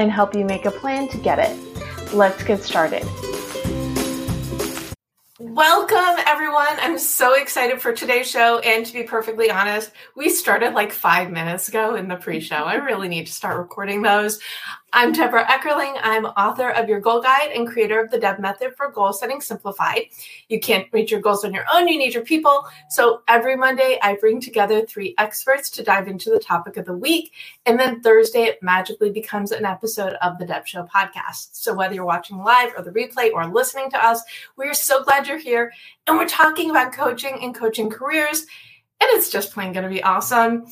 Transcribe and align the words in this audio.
and 0.00 0.10
help 0.10 0.34
you 0.34 0.46
make 0.46 0.64
a 0.64 0.70
plan 0.70 1.08
to 1.08 1.18
get 1.18 1.38
it. 1.38 2.14
Let's 2.14 2.42
get 2.42 2.62
started. 2.64 3.04
Welcome, 5.38 6.22
everyone. 6.26 6.78
I'm 6.80 6.98
so 6.98 7.34
excited 7.34 7.82
for 7.82 7.92
today's 7.92 8.30
show. 8.30 8.60
And 8.60 8.86
to 8.86 8.92
be 8.92 9.02
perfectly 9.02 9.50
honest, 9.50 9.90
we 10.16 10.30
started 10.30 10.72
like 10.72 10.92
five 10.92 11.30
minutes 11.30 11.68
ago 11.68 11.96
in 11.96 12.08
the 12.08 12.16
pre 12.16 12.40
show. 12.40 12.56
I 12.56 12.76
really 12.76 13.08
need 13.08 13.26
to 13.26 13.32
start 13.32 13.58
recording 13.58 14.00
those. 14.00 14.40
I'm 14.92 15.12
Debra 15.12 15.44
Eckerling. 15.44 15.96
I'm 16.02 16.26
author 16.26 16.70
of 16.70 16.88
Your 16.88 16.98
Goal 16.98 17.22
Guide 17.22 17.52
and 17.54 17.68
creator 17.68 18.00
of 18.00 18.10
the 18.10 18.18
Deb 18.18 18.40
Method 18.40 18.74
for 18.76 18.90
Goal 18.90 19.12
Setting 19.12 19.40
Simplified. 19.40 20.06
You 20.48 20.58
can't 20.58 20.88
reach 20.92 21.12
your 21.12 21.20
goals 21.20 21.44
on 21.44 21.54
your 21.54 21.64
own, 21.72 21.86
you 21.86 21.96
need 21.96 22.12
your 22.12 22.24
people. 22.24 22.64
So 22.88 23.22
every 23.28 23.54
Monday, 23.54 24.00
I 24.02 24.16
bring 24.16 24.40
together 24.40 24.84
three 24.84 25.14
experts 25.16 25.70
to 25.70 25.84
dive 25.84 26.08
into 26.08 26.30
the 26.30 26.40
topic 26.40 26.76
of 26.76 26.86
the 26.86 26.92
week. 26.92 27.32
And 27.66 27.78
then 27.78 28.00
Thursday, 28.00 28.42
it 28.42 28.62
magically 28.62 29.10
becomes 29.10 29.52
an 29.52 29.64
episode 29.64 30.14
of 30.14 30.38
the 30.38 30.46
Deb 30.46 30.66
Show 30.66 30.82
podcast. 30.92 31.50
So 31.52 31.72
whether 31.72 31.94
you're 31.94 32.04
watching 32.04 32.38
live 32.38 32.72
or 32.76 32.82
the 32.82 32.90
replay 32.90 33.32
or 33.32 33.46
listening 33.46 33.90
to 33.90 34.04
us, 34.04 34.20
we're 34.56 34.74
so 34.74 35.04
glad 35.04 35.28
you're 35.28 35.38
here. 35.38 35.72
And 36.08 36.18
we're 36.18 36.28
talking 36.28 36.68
about 36.68 36.92
coaching 36.92 37.38
and 37.42 37.54
coaching 37.54 37.90
careers. 37.90 38.40
And 39.02 39.08
it's 39.12 39.30
just 39.30 39.52
plain 39.52 39.72
going 39.72 39.84
to 39.84 39.88
be 39.88 40.02
awesome. 40.02 40.66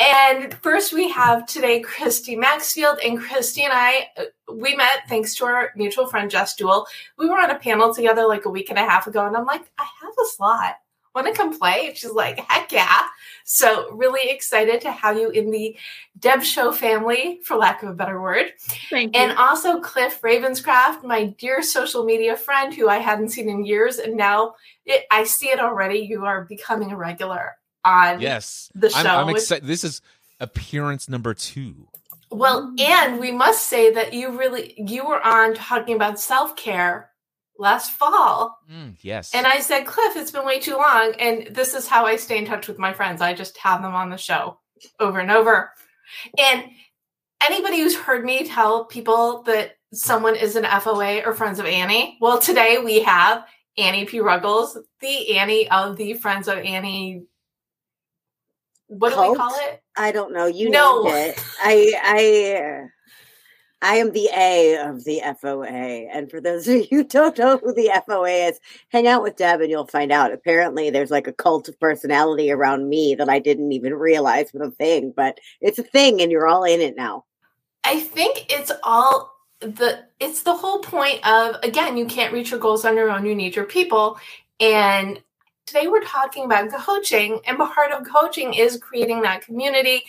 And 0.00 0.54
first, 0.62 0.94
we 0.94 1.10
have 1.10 1.44
today 1.44 1.80
Christy 1.80 2.34
Maxfield. 2.34 2.98
And 3.04 3.20
Christy 3.20 3.64
and 3.64 3.72
I, 3.74 4.08
uh, 4.16 4.24
we 4.50 4.74
met 4.74 5.06
thanks 5.10 5.34
to 5.36 5.44
our 5.44 5.72
mutual 5.76 6.06
friend, 6.06 6.30
Jess 6.30 6.56
Duell. 6.56 6.86
We 7.18 7.28
were 7.28 7.38
on 7.38 7.50
a 7.50 7.58
panel 7.58 7.92
together 7.92 8.26
like 8.26 8.46
a 8.46 8.50
week 8.50 8.70
and 8.70 8.78
a 8.78 8.84
half 8.84 9.06
ago. 9.06 9.26
And 9.26 9.36
I'm 9.36 9.44
like, 9.44 9.70
I 9.78 9.86
have 10.00 10.12
a 10.12 10.26
slot. 10.26 10.76
Want 11.14 11.26
to 11.26 11.34
come 11.34 11.58
play? 11.58 11.88
And 11.88 11.96
she's 11.96 12.12
like, 12.12 12.38
heck 12.48 12.72
yeah. 12.72 13.00
So, 13.44 13.90
really 13.90 14.30
excited 14.30 14.80
to 14.82 14.92
have 14.92 15.18
you 15.18 15.28
in 15.30 15.50
the 15.50 15.76
Deb 16.18 16.44
Show 16.44 16.70
family, 16.72 17.40
for 17.44 17.56
lack 17.56 17.82
of 17.82 17.90
a 17.90 17.94
better 17.94 18.22
word. 18.22 18.52
Thank 18.88 19.14
you. 19.14 19.20
And 19.20 19.36
also 19.36 19.80
Cliff 19.80 20.22
Ravenscraft, 20.22 21.02
my 21.02 21.34
dear 21.36 21.62
social 21.62 22.04
media 22.04 22.36
friend 22.36 22.72
who 22.72 22.88
I 22.88 22.98
hadn't 22.98 23.30
seen 23.30 23.48
in 23.48 23.66
years. 23.66 23.98
And 23.98 24.16
now 24.16 24.54
it, 24.86 25.04
I 25.10 25.24
see 25.24 25.48
it 25.48 25.58
already. 25.58 25.98
You 25.98 26.24
are 26.24 26.44
becoming 26.44 26.92
a 26.92 26.96
regular 26.96 27.56
on 27.84 28.20
yes 28.20 28.70
the 28.74 28.90
show. 28.90 28.98
I'm, 28.98 29.28
I'm 29.28 29.28
excited. 29.28 29.66
This 29.66 29.84
is 29.84 30.02
appearance 30.38 31.08
number 31.08 31.34
two. 31.34 31.88
Well, 32.30 32.74
and 32.78 33.18
we 33.18 33.32
must 33.32 33.66
say 33.66 33.92
that 33.94 34.12
you 34.12 34.38
really 34.38 34.74
you 34.76 35.06
were 35.06 35.24
on 35.24 35.54
talking 35.54 35.96
about 35.96 36.20
self 36.20 36.56
care 36.56 37.10
last 37.58 37.92
fall. 37.92 38.58
Mm, 38.70 38.96
yes, 39.00 39.34
and 39.34 39.46
I 39.46 39.60
said, 39.60 39.84
Cliff, 39.84 40.16
it's 40.16 40.30
been 40.30 40.46
way 40.46 40.60
too 40.60 40.76
long, 40.76 41.14
and 41.18 41.54
this 41.54 41.74
is 41.74 41.88
how 41.88 42.06
I 42.06 42.16
stay 42.16 42.38
in 42.38 42.46
touch 42.46 42.68
with 42.68 42.78
my 42.78 42.92
friends. 42.92 43.20
I 43.20 43.34
just 43.34 43.56
have 43.58 43.82
them 43.82 43.94
on 43.94 44.10
the 44.10 44.16
show 44.16 44.58
over 44.98 45.18
and 45.18 45.30
over. 45.30 45.72
And 46.38 46.64
anybody 47.42 47.78
who's 47.78 47.96
heard 47.96 48.24
me 48.24 48.46
tell 48.46 48.84
people 48.84 49.42
that 49.42 49.76
someone 49.92 50.36
is 50.36 50.56
an 50.56 50.64
FOA 50.64 51.26
or 51.26 51.34
Friends 51.34 51.58
of 51.58 51.66
Annie, 51.66 52.16
well, 52.20 52.38
today 52.38 52.78
we 52.78 53.02
have 53.02 53.44
Annie 53.76 54.04
P. 54.04 54.20
Ruggles, 54.20 54.78
the 55.00 55.36
Annie 55.36 55.68
of 55.70 55.96
the 55.96 56.14
Friends 56.14 56.48
of 56.48 56.58
Annie 56.58 57.24
what 58.90 59.12
Cult? 59.12 59.26
do 59.26 59.30
we 59.32 59.36
call 59.38 59.54
it? 59.54 59.82
I 59.96 60.12
don't 60.12 60.32
know. 60.32 60.46
You 60.46 60.68
know 60.68 61.06
it. 61.06 61.42
I 61.62 61.92
I 62.02 62.88
I 63.82 63.94
am 63.96 64.12
the 64.12 64.28
A 64.36 64.76
of 64.78 65.04
the 65.04 65.22
FOA. 65.24 66.08
And 66.12 66.30
for 66.30 66.40
those 66.40 66.66
of 66.68 66.76
you 66.76 66.86
who 66.90 67.04
don't 67.04 67.38
know 67.38 67.58
who 67.58 67.72
the 67.72 67.90
FOA 68.08 68.50
is, 68.50 68.60
hang 68.88 69.06
out 69.06 69.22
with 69.22 69.36
Deb 69.36 69.60
and 69.60 69.70
you'll 69.70 69.86
find 69.86 70.10
out. 70.10 70.32
Apparently 70.32 70.90
there's 70.90 71.10
like 71.10 71.26
a 71.26 71.32
cult 71.32 71.68
of 71.68 71.78
personality 71.78 72.50
around 72.50 72.88
me 72.88 73.14
that 73.14 73.28
I 73.28 73.38
didn't 73.38 73.72
even 73.72 73.94
realize 73.94 74.52
was 74.52 74.68
a 74.68 74.70
thing, 74.72 75.12
but 75.16 75.38
it's 75.60 75.78
a 75.78 75.84
thing 75.84 76.20
and 76.20 76.30
you're 76.30 76.48
all 76.48 76.64
in 76.64 76.80
it 76.80 76.96
now. 76.96 77.24
I 77.84 78.00
think 78.00 78.46
it's 78.50 78.72
all 78.82 79.32
the 79.60 80.04
it's 80.18 80.42
the 80.42 80.56
whole 80.56 80.80
point 80.80 81.26
of 81.26 81.56
again, 81.62 81.96
you 81.96 82.06
can't 82.06 82.32
reach 82.32 82.50
your 82.50 82.60
goals 82.60 82.84
on 82.84 82.96
your 82.96 83.10
own, 83.10 83.24
you 83.24 83.34
need 83.34 83.54
your 83.54 83.64
people. 83.66 84.18
And 84.58 85.22
today 85.70 85.86
we're 85.86 86.02
talking 86.02 86.44
about 86.44 86.68
coaching, 86.70 87.40
and 87.46 87.56
part 87.56 87.92
of 87.92 88.04
coaching 88.04 88.54
is 88.54 88.76
creating 88.78 89.22
that 89.22 89.42
community. 89.42 90.02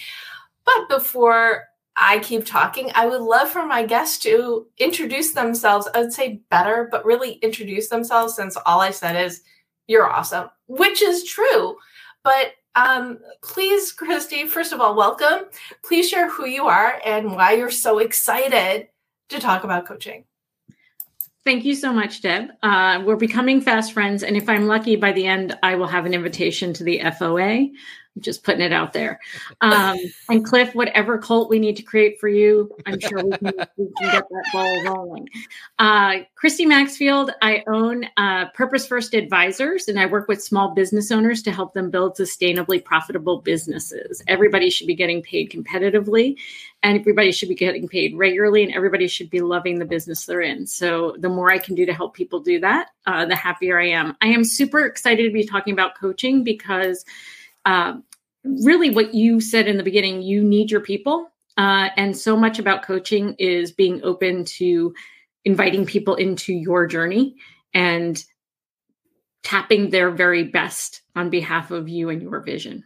But 0.65 0.89
before 0.89 1.65
I 1.95 2.17
keep 2.19 2.45
talking, 2.45 2.89
I 2.95 3.05
would 3.05 3.21
love 3.21 3.49
for 3.49 3.65
my 3.65 3.85
guests 3.85 4.17
to 4.23 4.65
introduce 4.79 5.33
themselves. 5.33 5.87
I 5.93 6.01
would 6.01 6.13
say 6.13 6.41
better, 6.49 6.87
but 6.89 7.05
really 7.05 7.33
introduce 7.33 7.89
themselves 7.89 8.35
since 8.35 8.57
all 8.65 8.81
I 8.81 8.89
said 8.89 9.23
is 9.23 9.41
you're 9.85 10.09
awesome, 10.09 10.49
which 10.65 11.03
is 11.03 11.25
true. 11.25 11.77
But 12.23 12.53
um, 12.73 13.19
please, 13.43 13.91
Christy, 13.91 14.47
first 14.47 14.73
of 14.73 14.81
all, 14.81 14.95
welcome. 14.95 15.45
Please 15.83 16.09
share 16.09 16.29
who 16.29 16.47
you 16.47 16.67
are 16.67 16.99
and 17.05 17.35
why 17.35 17.51
you're 17.51 17.69
so 17.69 17.99
excited 17.99 18.87
to 19.29 19.39
talk 19.39 19.63
about 19.63 19.85
coaching. 19.85 20.25
Thank 21.43 21.65
you 21.65 21.73
so 21.73 21.91
much, 21.91 22.21
Deb. 22.21 22.51
Uh, 22.61 23.01
we're 23.03 23.15
becoming 23.15 23.61
fast 23.61 23.93
friends, 23.93 24.21
and 24.21 24.37
if 24.37 24.47
I'm 24.47 24.67
lucky, 24.67 24.95
by 24.95 25.11
the 25.11 25.25
end, 25.25 25.57
I 25.63 25.75
will 25.75 25.87
have 25.87 26.05
an 26.05 26.13
invitation 26.13 26.71
to 26.73 26.83
the 26.83 26.99
FOA. 26.99 27.71
I'm 28.15 28.21
just 28.21 28.43
putting 28.43 28.61
it 28.61 28.73
out 28.73 28.91
there. 28.91 29.19
Um, 29.61 29.97
and 30.29 30.43
Cliff, 30.43 30.75
whatever 30.75 31.17
cult 31.17 31.49
we 31.49 31.59
need 31.59 31.77
to 31.77 31.83
create 31.83 32.19
for 32.19 32.27
you, 32.27 32.69
I'm 32.85 32.99
sure 32.99 33.23
we 33.23 33.37
can, 33.37 33.45
we 33.77 33.85
can 33.85 34.11
get 34.11 34.27
that 34.29 34.43
ball 34.51 34.83
rolling. 34.83 35.29
Uh, 35.79 36.17
Christy 36.35 36.65
Maxfield, 36.65 37.31
I 37.41 37.63
own 37.67 38.05
uh, 38.17 38.47
Purpose 38.49 38.85
First 38.85 39.13
Advisors, 39.13 39.87
and 39.87 39.97
I 39.97 40.07
work 40.07 40.27
with 40.27 40.43
small 40.43 40.73
business 40.73 41.09
owners 41.09 41.41
to 41.43 41.51
help 41.51 41.73
them 41.73 41.89
build 41.89 42.17
sustainably 42.17 42.83
profitable 42.83 43.39
businesses. 43.39 44.21
Everybody 44.27 44.69
should 44.69 44.87
be 44.87 44.95
getting 44.95 45.21
paid 45.21 45.49
competitively, 45.49 46.35
and 46.83 46.99
everybody 46.99 47.31
should 47.31 47.49
be 47.49 47.55
getting 47.55 47.87
paid 47.87 48.17
regularly, 48.17 48.63
and 48.63 48.73
everybody 48.73 49.07
should 49.07 49.29
be 49.29 49.39
loving 49.39 49.79
the 49.79 49.85
business 49.85 50.25
they're 50.25 50.41
in. 50.41 50.67
So, 50.67 51.15
the 51.17 51.29
more 51.29 51.49
I 51.49 51.59
can 51.59 51.75
do 51.75 51.85
to 51.85 51.93
help 51.93 52.13
people 52.13 52.41
do 52.41 52.59
that, 52.59 52.89
uh, 53.05 53.25
the 53.25 53.35
happier 53.35 53.79
I 53.79 53.89
am. 53.89 54.17
I 54.21 54.27
am 54.27 54.43
super 54.43 54.85
excited 54.85 55.23
to 55.23 55.31
be 55.31 55.45
talking 55.45 55.71
about 55.71 55.97
coaching 55.97 56.43
because 56.43 57.05
uh, 57.65 57.93
really 58.43 58.89
what 58.89 59.13
you 59.13 59.39
said 59.39 59.67
in 59.67 59.77
the 59.77 59.83
beginning 59.83 60.21
you 60.21 60.43
need 60.43 60.71
your 60.71 60.81
people. 60.81 61.27
Uh, 61.57 61.89
and 61.97 62.17
so 62.17 62.35
much 62.35 62.59
about 62.59 62.83
coaching 62.83 63.35
is 63.37 63.71
being 63.71 64.01
open 64.03 64.45
to 64.45 64.93
inviting 65.43 65.85
people 65.85 66.15
into 66.15 66.53
your 66.53 66.87
journey 66.87 67.35
and 67.73 68.23
tapping 69.43 69.89
their 69.89 70.11
very 70.11 70.43
best 70.43 71.01
on 71.15 71.29
behalf 71.29 71.71
of 71.71 71.89
you 71.89 72.09
and 72.09 72.21
your 72.21 72.39
vision. 72.41 72.83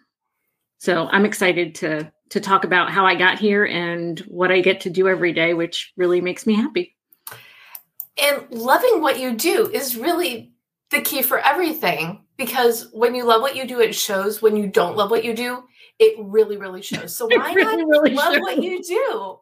So 0.78 1.08
i'm 1.12 1.26
excited 1.26 1.76
to 1.76 2.12
to 2.30 2.40
talk 2.40 2.64
about 2.64 2.92
how 2.92 3.06
i 3.06 3.16
got 3.16 3.40
here 3.40 3.66
and 3.66 4.20
what 4.22 4.52
i 4.52 4.62
get 4.62 4.82
to 4.82 4.90
do 4.90 5.08
every 5.08 5.32
day 5.32 5.54
which 5.54 5.94
really 5.98 6.22
makes 6.22 6.46
me 6.46 6.54
happy. 6.54 6.96
And 8.18 8.46
loving 8.50 9.02
what 9.02 9.20
you 9.20 9.36
do 9.36 9.70
is 9.70 9.98
really 9.98 10.54
the 10.92 11.02
key 11.02 11.22
for 11.22 11.40
everything 11.40 12.25
because 12.38 12.90
when 12.92 13.16
you 13.16 13.24
love 13.24 13.42
what 13.42 13.56
you 13.56 13.68
do, 13.68 13.80
it 13.80 13.96
shows. 13.96 14.42
When 14.42 14.56
you 14.56 14.68
don't 14.68 14.98
love 14.98 15.12
what 15.12 15.24
you 15.24 15.34
do, 15.34 15.64
it 16.00 16.16
really, 16.20 16.58
really 16.58 16.82
shows. 16.82 17.16
So 17.16 17.28
why 17.32 17.54
really, 17.54 17.78
not 17.78 17.88
really 17.88 18.14
love 18.14 18.34
shows. 18.34 18.42
what 18.42 18.64
you 18.64 18.84
do? 18.84 19.40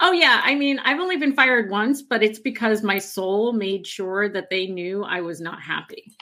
Oh 0.00 0.12
yeah, 0.12 0.40
I 0.44 0.54
mean, 0.54 0.78
I've 0.80 1.00
only 1.00 1.16
been 1.16 1.34
fired 1.34 1.70
once, 1.70 2.02
but 2.02 2.22
it's 2.22 2.38
because 2.38 2.82
my 2.82 2.98
soul 2.98 3.52
made 3.52 3.86
sure 3.86 4.28
that 4.28 4.50
they 4.50 4.66
knew 4.66 5.02
I 5.04 5.20
was 5.20 5.40
not 5.40 5.60
happy. 5.60 6.12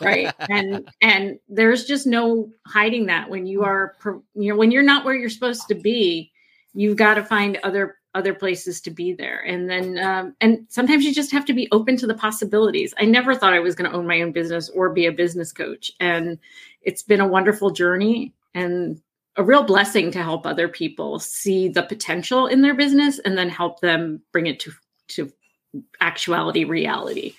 Right? 0.00 0.32
and 0.48 0.88
and 1.00 1.38
there's 1.48 1.84
just 1.84 2.06
no 2.06 2.50
hiding 2.66 3.06
that 3.06 3.28
when 3.28 3.46
you 3.46 3.60
mm. 3.60 3.66
are 3.66 3.96
pro- 3.98 4.22
you 4.34 4.52
know 4.52 4.56
when 4.56 4.70
you're 4.70 4.82
not 4.82 5.04
where 5.04 5.14
you're 5.14 5.30
supposed 5.30 5.66
to 5.68 5.74
be, 5.74 6.30
you've 6.72 6.96
got 6.96 7.14
to 7.14 7.24
find 7.24 7.58
other 7.64 7.96
other 8.14 8.34
places 8.34 8.80
to 8.82 8.90
be 8.90 9.12
there. 9.12 9.40
And 9.40 9.68
then 9.70 9.98
um, 9.98 10.34
and 10.40 10.66
sometimes 10.68 11.04
you 11.04 11.14
just 11.14 11.32
have 11.32 11.44
to 11.46 11.52
be 11.52 11.68
open 11.70 11.96
to 11.98 12.06
the 12.06 12.14
possibilities. 12.14 12.92
I 12.98 13.04
never 13.04 13.34
thought 13.34 13.52
i 13.52 13.60
was 13.60 13.74
going 13.74 13.90
to 13.90 13.96
own 13.96 14.06
my 14.06 14.20
own 14.20 14.32
business 14.32 14.68
or 14.70 14.90
be 14.90 15.06
a 15.06 15.12
business 15.12 15.52
coach. 15.52 15.92
And 16.00 16.38
it's 16.82 17.02
been 17.02 17.20
a 17.20 17.28
wonderful 17.28 17.70
journey 17.70 18.32
and 18.54 19.00
a 19.36 19.44
real 19.44 19.62
blessing 19.62 20.10
to 20.10 20.22
help 20.22 20.44
other 20.44 20.68
people 20.68 21.18
see 21.20 21.68
the 21.68 21.84
potential 21.84 22.46
in 22.46 22.62
their 22.62 22.74
business 22.74 23.20
and 23.20 23.38
then 23.38 23.48
help 23.48 23.80
them 23.80 24.22
bring 24.32 24.46
it 24.46 24.60
to 24.60 24.72
to 25.08 25.32
actuality 26.00 26.64
reality. 26.64 27.34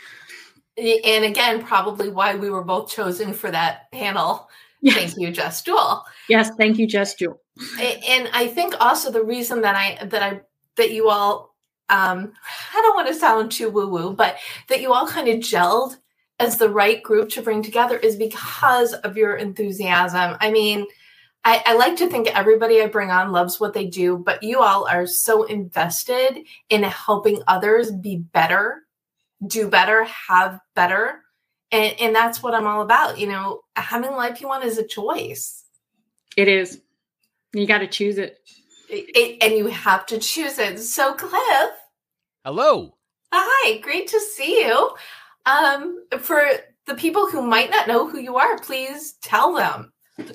And 0.77 1.25
again 1.25 1.63
probably 1.63 2.09
why 2.09 2.35
we 2.35 2.49
were 2.49 2.63
both 2.63 2.89
chosen 2.89 3.33
for 3.33 3.51
that 3.51 3.91
panel. 3.91 4.49
Yes. 4.83 4.95
thank 4.95 5.17
you 5.19 5.29
jess 5.29 5.61
jewel 5.61 6.03
yes 6.27 6.49
thank 6.57 6.79
you 6.79 6.87
jess 6.87 7.13
jewel 7.13 7.39
and 7.79 8.27
i 8.33 8.47
think 8.47 8.73
also 8.79 9.11
the 9.11 9.23
reason 9.23 9.61
that 9.61 9.75
i 9.75 10.03
that 10.05 10.23
i 10.23 10.41
that 10.77 10.91
you 10.91 11.09
all 11.09 11.55
um 11.89 12.31
i 12.73 12.81
don't 12.81 12.95
want 12.95 13.07
to 13.07 13.13
sound 13.13 13.51
too 13.51 13.69
woo 13.69 13.87
woo 13.87 14.13
but 14.13 14.37
that 14.69 14.81
you 14.81 14.93
all 14.93 15.07
kind 15.07 15.27
of 15.27 15.39
gelled 15.39 15.95
as 16.39 16.57
the 16.57 16.69
right 16.69 17.03
group 17.03 17.29
to 17.29 17.41
bring 17.41 17.61
together 17.61 17.97
is 17.97 18.15
because 18.15 18.93
of 18.93 19.17
your 19.17 19.35
enthusiasm 19.35 20.35
i 20.39 20.51
mean 20.51 20.85
I, 21.43 21.63
I, 21.65 21.73
like 21.73 21.95
to 21.97 22.07
think 22.07 22.27
everybody 22.27 22.81
I 22.81 22.87
bring 22.87 23.09
on 23.09 23.31
loves 23.31 23.59
what 23.59 23.73
they 23.73 23.87
do, 23.87 24.17
but 24.17 24.43
you 24.43 24.59
all 24.59 24.87
are 24.87 25.07
so 25.07 25.43
invested 25.43 26.43
in 26.69 26.83
helping 26.83 27.41
others 27.47 27.91
be 27.91 28.17
better, 28.17 28.83
do 29.47 29.67
better, 29.67 30.03
have 30.03 30.59
better. 30.75 31.23
And, 31.71 31.95
and 31.99 32.15
that's 32.15 32.43
what 32.43 32.53
I'm 32.53 32.67
all 32.67 32.83
about. 32.83 33.17
You 33.17 33.27
know, 33.27 33.61
having 33.75 34.11
life 34.11 34.39
you 34.39 34.47
want 34.47 34.65
is 34.65 34.77
a 34.77 34.85
choice. 34.85 35.63
It 36.37 36.47
is. 36.47 36.79
You 37.53 37.65
got 37.65 37.79
to 37.79 37.87
choose 37.87 38.17
it. 38.19 38.37
It. 38.91 39.37
And 39.41 39.53
you 39.57 39.67
have 39.67 40.05
to 40.07 40.19
choose 40.19 40.59
it. 40.59 40.79
So, 40.79 41.13
Cliff. 41.13 41.71
Hello. 42.43 42.97
Hi, 43.33 43.77
great 43.77 44.07
to 44.07 44.19
see 44.19 44.65
you. 44.65 44.91
Um, 45.45 46.05
for 46.19 46.43
the 46.85 46.95
people 46.95 47.27
who 47.27 47.41
might 47.41 47.69
not 47.69 47.87
know 47.87 48.07
who 48.07 48.19
you 48.19 48.37
are, 48.37 48.57
please 48.59 49.13
tell 49.21 49.55
them. 49.55 49.93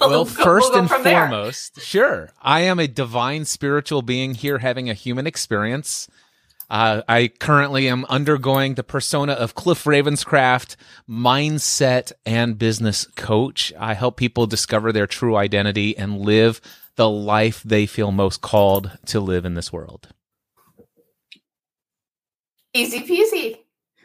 well, 0.00 0.24
first 0.24 0.72
we'll 0.72 0.80
and 0.80 0.90
foremost, 0.90 1.76
there. 1.76 1.84
sure. 1.84 2.30
I 2.42 2.60
am 2.60 2.78
a 2.78 2.86
divine 2.86 3.44
spiritual 3.44 4.02
being 4.02 4.34
here 4.34 4.58
having 4.58 4.90
a 4.90 4.94
human 4.94 5.26
experience. 5.26 6.08
Uh, 6.68 7.02
I 7.08 7.28
currently 7.28 7.88
am 7.88 8.04
undergoing 8.06 8.74
the 8.74 8.82
persona 8.82 9.32
of 9.32 9.54
Cliff 9.54 9.84
Ravenscraft, 9.84 10.76
mindset 11.08 12.12
and 12.24 12.58
business 12.58 13.06
coach. 13.16 13.72
I 13.78 13.94
help 13.94 14.16
people 14.16 14.46
discover 14.46 14.92
their 14.92 15.06
true 15.06 15.36
identity 15.36 15.96
and 15.96 16.20
live 16.20 16.60
the 16.96 17.08
life 17.08 17.62
they 17.62 17.86
feel 17.86 18.12
most 18.12 18.40
called 18.40 18.90
to 19.06 19.20
live 19.20 19.44
in 19.44 19.54
this 19.54 19.72
world. 19.72 20.08
Easy 22.74 23.00
peasy. 23.00 23.58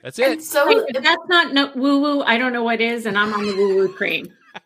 That's 0.03 0.17
it. 0.17 0.31
And 0.31 0.43
so 0.43 0.85
if 0.87 1.03
that's 1.03 1.27
not 1.27 1.53
no, 1.53 1.71
woo 1.75 1.99
woo, 1.99 2.21
I 2.21 2.37
don't 2.37 2.53
know 2.53 2.63
what 2.63 2.81
is, 2.81 3.05
and 3.05 3.17
I'm 3.17 3.33
on 3.33 3.45
the 3.45 3.53
woo 3.53 3.75
woo 3.75 3.95
train. 3.95 4.33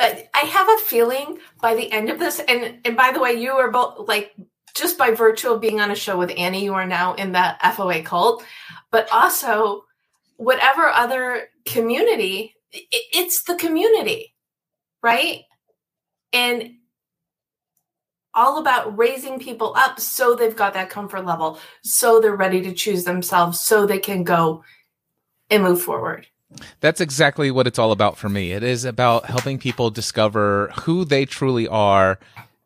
I 0.00 0.40
have 0.40 0.68
a 0.68 0.78
feeling 0.84 1.38
by 1.60 1.74
the 1.74 1.90
end 1.90 2.10
of 2.10 2.18
this, 2.18 2.40
and 2.40 2.78
and 2.84 2.96
by 2.96 3.12
the 3.12 3.20
way, 3.20 3.32
you 3.32 3.52
are 3.52 3.70
both 3.70 4.08
like 4.08 4.34
just 4.74 4.96
by 4.96 5.10
virtue 5.10 5.50
of 5.50 5.60
being 5.60 5.80
on 5.80 5.90
a 5.90 5.96
show 5.96 6.16
with 6.16 6.32
Annie, 6.36 6.64
you 6.64 6.74
are 6.74 6.86
now 6.86 7.14
in 7.14 7.32
the 7.32 7.56
FOA 7.62 8.04
cult, 8.04 8.44
but 8.90 9.08
also 9.12 9.84
whatever 10.36 10.86
other 10.88 11.48
community, 11.64 12.54
it, 12.70 12.86
it's 12.92 13.42
the 13.42 13.56
community, 13.56 14.34
right? 15.02 15.42
And 16.32 16.74
all 18.38 18.58
about 18.58 18.96
raising 18.96 19.40
people 19.40 19.74
up 19.76 19.98
so 19.98 20.34
they've 20.36 20.54
got 20.54 20.72
that 20.74 20.88
comfort 20.88 21.26
level, 21.26 21.58
so 21.82 22.20
they're 22.20 22.36
ready 22.36 22.62
to 22.62 22.72
choose 22.72 23.02
themselves, 23.04 23.60
so 23.60 23.84
they 23.84 23.98
can 23.98 24.22
go 24.22 24.62
and 25.50 25.64
move 25.64 25.82
forward. 25.82 26.26
That's 26.80 27.00
exactly 27.00 27.50
what 27.50 27.66
it's 27.66 27.78
all 27.78 27.90
about 27.92 28.16
for 28.16 28.28
me. 28.28 28.52
It 28.52 28.62
is 28.62 28.84
about 28.84 29.26
helping 29.26 29.58
people 29.58 29.90
discover 29.90 30.72
who 30.82 31.04
they 31.04 31.24
truly 31.24 31.66
are 31.66 32.18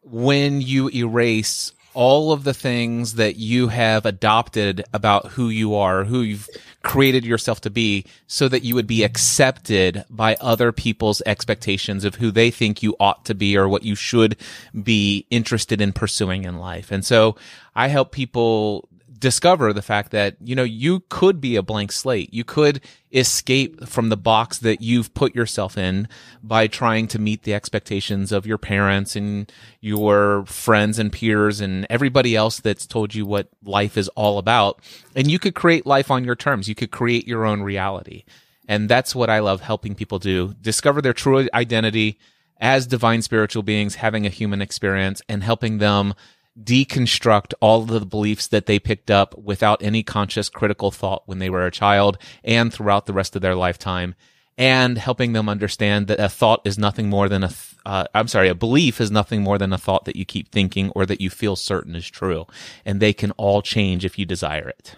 when 0.02 0.60
you 0.60 0.90
erase 0.90 1.72
all 1.94 2.32
of 2.32 2.44
the 2.44 2.54
things 2.54 3.14
that 3.14 3.36
you 3.36 3.68
have 3.68 4.06
adopted 4.06 4.84
about 4.92 5.28
who 5.32 5.48
you 5.48 5.74
are, 5.74 6.04
who 6.04 6.22
you've 6.22 6.48
created 6.82 7.24
yourself 7.24 7.60
to 7.62 7.70
be, 7.70 8.04
so 8.26 8.48
that 8.48 8.64
you 8.64 8.74
would 8.74 8.86
be 8.86 9.04
accepted 9.04 10.04
by 10.10 10.36
other 10.40 10.72
people's 10.72 11.22
expectations 11.26 12.04
of 12.04 12.16
who 12.16 12.30
they 12.30 12.50
think 12.50 12.82
you 12.82 12.96
ought 12.98 13.24
to 13.24 13.34
be 13.34 13.56
or 13.56 13.68
what 13.68 13.84
you 13.84 13.94
should 13.94 14.36
be 14.82 15.26
interested 15.30 15.80
in 15.80 15.92
pursuing 15.92 16.44
in 16.44 16.58
life. 16.58 16.90
And 16.90 17.04
so 17.04 17.36
I 17.74 17.88
help 17.88 18.12
people 18.12 18.88
discover 19.22 19.72
the 19.72 19.82
fact 19.82 20.10
that, 20.10 20.34
you 20.42 20.56
know, 20.56 20.64
you 20.64 21.04
could 21.08 21.40
be 21.40 21.54
a 21.54 21.62
blank 21.62 21.92
slate. 21.92 22.34
You 22.34 22.42
could 22.42 22.80
escape 23.12 23.86
from 23.86 24.08
the 24.08 24.16
box 24.16 24.58
that 24.58 24.82
you've 24.82 25.14
put 25.14 25.32
yourself 25.32 25.78
in 25.78 26.08
by 26.42 26.66
trying 26.66 27.06
to 27.06 27.20
meet 27.20 27.44
the 27.44 27.54
expectations 27.54 28.32
of 28.32 28.46
your 28.46 28.58
parents 28.58 29.14
and 29.14 29.50
your 29.80 30.44
friends 30.46 30.98
and 30.98 31.12
peers 31.12 31.60
and 31.60 31.86
everybody 31.88 32.34
else 32.34 32.58
that's 32.58 32.84
told 32.84 33.14
you 33.14 33.24
what 33.24 33.48
life 33.62 33.96
is 33.96 34.08
all 34.08 34.38
about. 34.38 34.80
And 35.14 35.30
you 35.30 35.38
could 35.38 35.54
create 35.54 35.86
life 35.86 36.10
on 36.10 36.24
your 36.24 36.34
terms. 36.34 36.68
You 36.68 36.74
could 36.74 36.90
create 36.90 37.28
your 37.28 37.46
own 37.46 37.62
reality. 37.62 38.24
And 38.66 38.88
that's 38.88 39.14
what 39.14 39.30
I 39.30 39.38
love 39.38 39.60
helping 39.60 39.94
people 39.94 40.18
do. 40.18 40.54
Discover 40.60 41.00
their 41.00 41.12
true 41.12 41.48
identity 41.54 42.18
as 42.60 42.88
divine 42.88 43.22
spiritual 43.22 43.62
beings 43.62 43.94
having 43.94 44.26
a 44.26 44.30
human 44.30 44.60
experience 44.60 45.22
and 45.28 45.44
helping 45.44 45.78
them 45.78 46.12
deconstruct 46.60 47.54
all 47.60 47.82
of 47.82 47.88
the 47.88 48.04
beliefs 48.04 48.46
that 48.48 48.66
they 48.66 48.78
picked 48.78 49.10
up 49.10 49.36
without 49.38 49.82
any 49.82 50.02
conscious 50.02 50.48
critical 50.48 50.90
thought 50.90 51.22
when 51.26 51.38
they 51.38 51.48
were 51.48 51.66
a 51.66 51.70
child 51.70 52.18
and 52.44 52.72
throughout 52.72 53.06
the 53.06 53.12
rest 53.12 53.34
of 53.34 53.42
their 53.42 53.54
lifetime 53.54 54.14
and 54.58 54.98
helping 54.98 55.32
them 55.32 55.48
understand 55.48 56.06
that 56.08 56.20
a 56.20 56.28
thought 56.28 56.60
is 56.64 56.78
nothing 56.78 57.08
more 57.08 57.28
than 57.28 57.42
a 57.42 57.48
th- 57.48 57.74
uh, 57.84 58.04
I'm 58.14 58.28
sorry, 58.28 58.48
a 58.48 58.54
belief 58.54 59.00
is 59.00 59.10
nothing 59.10 59.42
more 59.42 59.58
than 59.58 59.72
a 59.72 59.78
thought 59.78 60.04
that 60.04 60.14
you 60.14 60.24
keep 60.24 60.52
thinking 60.52 60.90
or 60.90 61.06
that 61.06 61.20
you 61.20 61.30
feel 61.30 61.56
certain 61.56 61.96
is 61.96 62.08
true. 62.08 62.46
And 62.84 63.00
they 63.00 63.12
can 63.12 63.32
all 63.32 63.62
change 63.62 64.04
if 64.04 64.18
you 64.18 64.26
desire 64.26 64.68
it. 64.68 64.94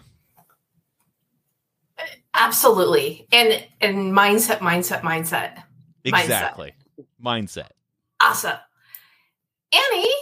Absolutely. 2.35 3.27
And 3.33 3.65
and 3.81 4.13
mindset, 4.13 4.59
mindset, 4.59 5.01
mindset. 5.01 5.63
Exactly. 6.05 6.75
Mindset. 7.25 7.69
mindset. 7.69 7.69
Awesome. 8.21 8.59
Annie, 9.73 10.15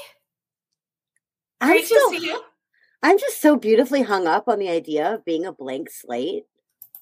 I'm 1.63 1.85
still, 1.85 2.43
I'm 3.03 3.19
just 3.19 3.41
so 3.41 3.57
beautifully 3.57 4.03
hung 4.03 4.27
up 4.27 4.49
on 4.49 4.59
the 4.59 4.69
idea 4.69 5.15
of 5.15 5.25
being 5.25 5.47
a 5.47 5.53
blank 5.53 5.91
slate. 5.91 6.45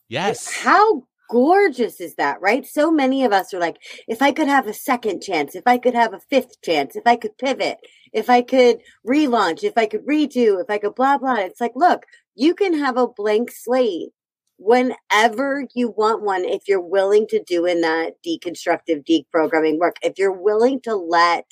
Yes. 0.08 0.52
How 0.52 1.04
gorgeous 1.30 2.00
is 2.00 2.16
that, 2.16 2.40
right? 2.40 2.66
So 2.66 2.90
many 2.90 3.24
of 3.24 3.32
us 3.32 3.54
are 3.54 3.60
like, 3.60 3.76
if 4.08 4.20
I 4.20 4.32
could 4.32 4.48
have 4.48 4.66
a 4.66 4.74
second 4.74 5.22
chance, 5.22 5.54
if 5.54 5.62
I 5.66 5.78
could 5.78 5.94
have 5.94 6.12
a 6.12 6.20
fifth 6.20 6.60
chance, 6.62 6.96
if 6.96 7.06
I 7.06 7.16
could 7.16 7.38
pivot, 7.38 7.78
if 8.12 8.28
I 8.28 8.42
could 8.42 8.78
relaunch, 9.08 9.62
if 9.62 9.78
I 9.78 9.86
could 9.86 10.04
redo, 10.06 10.60
if 10.60 10.68
I 10.68 10.78
could 10.78 10.94
blah, 10.94 11.18
blah. 11.18 11.36
It's 11.36 11.60
like, 11.60 11.72
look, 11.74 12.04
you 12.34 12.54
can 12.54 12.74
have 12.74 12.96
a 12.96 13.08
blank 13.08 13.50
slate 13.52 14.10
whenever 14.58 15.64
you 15.74 15.94
want 15.96 16.22
one 16.22 16.44
if 16.44 16.68
you're 16.68 16.80
willing 16.80 17.26
to 17.28 17.42
do 17.44 17.64
in 17.64 17.80
that 17.80 18.14
deconstructive 18.26 19.04
deprogramming 19.06 19.78
work, 19.78 19.96
if 20.02 20.18
you're 20.18 20.32
willing 20.32 20.80
to 20.82 20.94
let 20.94 21.46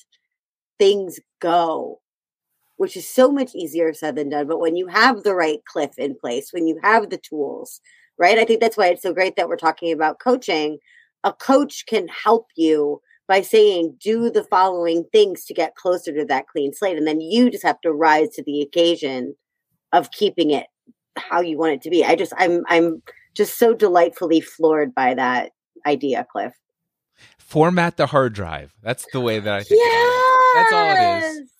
things 0.78 1.18
go 1.40 2.00
which 2.78 2.96
is 2.96 3.06
so 3.08 3.30
much 3.30 3.54
easier 3.54 3.92
said 3.92 4.16
than 4.16 4.30
done. 4.30 4.46
But 4.46 4.60
when 4.60 4.76
you 4.76 4.86
have 4.86 5.22
the 5.22 5.34
right 5.34 5.58
cliff 5.66 5.98
in 5.98 6.16
place, 6.18 6.52
when 6.52 6.66
you 6.66 6.78
have 6.82 7.10
the 7.10 7.18
tools, 7.18 7.80
right? 8.16 8.38
I 8.38 8.44
think 8.44 8.60
that's 8.60 8.76
why 8.76 8.86
it's 8.86 9.02
so 9.02 9.12
great 9.12 9.36
that 9.36 9.48
we're 9.48 9.56
talking 9.56 9.92
about 9.92 10.20
coaching. 10.20 10.78
A 11.24 11.32
coach 11.32 11.84
can 11.86 12.08
help 12.08 12.46
you 12.56 13.00
by 13.26 13.42
saying, 13.42 13.96
do 14.00 14.30
the 14.30 14.44
following 14.44 15.04
things 15.12 15.44
to 15.44 15.54
get 15.54 15.74
closer 15.74 16.14
to 16.14 16.24
that 16.24 16.46
clean 16.46 16.72
slate. 16.72 16.96
And 16.96 17.06
then 17.06 17.20
you 17.20 17.50
just 17.50 17.64
have 17.64 17.80
to 17.82 17.92
rise 17.92 18.30
to 18.30 18.42
the 18.44 18.62
occasion 18.62 19.34
of 19.92 20.10
keeping 20.12 20.50
it 20.50 20.66
how 21.16 21.40
you 21.40 21.58
want 21.58 21.74
it 21.74 21.82
to 21.82 21.90
be. 21.90 22.04
I 22.04 22.14
just, 22.14 22.32
I'm, 22.38 22.62
I'm 22.68 23.02
just 23.34 23.58
so 23.58 23.74
delightfully 23.74 24.40
floored 24.40 24.94
by 24.94 25.14
that 25.14 25.50
idea, 25.84 26.26
Cliff. 26.30 26.54
Format 27.38 27.96
the 27.96 28.06
hard 28.06 28.34
drive. 28.34 28.72
That's 28.82 29.04
the 29.12 29.20
way 29.20 29.40
that 29.40 29.52
I 29.52 29.62
think. 29.64 29.80
Yes! 29.82 30.54
That's 30.54 30.72
all 30.72 30.90
it 30.90 31.40
is. 31.40 31.50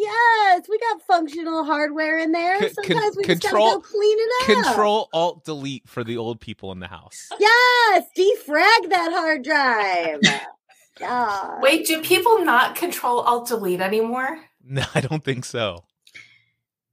Yes, 0.00 0.66
we 0.66 0.78
got 0.78 1.02
functional 1.02 1.62
hardware 1.64 2.18
in 2.18 2.32
there. 2.32 2.58
Sometimes 2.70 3.16
we 3.18 3.24
control, 3.24 3.36
just 3.36 3.42
gotta 3.42 3.74
go 3.74 3.80
clean 3.80 4.16
it 4.18 4.30
up. 4.40 4.64
Control 4.64 5.08
Alt 5.12 5.44
Delete 5.44 5.86
for 5.86 6.02
the 6.02 6.16
old 6.16 6.40
people 6.40 6.72
in 6.72 6.78
the 6.78 6.86
house. 6.86 7.28
Yes, 7.38 8.06
defrag 8.16 8.88
that 8.90 9.10
hard 9.12 9.42
drive. 9.42 10.20
yeah. 11.00 11.58
Wait, 11.60 11.86
do 11.86 12.00
people 12.00 12.44
not 12.44 12.76
control 12.76 13.20
Alt 13.20 13.48
Delete 13.48 13.80
anymore? 13.80 14.38
No, 14.64 14.84
I 14.94 15.00
don't 15.00 15.24
think 15.24 15.44
so. 15.44 15.84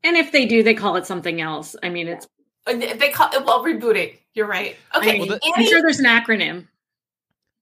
And 0.03 0.17
if 0.17 0.31
they 0.31 0.45
do, 0.45 0.63
they 0.63 0.73
call 0.73 0.95
it 0.95 1.05
something 1.05 1.39
else. 1.39 1.75
I 1.83 1.89
mean, 1.89 2.07
it's 2.07 2.27
uh, 2.65 2.73
they 2.73 3.09
call 3.09 3.29
it 3.31 3.45
well 3.45 3.63
rebooting. 3.63 4.17
You're 4.33 4.47
right. 4.47 4.75
Okay, 4.95 5.09
I 5.09 5.13
mean, 5.13 5.27
well, 5.27 5.39
the, 5.41 5.53
I'm 5.55 5.65
sure 5.65 5.81
there's 5.81 5.99
an 5.99 6.05
acronym. 6.05 6.67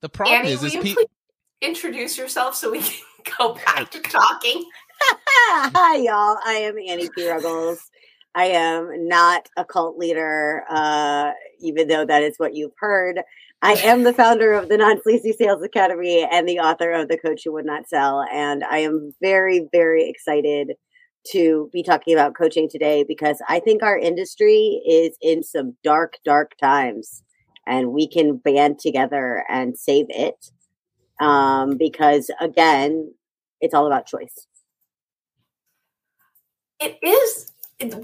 The 0.02 0.10
problem 0.10 0.40
Annie, 0.40 0.52
is, 0.52 0.64
is 0.64 0.76
pe- 0.76 0.96
introduce 1.62 2.18
yourself 2.18 2.56
so 2.56 2.72
we 2.72 2.80
can 2.80 3.02
go 3.38 3.56
back 3.56 3.92
to 3.92 4.00
talking. 4.00 4.64
Hi, 5.08 5.98
y'all. 5.98 6.38
I 6.44 6.54
am 6.64 6.76
Annie 6.78 7.10
P. 7.16 7.28
Ruggles. 7.28 7.80
I 8.34 8.46
am 8.46 9.08
not 9.08 9.48
a 9.56 9.64
cult 9.64 9.98
leader, 9.98 10.64
uh, 10.70 11.32
even 11.62 11.88
though 11.88 12.06
that 12.06 12.24
is 12.24 12.36
what 12.38 12.54
you've 12.54 12.74
heard. 12.78 13.22
I 13.62 13.74
am 13.74 14.04
the 14.04 14.14
founder 14.14 14.54
of 14.54 14.68
the 14.68 14.78
Non 14.78 15.02
Sleazy 15.02 15.32
Sales 15.32 15.64
Academy 15.64 16.28
and 16.30 16.48
the 16.48 16.60
author 16.60 16.92
of 16.92 17.08
The 17.08 17.18
Coach 17.18 17.46
You 17.46 17.54
Would 17.54 17.66
Not 17.66 17.88
Sell. 17.88 18.26
And 18.32 18.64
I 18.64 18.80
am 18.80 19.14
very, 19.22 19.68
very 19.72 20.10
excited 20.10 20.74
to 21.32 21.70
be 21.72 21.82
talking 21.82 22.14
about 22.14 22.36
coaching 22.36 22.70
today 22.70 23.04
because 23.08 23.42
I 23.48 23.60
think 23.60 23.82
our 23.82 23.98
industry 23.98 24.82
is 24.86 25.18
in 25.22 25.44
some 25.44 25.78
dark, 25.84 26.18
dark 26.24 26.52
times 26.62 27.24
and 27.66 27.92
we 27.92 28.08
can 28.08 28.38
band 28.38 28.80
together 28.80 29.44
and 29.50 29.78
save 29.78 30.08
it. 30.10 30.52
Um, 31.20 31.78
because 31.78 32.30
again, 32.42 33.14
it's 33.62 33.74
all 33.74 33.88
about 33.88 34.06
choice. 34.06 34.48
It 36.80 36.98
is 37.02 37.52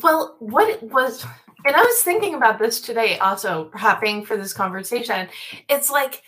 well, 0.01 0.35
what 0.39 0.69
it 0.69 0.83
was, 0.83 1.25
and 1.65 1.75
I 1.75 1.81
was 1.81 2.01
thinking 2.01 2.35
about 2.35 2.59
this 2.59 2.81
today, 2.81 3.17
also 3.19 3.69
prepping 3.73 4.25
for 4.25 4.35
this 4.35 4.53
conversation. 4.53 5.29
It's 5.69 5.89
like 5.89 6.21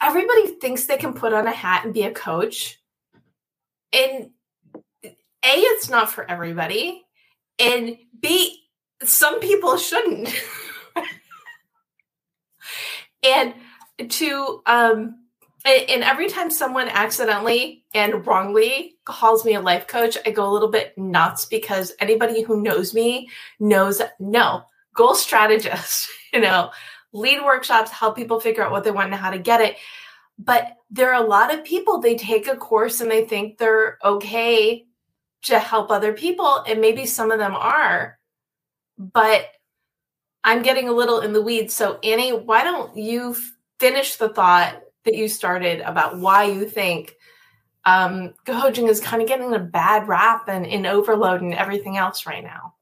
everybody 0.00 0.48
thinks 0.60 0.86
they 0.86 0.98
can 0.98 1.14
put 1.14 1.32
on 1.32 1.46
a 1.46 1.52
hat 1.52 1.84
and 1.84 1.94
be 1.94 2.02
a 2.02 2.12
coach, 2.12 2.80
and 3.92 4.30
a, 5.04 5.14
it's 5.44 5.88
not 5.88 6.10
for 6.10 6.28
everybody, 6.30 7.04
and 7.58 7.96
b, 8.20 8.64
some 9.02 9.40
people 9.40 9.76
shouldn't. 9.76 10.28
and 13.22 13.54
to 14.08 14.62
um 14.66 15.21
and 15.64 16.02
every 16.02 16.28
time 16.28 16.50
someone 16.50 16.88
accidentally 16.88 17.84
and 17.94 18.26
wrongly 18.26 18.96
calls 19.04 19.44
me 19.44 19.54
a 19.54 19.60
life 19.60 19.86
coach, 19.86 20.18
I 20.26 20.30
go 20.30 20.48
a 20.48 20.52
little 20.52 20.68
bit 20.68 20.96
nuts 20.98 21.46
because 21.46 21.92
anybody 22.00 22.42
who 22.42 22.62
knows 22.62 22.94
me 22.94 23.28
knows 23.60 24.02
no, 24.18 24.64
goal 24.94 25.14
strategist, 25.14 26.08
you 26.32 26.40
know, 26.40 26.70
lead 27.12 27.44
workshops, 27.44 27.90
help 27.90 28.16
people 28.16 28.40
figure 28.40 28.64
out 28.64 28.72
what 28.72 28.84
they 28.84 28.90
want 28.90 29.12
and 29.12 29.20
how 29.20 29.30
to 29.30 29.38
get 29.38 29.60
it. 29.60 29.76
But 30.38 30.76
there 30.90 31.14
are 31.14 31.22
a 31.22 31.28
lot 31.28 31.54
of 31.54 31.64
people, 31.64 32.00
they 32.00 32.16
take 32.16 32.48
a 32.48 32.56
course 32.56 33.00
and 33.00 33.10
they 33.10 33.24
think 33.24 33.58
they're 33.58 33.98
okay 34.04 34.86
to 35.42 35.58
help 35.58 35.90
other 35.90 36.12
people. 36.12 36.64
And 36.66 36.80
maybe 36.80 37.06
some 37.06 37.30
of 37.30 37.38
them 37.38 37.54
are, 37.54 38.18
but 38.98 39.46
I'm 40.42 40.62
getting 40.62 40.88
a 40.88 40.92
little 40.92 41.20
in 41.20 41.32
the 41.32 41.42
weeds. 41.42 41.74
So, 41.74 41.98
Annie, 42.02 42.32
why 42.32 42.64
don't 42.64 42.96
you 42.96 43.36
finish 43.78 44.16
the 44.16 44.28
thought 44.28 44.82
that 45.04 45.14
you 45.14 45.28
started 45.28 45.80
about 45.80 46.18
why 46.18 46.44
you 46.44 46.66
think 46.66 47.16
um, 47.84 48.32
coaching 48.46 48.88
is 48.88 49.00
kind 49.00 49.22
of 49.22 49.28
getting 49.28 49.54
a 49.54 49.58
bad 49.58 50.06
rap 50.06 50.48
and 50.48 50.66
in 50.66 50.86
overload 50.86 51.40
and 51.40 51.54
everything 51.54 51.96
else 51.96 52.26
right 52.26 52.44
now? 52.44 52.74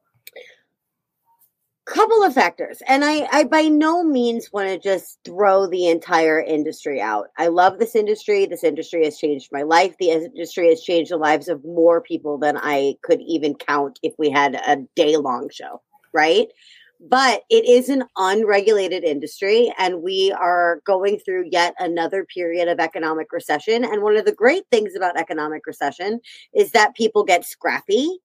couple 1.91 2.23
of 2.23 2.33
factors 2.33 2.81
and 2.87 3.03
I, 3.03 3.27
I 3.33 3.43
by 3.43 3.63
no 3.63 4.03
means 4.03 4.53
want 4.53 4.69
to 4.69 4.79
just 4.79 5.19
throw 5.25 5.67
the 5.67 5.87
entire 5.89 6.39
industry 6.39 7.01
out. 7.01 7.27
I 7.37 7.47
love 7.47 7.79
this 7.79 7.95
industry. 7.95 8.45
This 8.45 8.63
industry 8.63 9.03
has 9.03 9.17
changed 9.17 9.49
my 9.51 9.63
life. 9.63 9.95
The 9.99 10.11
industry 10.11 10.69
has 10.69 10.81
changed 10.81 11.11
the 11.11 11.17
lives 11.17 11.49
of 11.49 11.65
more 11.65 11.99
people 11.99 12.37
than 12.37 12.57
i 12.57 12.95
could 13.01 13.19
even 13.21 13.55
count 13.55 13.99
if 14.03 14.13
we 14.17 14.29
had 14.29 14.55
a 14.55 14.77
day 14.95 15.17
long 15.17 15.49
show 15.51 15.81
right 16.13 16.47
but 17.01 17.41
it 17.49 17.65
is 17.65 17.89
an 17.89 18.03
unregulated 18.15 19.03
industry 19.03 19.73
and 19.77 20.03
we 20.03 20.31
are 20.33 20.81
going 20.85 21.19
through 21.19 21.49
yet 21.51 21.73
another 21.79 22.25
period 22.25 22.67
of 22.67 22.79
economic 22.79 23.31
recession. 23.31 23.83
And 23.83 24.03
one 24.03 24.15
of 24.15 24.25
the 24.25 24.31
great 24.31 24.63
things 24.71 24.95
about 24.95 25.19
economic 25.19 25.65
recession 25.65 26.19
is 26.53 26.71
that 26.71 26.95
people 26.95 27.23
get 27.23 27.43
scrappy 27.43 28.19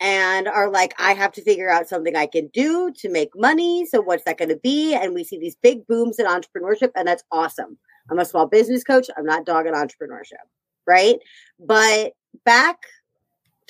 and 0.00 0.48
are 0.48 0.68
like 0.70 0.92
i 0.98 1.14
have 1.14 1.30
to 1.30 1.40
figure 1.40 1.70
out 1.70 1.88
something 1.88 2.16
i 2.16 2.26
can 2.26 2.48
do 2.48 2.90
to 2.96 3.08
make 3.08 3.30
money 3.36 3.86
so 3.86 4.00
what's 4.00 4.24
that 4.24 4.36
going 4.36 4.48
to 4.48 4.56
be? 4.56 4.92
And 4.92 5.14
we 5.14 5.22
see 5.22 5.38
these 5.38 5.56
big 5.62 5.86
booms 5.86 6.18
in 6.18 6.26
entrepreneurship 6.26 6.90
and 6.96 7.06
that's 7.06 7.22
awesome. 7.30 7.78
I'm 8.10 8.18
a 8.18 8.24
small 8.24 8.46
business 8.46 8.82
coach. 8.84 9.08
I'm 9.16 9.24
not 9.24 9.46
dogging 9.46 9.72
entrepreneurship 9.72 10.44
right? 10.86 11.16
But 11.58 12.12
back 12.44 12.78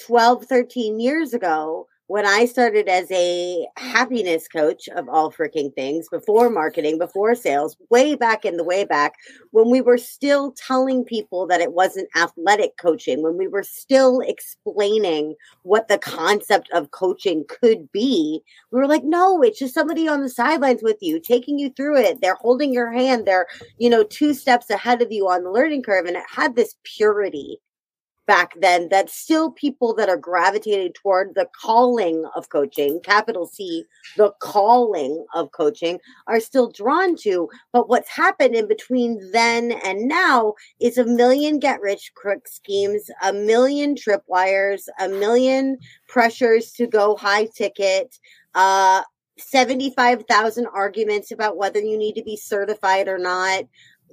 12 0.05 0.47
13 0.47 0.99
years 1.01 1.35
ago 1.35 1.87
when 2.07 2.27
I 2.27 2.45
started 2.45 2.87
as 2.87 3.11
a 3.11 3.67
happiness 3.77 4.47
coach 4.47 4.89
of 4.89 5.09
all 5.09 5.33
freaking 5.33 5.75
things 5.75 6.07
before 6.11 6.51
marketing, 6.51 6.99
before 6.99 7.35
sales, 7.35 7.77
way 7.89 8.15
back 8.15 8.45
in 8.45 8.59
the 8.59 8.65
way 8.65 8.85
back, 8.85 9.15
when 9.53 9.71
we 9.71 9.81
were 9.81 9.97
still 9.97 10.53
telling 10.53 11.05
people 11.05 11.47
that 11.47 11.63
it 11.63 11.73
wasn't 11.73 12.09
athletic 12.15 12.77
coaching, 12.77 13.23
when 13.23 13.39
we 13.39 13.49
were 13.49 13.63
still 13.63 14.21
explaining 14.21 15.35
what 15.63 15.89
the 15.89 15.97
concept 15.97 16.69
of 16.75 16.91
coaching 16.91 17.45
could 17.49 17.91
be, 17.91 18.43
we 18.71 18.79
were 18.79 18.89
like, 18.89 19.05
no, 19.05 19.41
it's 19.41 19.59
just 19.59 19.73
somebody 19.73 20.07
on 20.07 20.21
the 20.21 20.29
sidelines 20.29 20.83
with 20.83 20.99
you, 21.01 21.19
taking 21.19 21.59
you 21.59 21.71
through 21.71 21.97
it. 21.97 22.21
They're 22.21 22.35
holding 22.35 22.73
your 22.73 22.93
hand. 22.93 23.27
They're, 23.27 23.47
you 23.79 23.89
know, 23.89 24.05
two 24.05 24.35
steps 24.35 24.69
ahead 24.69 25.01
of 25.01 25.11
you 25.11 25.29
on 25.29 25.43
the 25.43 25.51
learning 25.51 25.83
curve. 25.83 26.05
And 26.05 26.17
it 26.17 26.25
had 26.29 26.55
this 26.55 26.77
purity 26.83 27.61
back 28.27 28.53
then 28.61 28.89
that 28.91 29.11
still 29.11 29.51
people 29.51 29.95
that 29.95 30.09
are 30.09 30.17
gravitating 30.17 30.93
toward 30.93 31.35
the 31.35 31.47
calling 31.61 32.25
of 32.35 32.49
coaching, 32.49 33.01
capital 33.01 33.47
C, 33.47 33.85
the 34.17 34.33
calling 34.41 35.25
of 35.35 35.53
coaching, 35.53 35.99
are 36.27 36.41
still 36.41 36.71
drawn 36.71 37.17
to. 37.17 37.49
But 37.73 37.89
what's 37.89 38.11
happened 38.11 38.55
in 38.55 38.69
between 38.69 39.31
then 39.33 39.73
and 39.85 40.09
now 40.09 40.55
is 40.81 40.99
a 40.99 41.05
million 41.05 41.59
get 41.59 41.81
rich 41.81 42.13
quick 42.15 42.49
schemes, 42.49 43.11
a 43.23 43.33
million 43.33 43.95
tripwires, 43.95 44.89
a 44.99 45.09
million 45.09 45.79
pressures 46.09 46.73
to 46.73 46.87
go 46.87 47.17
high 47.17 47.47
ticket, 47.47 48.19
uh, 48.55 49.03
75,000 49.37 50.67
arguments 50.67 51.33
about 51.33 51.57
whether 51.57 51.81
you 51.81 51.99
need 51.99 52.15
to 52.15 52.23
be 52.23 52.37
certified 52.37 53.09
or 53.09 53.19
not, 53.19 53.65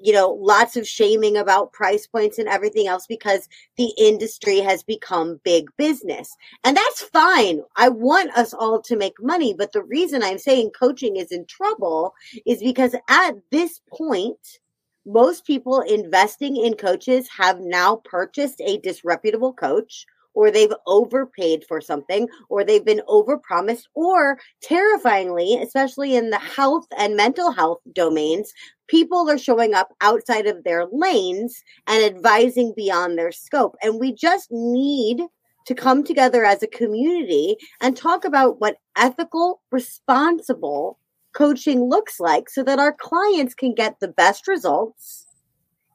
you 0.01 0.13
know, 0.13 0.31
lots 0.41 0.75
of 0.75 0.87
shaming 0.87 1.37
about 1.37 1.73
price 1.73 2.07
points 2.07 2.37
and 2.37 2.47
everything 2.47 2.87
else 2.87 3.05
because 3.07 3.47
the 3.77 3.93
industry 3.97 4.59
has 4.59 4.83
become 4.83 5.39
big 5.43 5.69
business. 5.77 6.35
And 6.63 6.75
that's 6.75 7.01
fine. 7.01 7.61
I 7.75 7.89
want 7.89 8.31
us 8.37 8.53
all 8.53 8.81
to 8.83 8.95
make 8.95 9.21
money. 9.21 9.53
But 9.57 9.71
the 9.71 9.83
reason 9.83 10.23
I'm 10.23 10.37
saying 10.37 10.71
coaching 10.71 11.15
is 11.17 11.31
in 11.31 11.45
trouble 11.45 12.13
is 12.45 12.61
because 12.61 12.95
at 13.09 13.35
this 13.51 13.81
point, 13.91 14.59
most 15.05 15.45
people 15.45 15.81
investing 15.81 16.57
in 16.57 16.75
coaches 16.75 17.27
have 17.35 17.59
now 17.59 18.01
purchased 18.05 18.61
a 18.61 18.77
disreputable 18.79 19.53
coach 19.53 20.05
or 20.33 20.51
they've 20.51 20.73
overpaid 20.87 21.65
for 21.67 21.81
something, 21.81 22.27
or 22.49 22.63
they've 22.63 22.85
been 22.85 23.01
overpromised, 23.07 23.83
or 23.93 24.37
terrifyingly, 24.61 25.57
especially 25.61 26.15
in 26.15 26.29
the 26.29 26.39
health 26.39 26.85
and 26.97 27.15
mental 27.15 27.51
health 27.51 27.79
domains, 27.93 28.53
people 28.91 29.29
are 29.29 29.37
showing 29.37 29.73
up 29.73 29.95
outside 30.01 30.45
of 30.45 30.65
their 30.65 30.85
lanes 30.91 31.63
and 31.87 32.03
advising 32.03 32.73
beyond 32.75 33.17
their 33.17 33.31
scope. 33.31 33.77
And 33.81 34.01
we 34.01 34.13
just 34.13 34.51
need 34.51 35.21
to 35.65 35.73
come 35.73 36.03
together 36.03 36.43
as 36.43 36.61
a 36.61 36.67
community 36.67 37.55
and 37.79 37.95
talk 37.95 38.25
about 38.25 38.59
what 38.59 38.75
ethical, 38.97 39.61
responsible 39.71 40.99
coaching 41.31 41.85
looks 41.85 42.19
like 42.19 42.49
so 42.49 42.63
that 42.63 42.79
our 42.79 42.91
clients 42.91 43.53
can 43.53 43.73
get 43.73 43.97
the 44.01 44.09
best 44.09 44.45
results 44.45 45.25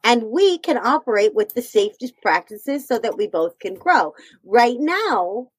and 0.03 0.23
we 0.23 0.57
can 0.57 0.77
operate 0.77 1.35
with 1.35 1.53
the 1.53 1.61
safest 1.61 2.15
practices 2.23 2.87
so 2.87 2.97
that 2.97 3.15
we 3.15 3.27
both 3.27 3.59
can 3.59 3.75
grow. 3.75 4.15
Right 4.43 4.77
now, 4.79 5.49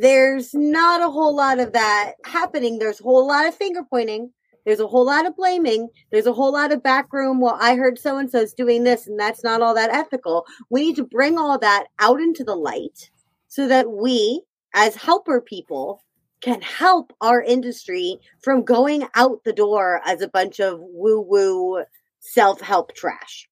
there's 0.00 0.54
not 0.54 1.02
a 1.02 1.10
whole 1.10 1.36
lot 1.36 1.58
of 1.58 1.74
that 1.74 2.14
happening. 2.24 2.78
There's 2.78 3.00
a 3.00 3.04
whole 3.04 3.26
lot 3.26 3.46
of 3.46 3.54
finger 3.54 3.82
pointing. 3.82 4.30
There's 4.64 4.80
a 4.80 4.86
whole 4.86 5.06
lot 5.06 5.26
of 5.26 5.36
blaming. 5.36 5.88
There's 6.10 6.26
a 6.26 6.32
whole 6.32 6.52
lot 6.52 6.72
of 6.72 6.82
backroom. 6.82 7.40
Well, 7.40 7.58
I 7.60 7.76
heard 7.76 7.98
so 7.98 8.18
and 8.18 8.30
so's 8.30 8.54
doing 8.54 8.84
this, 8.84 9.06
and 9.06 9.18
that's 9.18 9.44
not 9.44 9.60
all 9.60 9.74
that 9.74 9.90
ethical. 9.90 10.46
We 10.70 10.86
need 10.86 10.96
to 10.96 11.04
bring 11.04 11.38
all 11.38 11.58
that 11.58 11.86
out 11.98 12.20
into 12.20 12.44
the 12.44 12.56
light 12.56 13.10
so 13.48 13.68
that 13.68 13.90
we, 13.90 14.42
as 14.74 14.96
helper 14.96 15.40
people, 15.40 16.02
can 16.40 16.60
help 16.60 17.12
our 17.20 17.42
industry 17.42 18.18
from 18.42 18.62
going 18.62 19.06
out 19.14 19.42
the 19.44 19.52
door 19.52 20.00
as 20.04 20.20
a 20.20 20.28
bunch 20.28 20.60
of 20.60 20.78
woo 20.80 21.20
woo 21.20 21.84
self 22.20 22.60
help 22.60 22.94
trash. 22.94 23.48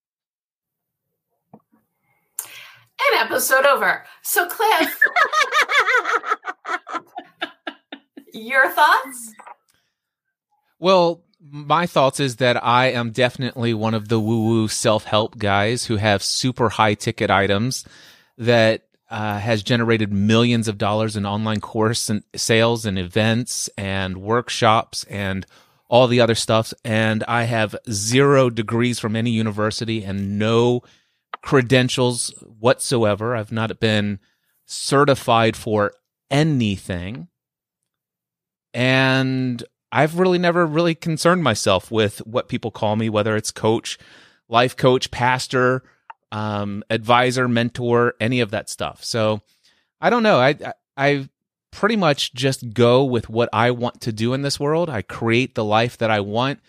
An 3.13 3.19
episode 3.19 3.67
over. 3.67 4.05
So, 4.23 4.47
Cliff, 4.47 4.99
your 8.33 8.71
thoughts? 8.71 9.35
Well, 10.83 11.23
my 11.41 11.87
thoughts 11.87 12.19
is 12.19 12.39
that 12.39 12.65
I 12.65 12.87
am 12.87 13.13
definitely 13.13 13.73
one 13.73 13.95
of 13.95 14.09
the 14.09 14.19
woo 14.19 14.49
woo 14.49 14.67
self 14.67 15.05
help 15.05 15.39
guys 15.39 15.85
who 15.85 15.95
have 15.95 16.25
super 16.25 16.71
high 16.71 16.95
ticket 16.95 17.31
items 17.31 17.85
that 18.37 18.83
uh, 19.09 19.39
has 19.39 19.63
generated 19.63 20.13
millions 20.13 20.67
of 20.67 20.79
dollars 20.79 21.15
in 21.15 21.25
online 21.25 21.61
course 21.61 22.11
and 22.11 22.25
sales 22.35 22.85
and 22.85 22.99
events 22.99 23.71
and 23.79 24.17
workshops 24.17 25.05
and 25.05 25.47
all 25.89 26.09
the 26.09 26.21
other 26.21 26.35
stuff. 26.35 26.75
And 26.85 27.23
I 27.29 27.45
have 27.45 27.77
zero 27.89 28.51
degrees 28.51 28.99
from 28.99 29.15
any 29.15 29.31
university 29.31 30.03
and 30.03 30.37
no 30.37 30.83
credentials 31.43 32.35
whatsoever. 32.59 33.37
I've 33.37 33.53
not 33.53 33.79
been 33.79 34.19
certified 34.67 35.57
for 35.57 35.93
anything. 36.29 37.29
And 38.75 39.63
I've 39.93 40.19
really 40.19 40.39
never 40.39 40.67
really 40.67 40.95
concerned 40.95 41.45
myself 41.45 41.91
with 41.91 42.19
what 42.27 42.49
people 42.49 42.71
call 42.71 42.97
me, 42.97 43.11
whether 43.11 43.37
it's 43.37 43.51
coach, 43.51 43.99
life 44.49 44.77
coach, 44.77 45.11
pastor, 45.11 45.83
um, 46.33 46.83
advisor, 46.89 47.47
mentor, 47.47 48.15
any 48.19 48.41
of 48.41 48.51
that 48.53 48.71
stuff. 48.71 49.05
So 49.05 49.43
I 50.01 50.09
don't 50.09 50.23
know. 50.23 50.41
I, 50.41 50.57
I 50.97 51.29
pretty 51.71 51.97
much 51.97 52.33
just 52.33 52.73
go 52.73 53.05
with 53.05 53.29
what 53.29 53.51
I 53.53 53.71
want 53.71 54.01
to 54.03 54.13
do 54.13 54.33
in 54.33 54.43
this 54.43 54.59
world. 54.59 54.89
I 54.89 55.03
create 55.03 55.55
the 55.55 55.65
life 55.65 55.99
that 55.99 56.11
I 56.11 56.21
want. 56.21 56.61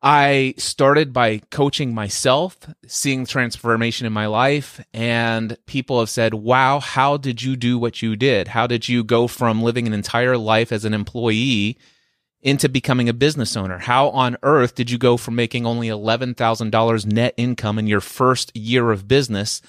I 0.00 0.54
started 0.58 1.14
by 1.14 1.38
coaching 1.50 1.94
myself, 1.94 2.58
seeing 2.86 3.24
transformation 3.24 4.06
in 4.06 4.12
my 4.12 4.26
life, 4.26 4.84
and 4.92 5.56
people 5.64 5.98
have 5.98 6.10
said, 6.10 6.34
Wow, 6.34 6.78
how 6.78 7.16
did 7.16 7.42
you 7.42 7.56
do 7.56 7.78
what 7.78 8.02
you 8.02 8.14
did? 8.14 8.48
How 8.48 8.66
did 8.66 8.86
you 8.86 9.02
go 9.02 9.26
from 9.26 9.62
living 9.62 9.86
an 9.86 9.94
entire 9.94 10.36
life 10.36 10.72
as 10.72 10.84
an 10.84 10.92
employee 10.92 11.78
into 12.44 12.68
becoming 12.68 13.08
a 13.08 13.14
business 13.14 13.56
owner? 13.56 13.78
How 13.78 14.10
on 14.10 14.36
earth 14.44 14.76
did 14.76 14.90
you 14.90 14.98
go 14.98 15.16
from 15.16 15.34
making 15.34 15.66
only 15.66 15.88
$11,000 15.88 17.06
net 17.06 17.34
income 17.36 17.78
in 17.78 17.88
your 17.88 18.00
first 18.00 18.56
year 18.56 18.92
of 18.92 19.08
business 19.08 19.60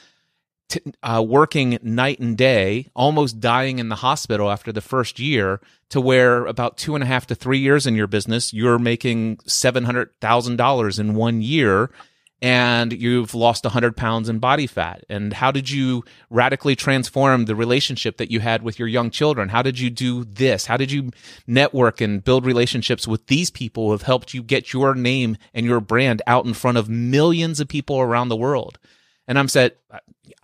to 0.69 0.81
uh, 1.01 1.23
working 1.25 1.77
night 1.81 2.19
and 2.19 2.37
day, 2.37 2.89
almost 2.95 3.39
dying 3.39 3.79
in 3.79 3.89
the 3.89 3.95
hospital 3.95 4.51
after 4.51 4.71
the 4.71 4.81
first 4.81 5.19
year, 5.19 5.61
to 5.89 6.01
where 6.01 6.45
about 6.45 6.77
two 6.77 6.95
and 6.95 7.03
a 7.03 7.07
half 7.07 7.25
to 7.27 7.35
three 7.35 7.59
years 7.59 7.87
in 7.87 7.95
your 7.95 8.07
business, 8.07 8.53
you're 8.53 8.79
making 8.79 9.37
$700,000 9.37 10.99
in 10.99 11.15
one 11.15 11.41
year? 11.41 11.89
And 12.41 12.91
you've 12.93 13.33
lost 13.33 13.63
100 13.63 13.95
pounds 13.95 14.29
in 14.29 14.39
body 14.39 14.67
fat? 14.67 15.03
And 15.09 15.33
how 15.33 15.51
did 15.51 15.69
you 15.69 16.03
radically 16.29 16.75
transform 16.75 17.45
the 17.45 17.55
relationship 17.55 18.17
that 18.17 18.31
you 18.31 18.39
had 18.39 18.61
with 18.61 18.77
your 18.77 18.87
young 18.87 19.09
children? 19.09 19.49
How 19.49 19.61
did 19.61 19.79
you 19.79 19.89
do 19.89 20.25
this? 20.25 20.65
How 20.65 20.77
did 20.77 20.91
you 20.91 21.11
network 21.47 22.01
and 22.01 22.23
build 22.23 22.45
relationships 22.45 23.07
with 23.07 23.27
these 23.27 23.49
people 23.49 23.85
who 23.85 23.91
have 23.91 24.03
helped 24.03 24.33
you 24.33 24.43
get 24.43 24.73
your 24.73 24.95
name 24.95 25.37
and 25.53 25.65
your 25.65 25.79
brand 25.79 26.21
out 26.27 26.45
in 26.45 26.53
front 26.53 26.77
of 26.77 26.89
millions 26.89 27.59
of 27.59 27.67
people 27.67 27.99
around 27.99 28.29
the 28.29 28.35
world? 28.35 28.77
And 29.27 29.39
I'm 29.39 29.47
said, 29.47 29.73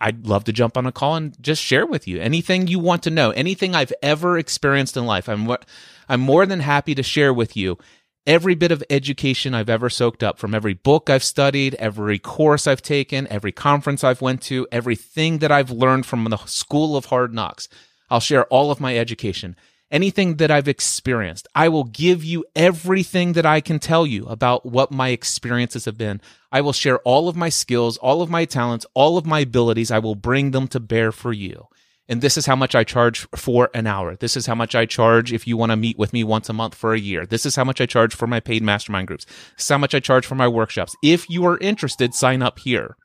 I'd 0.00 0.26
love 0.26 0.44
to 0.44 0.52
jump 0.52 0.76
on 0.76 0.86
a 0.86 0.92
call 0.92 1.14
and 1.14 1.40
just 1.40 1.62
share 1.62 1.86
with 1.86 2.08
you 2.08 2.20
anything 2.20 2.66
you 2.66 2.78
want 2.78 3.04
to 3.04 3.10
know, 3.10 3.30
anything 3.30 3.74
I've 3.74 3.92
ever 4.02 4.36
experienced 4.36 4.96
in 4.96 5.06
life. 5.06 5.28
I'm 5.28 5.46
what 5.46 5.64
I'm 6.08 6.20
more 6.20 6.46
than 6.46 6.60
happy 6.60 6.94
to 6.96 7.02
share 7.02 7.32
with 7.32 7.56
you 7.56 7.78
every 8.26 8.54
bit 8.54 8.72
of 8.72 8.84
education 8.88 9.54
I've 9.54 9.70
ever 9.70 9.90
soaked 9.90 10.22
up 10.22 10.38
from 10.38 10.54
every 10.54 10.74
book 10.74 11.10
I've 11.10 11.24
studied, 11.24 11.74
every 11.76 12.18
course 12.18 12.66
I've 12.66 12.82
taken, 12.82 13.26
every 13.28 13.52
conference 13.52 14.04
I've 14.04 14.22
went 14.22 14.42
to, 14.42 14.66
everything 14.70 15.38
that 15.38 15.52
I've 15.52 15.70
learned 15.70 16.06
from 16.06 16.24
the 16.24 16.36
school 16.46 16.96
of 16.96 17.06
hard 17.06 17.34
knocks. 17.34 17.68
I'll 18.10 18.20
share 18.20 18.44
all 18.46 18.70
of 18.70 18.80
my 18.80 18.96
education, 18.96 19.56
anything 19.90 20.36
that 20.36 20.50
I've 20.50 20.68
experienced. 20.68 21.48
I 21.54 21.68
will 21.68 21.84
give 21.84 22.22
you 22.22 22.44
everything 22.54 23.32
that 23.32 23.46
I 23.46 23.60
can 23.60 23.78
tell 23.78 24.06
you 24.06 24.26
about 24.26 24.66
what 24.66 24.92
my 24.92 25.08
experiences 25.08 25.86
have 25.86 25.98
been. 25.98 26.20
I 26.52 26.60
will 26.60 26.72
share 26.72 26.98
all 27.00 27.28
of 27.28 27.36
my 27.36 27.48
skills, 27.48 27.96
all 27.96 28.22
of 28.22 28.30
my 28.30 28.44
talents, 28.44 28.86
all 28.94 29.18
of 29.18 29.26
my 29.26 29.40
abilities. 29.40 29.90
I 29.90 29.98
will 29.98 30.14
bring 30.14 30.50
them 30.52 30.68
to 30.68 30.80
bear 30.80 31.10
for 31.10 31.32
you 31.32 31.68
and 32.12 32.20
this 32.20 32.36
is 32.36 32.44
how 32.44 32.54
much 32.54 32.74
I 32.74 32.84
charge 32.84 33.26
for 33.34 33.70
an 33.72 33.86
hour. 33.86 34.16
This 34.16 34.36
is 34.36 34.44
how 34.44 34.54
much 34.54 34.74
I 34.74 34.84
charge 34.84 35.32
if 35.32 35.46
you 35.46 35.56
want 35.56 35.72
to 35.72 35.76
meet 35.76 35.96
with 35.96 36.12
me 36.12 36.22
once 36.24 36.50
a 36.50 36.52
month 36.52 36.74
for 36.74 36.92
a 36.92 37.00
year. 37.00 37.24
This 37.24 37.46
is 37.46 37.56
how 37.56 37.64
much 37.64 37.80
I 37.80 37.86
charge 37.86 38.14
for 38.14 38.26
my 38.26 38.38
paid 38.38 38.62
mastermind 38.62 39.06
groups. 39.08 39.24
This 39.24 39.64
is 39.64 39.68
how 39.70 39.78
much 39.78 39.94
I 39.94 40.00
charge 40.00 40.26
for 40.26 40.34
my 40.34 40.46
workshops. 40.46 40.94
If 41.02 41.30
you 41.30 41.46
are 41.46 41.56
interested, 41.56 42.12
sign 42.12 42.42
up 42.42 42.58
here. 42.58 42.98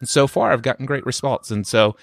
And 0.00 0.08
so 0.08 0.26
far, 0.26 0.50
I've 0.50 0.62
gotten 0.62 0.84
great 0.84 1.06
results. 1.06 1.52
And 1.52 1.64
so 1.64 1.94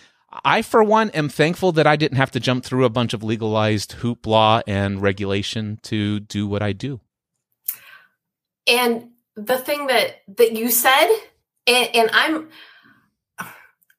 I, 0.45 0.61
for 0.61 0.81
one, 0.85 1.09
am 1.09 1.27
thankful 1.27 1.73
that 1.73 1.85
I 1.85 1.97
didn't 1.97 2.17
have 2.17 2.31
to 2.31 2.39
jump 2.39 2.63
through 2.63 2.85
a 2.85 2.89
bunch 2.89 3.13
of 3.13 3.23
legalized 3.23 3.97
hoopla 3.97 4.63
and 4.65 5.01
regulation 5.01 5.79
to 5.83 6.21
do 6.21 6.47
what 6.47 6.61
I 6.61 6.71
do. 6.71 7.01
And 8.67 9.09
the 9.35 9.57
thing 9.57 9.87
that 9.87 10.21
that 10.37 10.53
you 10.53 10.69
said, 10.69 11.13
and, 11.67 11.89
and 11.93 12.09
I'm 12.13 12.47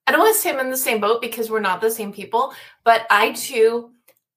I 0.06 0.12
don't 0.12 0.20
want 0.20 0.34
to 0.34 0.40
say 0.40 0.50
I'm 0.50 0.60
in 0.60 0.70
the 0.70 0.76
same 0.76 1.00
boat 1.00 1.20
because 1.20 1.50
we're 1.50 1.60
not 1.60 1.80
the 1.80 1.90
same 1.90 2.12
people, 2.12 2.52
but 2.84 3.06
I 3.10 3.32
too, 3.32 3.90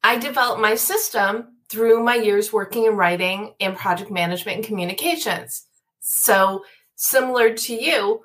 I 0.03 0.17
developed 0.17 0.61
my 0.61 0.75
system 0.75 1.55
through 1.69 2.03
my 2.03 2.15
years 2.15 2.53
working 2.53 2.85
in 2.85 2.95
writing 2.95 3.53
and 3.59 3.75
project 3.75 4.11
management 4.11 4.57
and 4.57 4.65
communications. 4.65 5.65
So 6.01 6.63
similar 6.95 7.53
to 7.53 7.73
you, 7.73 8.23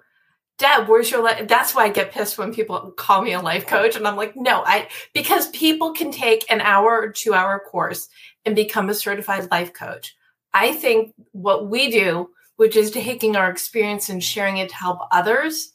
Deb, 0.58 0.88
where's 0.88 1.10
your 1.10 1.22
life? 1.22 1.48
That's 1.48 1.74
why 1.74 1.84
I 1.84 1.88
get 1.88 2.12
pissed 2.12 2.36
when 2.36 2.52
people 2.52 2.92
call 2.94 3.22
me 3.22 3.32
a 3.32 3.40
life 3.40 3.66
coach. 3.66 3.96
And 3.96 4.06
I'm 4.06 4.16
like, 4.16 4.36
no, 4.36 4.62
I, 4.62 4.88
because 5.14 5.48
people 5.48 5.94
can 5.94 6.12
take 6.12 6.44
an 6.50 6.60
hour 6.60 7.00
or 7.00 7.08
two 7.08 7.32
hour 7.32 7.58
course 7.58 8.08
and 8.44 8.54
become 8.54 8.90
a 8.90 8.94
certified 8.94 9.50
life 9.50 9.72
coach. 9.72 10.14
I 10.52 10.74
think 10.74 11.14
what 11.32 11.70
we 11.70 11.90
do, 11.90 12.30
which 12.56 12.76
is 12.76 12.90
taking 12.90 13.36
our 13.36 13.50
experience 13.50 14.10
and 14.10 14.22
sharing 14.22 14.58
it 14.58 14.68
to 14.68 14.74
help 14.74 14.98
others, 15.10 15.72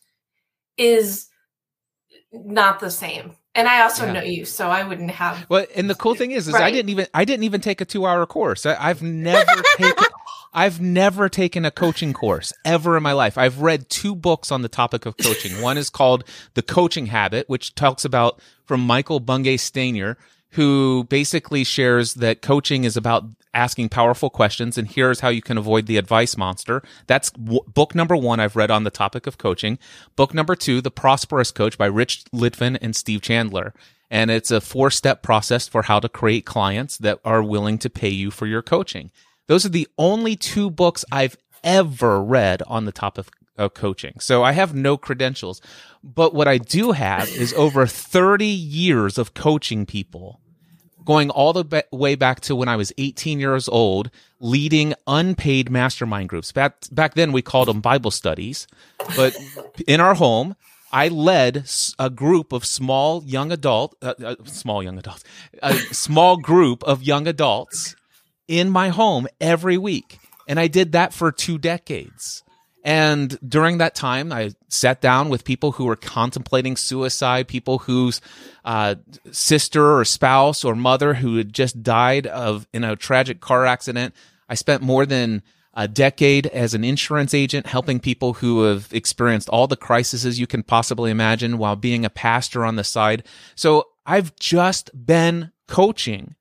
is 0.77 1.29
not 2.43 2.79
the 2.79 2.91
same. 2.91 3.35
And 3.53 3.69
I 3.69 3.83
also 3.83 4.05
yeah. 4.05 4.11
know 4.11 4.21
you, 4.21 4.43
so 4.43 4.67
I 4.67 4.83
wouldn't 4.83 5.11
have. 5.11 5.45
Well, 5.49 5.65
and 5.75 5.89
the 5.89 5.95
cool 5.95 6.15
thing 6.15 6.31
is, 6.31 6.49
is 6.49 6.53
right. 6.53 6.63
I 6.63 6.71
didn't 6.71 6.89
even 6.89 7.07
I 7.13 7.23
didn't 7.23 7.43
even 7.45 7.61
take 7.61 7.79
a 7.79 7.85
two 7.85 8.05
hour 8.05 8.25
course. 8.25 8.65
I, 8.65 8.75
have 8.75 9.01
never 9.01 9.61
taken 9.77 10.05
I've 10.55 10.79
never 10.79 11.27
taken 11.27 11.65
a 11.65 11.71
coaching 11.71 12.13
course 12.13 12.53
ever 12.63 12.95
in 12.95 13.03
my 13.03 13.11
life. 13.11 13.37
I've 13.37 13.59
read 13.59 13.89
two 13.89 14.15
books 14.15 14.51
on 14.51 14.61
the 14.61 14.69
topic 14.69 15.05
of 15.05 15.17
coaching. 15.17 15.61
One 15.61 15.77
is 15.77 15.89
called 15.89 16.23
The 16.53 16.61
Coaching 16.61 17.07
Habit, 17.07 17.49
which 17.49 17.75
talks 17.75 18.05
about 18.05 18.39
from 18.63 18.79
Michael 18.79 19.19
Bungay 19.19 19.57
Stanier, 19.57 20.15
who 20.51 21.03
basically 21.09 21.65
shares 21.65 22.13
that 22.15 22.41
coaching 22.41 22.85
is 22.85 22.95
about 22.95 23.25
asking 23.55 23.89
powerful 23.89 24.29
questions 24.29 24.77
and 24.77 24.87
here's 24.87 25.21
how 25.21 25.29
you 25.29 25.41
can 25.41 25.57
avoid 25.57 25.87
the 25.87 25.97
advice 25.97 26.37
monster. 26.37 26.83
That's 27.07 27.31
w- 27.31 27.61
book 27.73 27.95
number 27.95 28.15
one 28.15 28.39
I've 28.39 28.55
read 28.55 28.69
on 28.69 28.83
the 28.83 28.91
topic 28.91 29.25
of 29.25 29.37
coaching. 29.37 29.79
Book 30.15 30.33
number 30.33 30.55
two, 30.55 30.81
The 30.81 30.91
Prosperous 30.91 31.51
Coach 31.51 31.77
by 31.77 31.87
Rich 31.87 32.25
Litvin 32.33 32.77
and 32.81 32.95
Steve 32.95 33.21
Chandler. 33.21 33.73
And 34.11 34.29
it's 34.29 34.51
a 34.51 34.61
four 34.61 34.91
step 34.91 35.23
process 35.23 35.67
for 35.67 35.83
how 35.83 35.99
to 35.99 36.09
create 36.09 36.45
clients 36.45 36.97
that 36.99 37.19
are 37.25 37.41
willing 37.41 37.79
to 37.79 37.89
pay 37.89 38.09
you 38.09 38.29
for 38.29 38.45
your 38.45 38.61
coaching. 38.61 39.09
Those 39.47 39.65
are 39.65 39.69
the 39.69 39.87
only 39.97 40.35
two 40.35 40.69
books 40.69 41.05
I've 41.11 41.37
ever 41.63 42.21
read 42.21 42.61
on 42.67 42.85
the 42.85 42.91
topic 42.91 43.27
of 43.57 43.73
coaching. 43.73 44.19
So 44.19 44.43
I 44.43 44.51
have 44.51 44.75
no 44.75 44.97
credentials, 44.97 45.61
but 46.03 46.33
what 46.33 46.47
I 46.47 46.57
do 46.57 46.91
have 46.91 47.29
is 47.29 47.53
over 47.53 47.87
30 47.87 48.45
years 48.45 49.17
of 49.17 49.33
coaching 49.33 49.85
people 49.85 50.41
going 51.05 51.29
all 51.29 51.53
the 51.53 51.85
way 51.91 52.15
back 52.15 52.41
to 52.41 52.55
when 52.55 52.67
I 52.67 52.75
was 52.75 52.91
18 52.97 53.39
years 53.39 53.69
old, 53.69 54.09
leading 54.39 54.93
unpaid 55.07 55.69
mastermind 55.69 56.29
groups. 56.29 56.51
Back, 56.51 56.75
back 56.91 57.13
then, 57.13 57.31
we 57.31 57.41
called 57.41 57.67
them 57.67 57.79
Bible 57.79 58.11
studies. 58.11 58.67
But 59.15 59.37
in 59.87 60.01
our 60.01 60.15
home, 60.15 60.55
I 60.91 61.09
led 61.09 61.69
a 61.99 62.09
group 62.09 62.51
of 62.53 62.65
small 62.65 63.23
young 63.25 63.51
adult, 63.51 63.95
uh, 64.01 64.13
uh, 64.23 64.35
small 64.45 64.81
young 64.81 64.97
adults, 64.97 65.23
a 65.61 65.75
small 65.93 66.37
group 66.37 66.83
of 66.83 67.03
young 67.03 67.27
adults 67.27 67.95
in 68.47 68.69
my 68.69 68.89
home 68.89 69.27
every 69.41 69.77
week. 69.77 70.19
And 70.47 70.59
I 70.59 70.67
did 70.67 70.91
that 70.93 71.13
for 71.13 71.31
two 71.31 71.57
decades. 71.57 72.43
And 72.85 73.39
during 73.41 73.79
that 73.79 73.95
time, 73.95 74.31
I 74.31 74.51
sat 74.69 75.01
down 75.01 75.29
with 75.29 75.43
people 75.43 75.71
who 75.71 75.85
were 75.85 75.95
contemplating 75.95 76.77
suicide, 76.77 77.47
people 77.47 77.79
whose 77.79 78.21
uh, 78.63 78.95
sister 79.31 79.97
or 79.97 80.05
spouse 80.05 80.63
or 80.63 80.75
mother 80.75 81.15
who 81.15 81.37
had 81.37 81.51
just 81.51 81.81
died 81.81 82.27
of 82.27 82.67
in 82.73 82.83
a 82.83 82.95
tragic 82.95 83.41
car 83.41 83.65
accident. 83.65 84.13
I 84.47 84.53
spent 84.53 84.83
more 84.83 85.07
than 85.07 85.41
a 85.73 85.87
decade 85.87 86.45
as 86.45 86.75
an 86.75 86.83
insurance 86.83 87.33
agent 87.33 87.65
helping 87.65 87.99
people 87.99 88.33
who 88.33 88.63
have 88.65 88.93
experienced 88.93 89.49
all 89.49 89.65
the 89.65 89.75
crises 89.75 90.39
you 90.39 90.45
can 90.45 90.61
possibly 90.61 91.09
imagine 91.09 91.57
while 91.57 91.75
being 91.75 92.05
a 92.05 92.09
pastor 92.11 92.63
on 92.63 92.75
the 92.75 92.83
side. 92.83 93.23
So 93.55 93.87
I've 94.05 94.35
just 94.35 94.91
been 95.07 95.51
coaching 95.67 96.35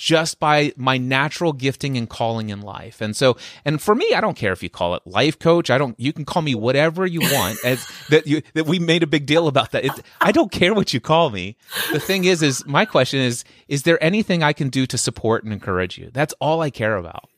just 0.00 0.40
by 0.40 0.72
my 0.78 0.96
natural 0.96 1.52
gifting 1.52 1.98
and 1.98 2.08
calling 2.08 2.48
in 2.48 2.62
life. 2.62 3.02
And 3.02 3.14
so, 3.14 3.36
and 3.66 3.82
for 3.82 3.94
me, 3.94 4.14
I 4.14 4.22
don't 4.22 4.34
care 4.34 4.50
if 4.50 4.62
you 4.62 4.70
call 4.70 4.94
it 4.94 5.02
life 5.04 5.38
coach. 5.38 5.68
I 5.68 5.76
don't, 5.76 5.94
you 6.00 6.14
can 6.14 6.24
call 6.24 6.40
me 6.40 6.54
whatever 6.54 7.04
you 7.04 7.20
want 7.20 7.58
as 7.66 7.86
that 8.08 8.26
you, 8.26 8.40
that 8.54 8.64
we 8.64 8.78
made 8.78 9.02
a 9.02 9.06
big 9.06 9.26
deal 9.26 9.46
about 9.46 9.72
that. 9.72 9.84
I 10.18 10.32
don't 10.32 10.50
care 10.50 10.72
what 10.72 10.94
you 10.94 11.00
call 11.00 11.28
me. 11.28 11.58
The 11.92 12.00
thing 12.00 12.24
is, 12.24 12.42
is 12.42 12.64
my 12.64 12.86
question 12.86 13.20
is, 13.20 13.44
is 13.68 13.82
there 13.82 14.02
anything 14.02 14.42
I 14.42 14.54
can 14.54 14.70
do 14.70 14.86
to 14.86 14.96
support 14.96 15.44
and 15.44 15.52
encourage 15.52 15.98
you? 15.98 16.08
That's 16.10 16.32
all 16.40 16.62
I 16.62 16.70
care 16.70 16.96
about. 16.96 17.28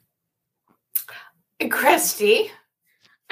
Christy, 1.69 2.49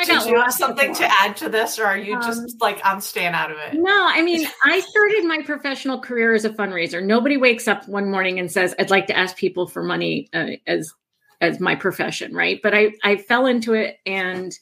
I 0.01 0.05
Did 0.05 0.27
you 0.27 0.41
have 0.41 0.55
something 0.55 0.95
to 0.95 1.05
add 1.21 1.37
to 1.39 1.51
this, 1.51 1.79
or 1.79 1.85
are 1.85 1.97
you 1.99 2.15
um, 2.15 2.23
just 2.23 2.61
like 2.61 2.81
I'm 2.85 3.03
staying 3.03 3.35
out 3.35 3.51
of 3.51 3.59
it? 3.59 3.75
No, 3.75 4.07
I 4.09 4.23
mean, 4.23 4.47
I 4.65 4.81
started 4.81 5.25
my 5.25 5.43
professional 5.45 6.01
career 6.01 6.33
as 6.35 6.47
a 6.47 6.51
fundraiser. 6.51 7.05
Nobody 7.05 7.37
wakes 7.37 7.69
up 7.69 7.87
one 7.87 8.11
morning 8.11 8.39
and 8.39 8.51
says, 8.51 8.75
"I'd 8.79 8.89
like 8.89 9.07
to 9.09 9.17
ask 9.17 9.37
people 9.37 9.67
for 9.67 9.83
money 9.83 10.31
uh, 10.33 10.53
as 10.67 10.95
as 11.43 11.61
my 11.61 11.75
profession," 11.75 12.35
right? 12.35 12.61
But 12.63 12.75
I 12.75 12.93
I 13.05 13.17
fell 13.17 13.45
into 13.45 13.75
it, 13.75 13.99
and 14.07 14.59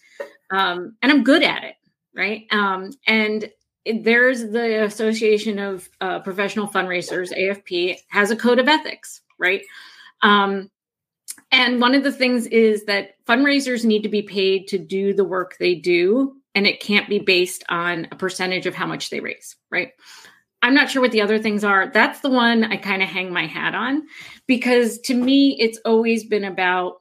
um, 0.50 0.96
and 1.02 1.12
I'm 1.12 1.22
good 1.22 1.44
at 1.44 1.62
it, 1.62 1.76
right? 2.16 2.44
Um, 2.50 2.90
and 3.06 3.48
there's 3.86 4.40
the 4.40 4.84
Association 4.84 5.60
of 5.60 5.88
uh, 6.00 6.18
Professional 6.18 6.66
Fundraisers, 6.66 7.32
AFP, 7.32 7.96
has 8.08 8.32
a 8.32 8.36
code 8.36 8.58
of 8.58 8.66
ethics, 8.66 9.20
right? 9.38 9.62
Um, 10.22 10.68
and 11.50 11.80
one 11.80 11.94
of 11.94 12.02
the 12.02 12.12
things 12.12 12.46
is 12.46 12.84
that 12.84 13.24
fundraisers 13.26 13.84
need 13.84 14.02
to 14.02 14.08
be 14.08 14.22
paid 14.22 14.68
to 14.68 14.78
do 14.78 15.14
the 15.14 15.24
work 15.24 15.56
they 15.58 15.74
do, 15.74 16.36
and 16.54 16.66
it 16.66 16.80
can't 16.80 17.08
be 17.08 17.18
based 17.18 17.64
on 17.68 18.08
a 18.10 18.16
percentage 18.16 18.66
of 18.66 18.74
how 18.74 18.86
much 18.86 19.10
they 19.10 19.20
raise, 19.20 19.56
right? 19.70 19.92
I'm 20.60 20.74
not 20.74 20.90
sure 20.90 21.00
what 21.00 21.12
the 21.12 21.20
other 21.20 21.38
things 21.38 21.64
are. 21.64 21.88
That's 21.88 22.20
the 22.20 22.30
one 22.30 22.64
I 22.64 22.76
kind 22.76 23.02
of 23.02 23.08
hang 23.08 23.32
my 23.32 23.46
hat 23.46 23.74
on 23.74 24.06
because 24.46 24.98
to 25.02 25.14
me, 25.14 25.56
it's 25.58 25.78
always 25.84 26.24
been 26.24 26.44
about 26.44 27.00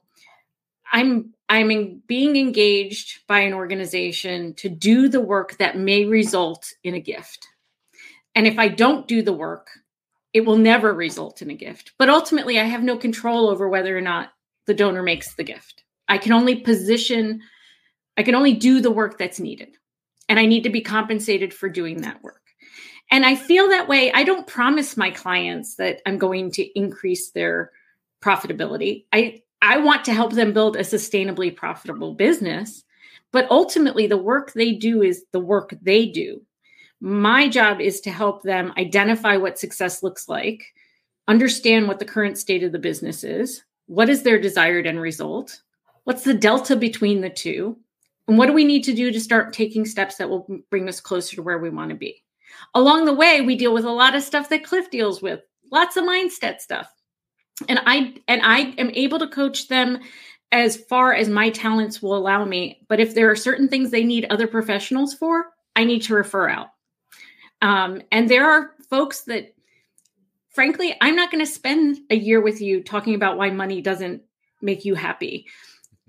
I'm 0.90 1.34
I'm 1.48 1.70
in, 1.70 2.02
being 2.06 2.36
engaged 2.36 3.26
by 3.26 3.40
an 3.40 3.54
organization 3.54 4.54
to 4.54 4.68
do 4.68 5.08
the 5.08 5.20
work 5.20 5.56
that 5.58 5.76
may 5.76 6.04
result 6.04 6.72
in 6.84 6.94
a 6.94 7.00
gift. 7.00 7.48
And 8.34 8.46
if 8.46 8.58
I 8.58 8.68
don't 8.68 9.08
do 9.08 9.22
the 9.22 9.32
work, 9.32 9.70
it 10.32 10.42
will 10.42 10.56
never 10.56 10.92
result 10.92 11.42
in 11.42 11.50
a 11.50 11.54
gift. 11.54 11.92
But 11.98 12.10
ultimately, 12.10 12.60
I 12.60 12.64
have 12.64 12.82
no 12.82 12.96
control 12.96 13.48
over 13.48 13.68
whether 13.68 13.96
or 13.96 14.02
not 14.02 14.30
the 14.68 14.74
donor 14.74 15.02
makes 15.02 15.34
the 15.34 15.42
gift. 15.42 15.82
I 16.08 16.18
can 16.18 16.32
only 16.32 16.54
position, 16.54 17.40
I 18.16 18.22
can 18.22 18.36
only 18.36 18.52
do 18.52 18.80
the 18.80 18.90
work 18.90 19.18
that's 19.18 19.40
needed. 19.40 19.76
And 20.28 20.38
I 20.38 20.46
need 20.46 20.62
to 20.64 20.70
be 20.70 20.82
compensated 20.82 21.54
for 21.54 21.68
doing 21.68 22.02
that 22.02 22.22
work. 22.22 22.42
And 23.10 23.24
I 23.24 23.34
feel 23.34 23.68
that 23.68 23.88
way. 23.88 24.12
I 24.12 24.22
don't 24.22 24.46
promise 24.46 24.96
my 24.96 25.10
clients 25.10 25.76
that 25.76 26.02
I'm 26.04 26.18
going 26.18 26.50
to 26.52 26.78
increase 26.78 27.30
their 27.30 27.72
profitability. 28.22 29.06
I 29.12 29.42
I 29.62 29.78
want 29.78 30.04
to 30.04 30.12
help 30.12 30.34
them 30.34 30.52
build 30.52 30.76
a 30.76 30.80
sustainably 30.80 31.54
profitable 31.54 32.14
business, 32.14 32.84
but 33.32 33.50
ultimately 33.50 34.06
the 34.06 34.16
work 34.16 34.52
they 34.52 34.72
do 34.72 35.02
is 35.02 35.24
the 35.32 35.40
work 35.40 35.74
they 35.82 36.06
do. 36.06 36.42
My 37.00 37.48
job 37.48 37.80
is 37.80 38.00
to 38.02 38.10
help 38.10 38.42
them 38.42 38.72
identify 38.76 39.36
what 39.36 39.58
success 39.58 40.02
looks 40.02 40.28
like, 40.28 40.62
understand 41.26 41.88
what 41.88 41.98
the 41.98 42.04
current 42.04 42.38
state 42.38 42.62
of 42.62 42.72
the 42.72 42.78
business 42.78 43.24
is, 43.24 43.62
what 43.88 44.08
is 44.08 44.22
their 44.22 44.38
desired 44.38 44.86
end 44.86 45.00
result, 45.00 45.60
what's 46.04 46.22
the 46.22 46.34
delta 46.34 46.76
between 46.76 47.20
the 47.20 47.30
two, 47.30 47.76
and 48.28 48.38
what 48.38 48.46
do 48.46 48.52
we 48.52 48.64
need 48.64 48.84
to 48.84 48.94
do 48.94 49.10
to 49.10 49.20
start 49.20 49.52
taking 49.52 49.84
steps 49.84 50.16
that 50.16 50.28
will 50.28 50.46
bring 50.70 50.88
us 50.88 51.00
closer 51.00 51.34
to 51.34 51.42
where 51.42 51.58
we 51.58 51.70
want 51.70 51.90
to 51.90 51.96
be. 51.96 52.22
Along 52.74 53.04
the 53.04 53.14
way, 53.14 53.40
we 53.40 53.56
deal 53.56 53.74
with 53.74 53.84
a 53.84 53.90
lot 53.90 54.14
of 54.14 54.22
stuff 54.22 54.50
that 54.50 54.64
Cliff 54.64 54.90
deals 54.90 55.20
with, 55.20 55.40
lots 55.72 55.96
of 55.96 56.04
mindset 56.04 56.60
stuff. 56.60 56.92
And 57.68 57.80
I 57.86 58.14
and 58.28 58.40
I 58.44 58.74
am 58.78 58.90
able 58.94 59.18
to 59.18 59.26
coach 59.26 59.68
them 59.68 59.98
as 60.52 60.76
far 60.76 61.12
as 61.12 61.28
my 61.28 61.50
talents 61.50 62.00
will 62.00 62.16
allow 62.16 62.44
me. 62.44 62.80
But 62.88 63.00
if 63.00 63.14
there 63.14 63.30
are 63.30 63.36
certain 63.36 63.68
things 63.68 63.90
they 63.90 64.04
need 64.04 64.26
other 64.26 64.46
professionals 64.46 65.14
for, 65.14 65.46
I 65.74 65.84
need 65.84 66.02
to 66.02 66.14
refer 66.14 66.48
out. 66.48 66.68
Um, 67.60 68.02
and 68.12 68.28
there 68.28 68.48
are 68.48 68.70
folks 68.88 69.22
that, 69.22 69.54
frankly, 70.50 70.96
I'm 71.00 71.16
not 71.16 71.30
going 71.30 71.44
to 71.44 71.50
spend 71.50 71.98
a 72.10 72.16
year 72.16 72.40
with 72.40 72.60
you 72.60 72.82
talking 72.82 73.14
about 73.14 73.36
why 73.36 73.50
money 73.50 73.80
doesn't 73.80 74.22
make 74.60 74.84
you 74.84 74.94
happy. 74.94 75.46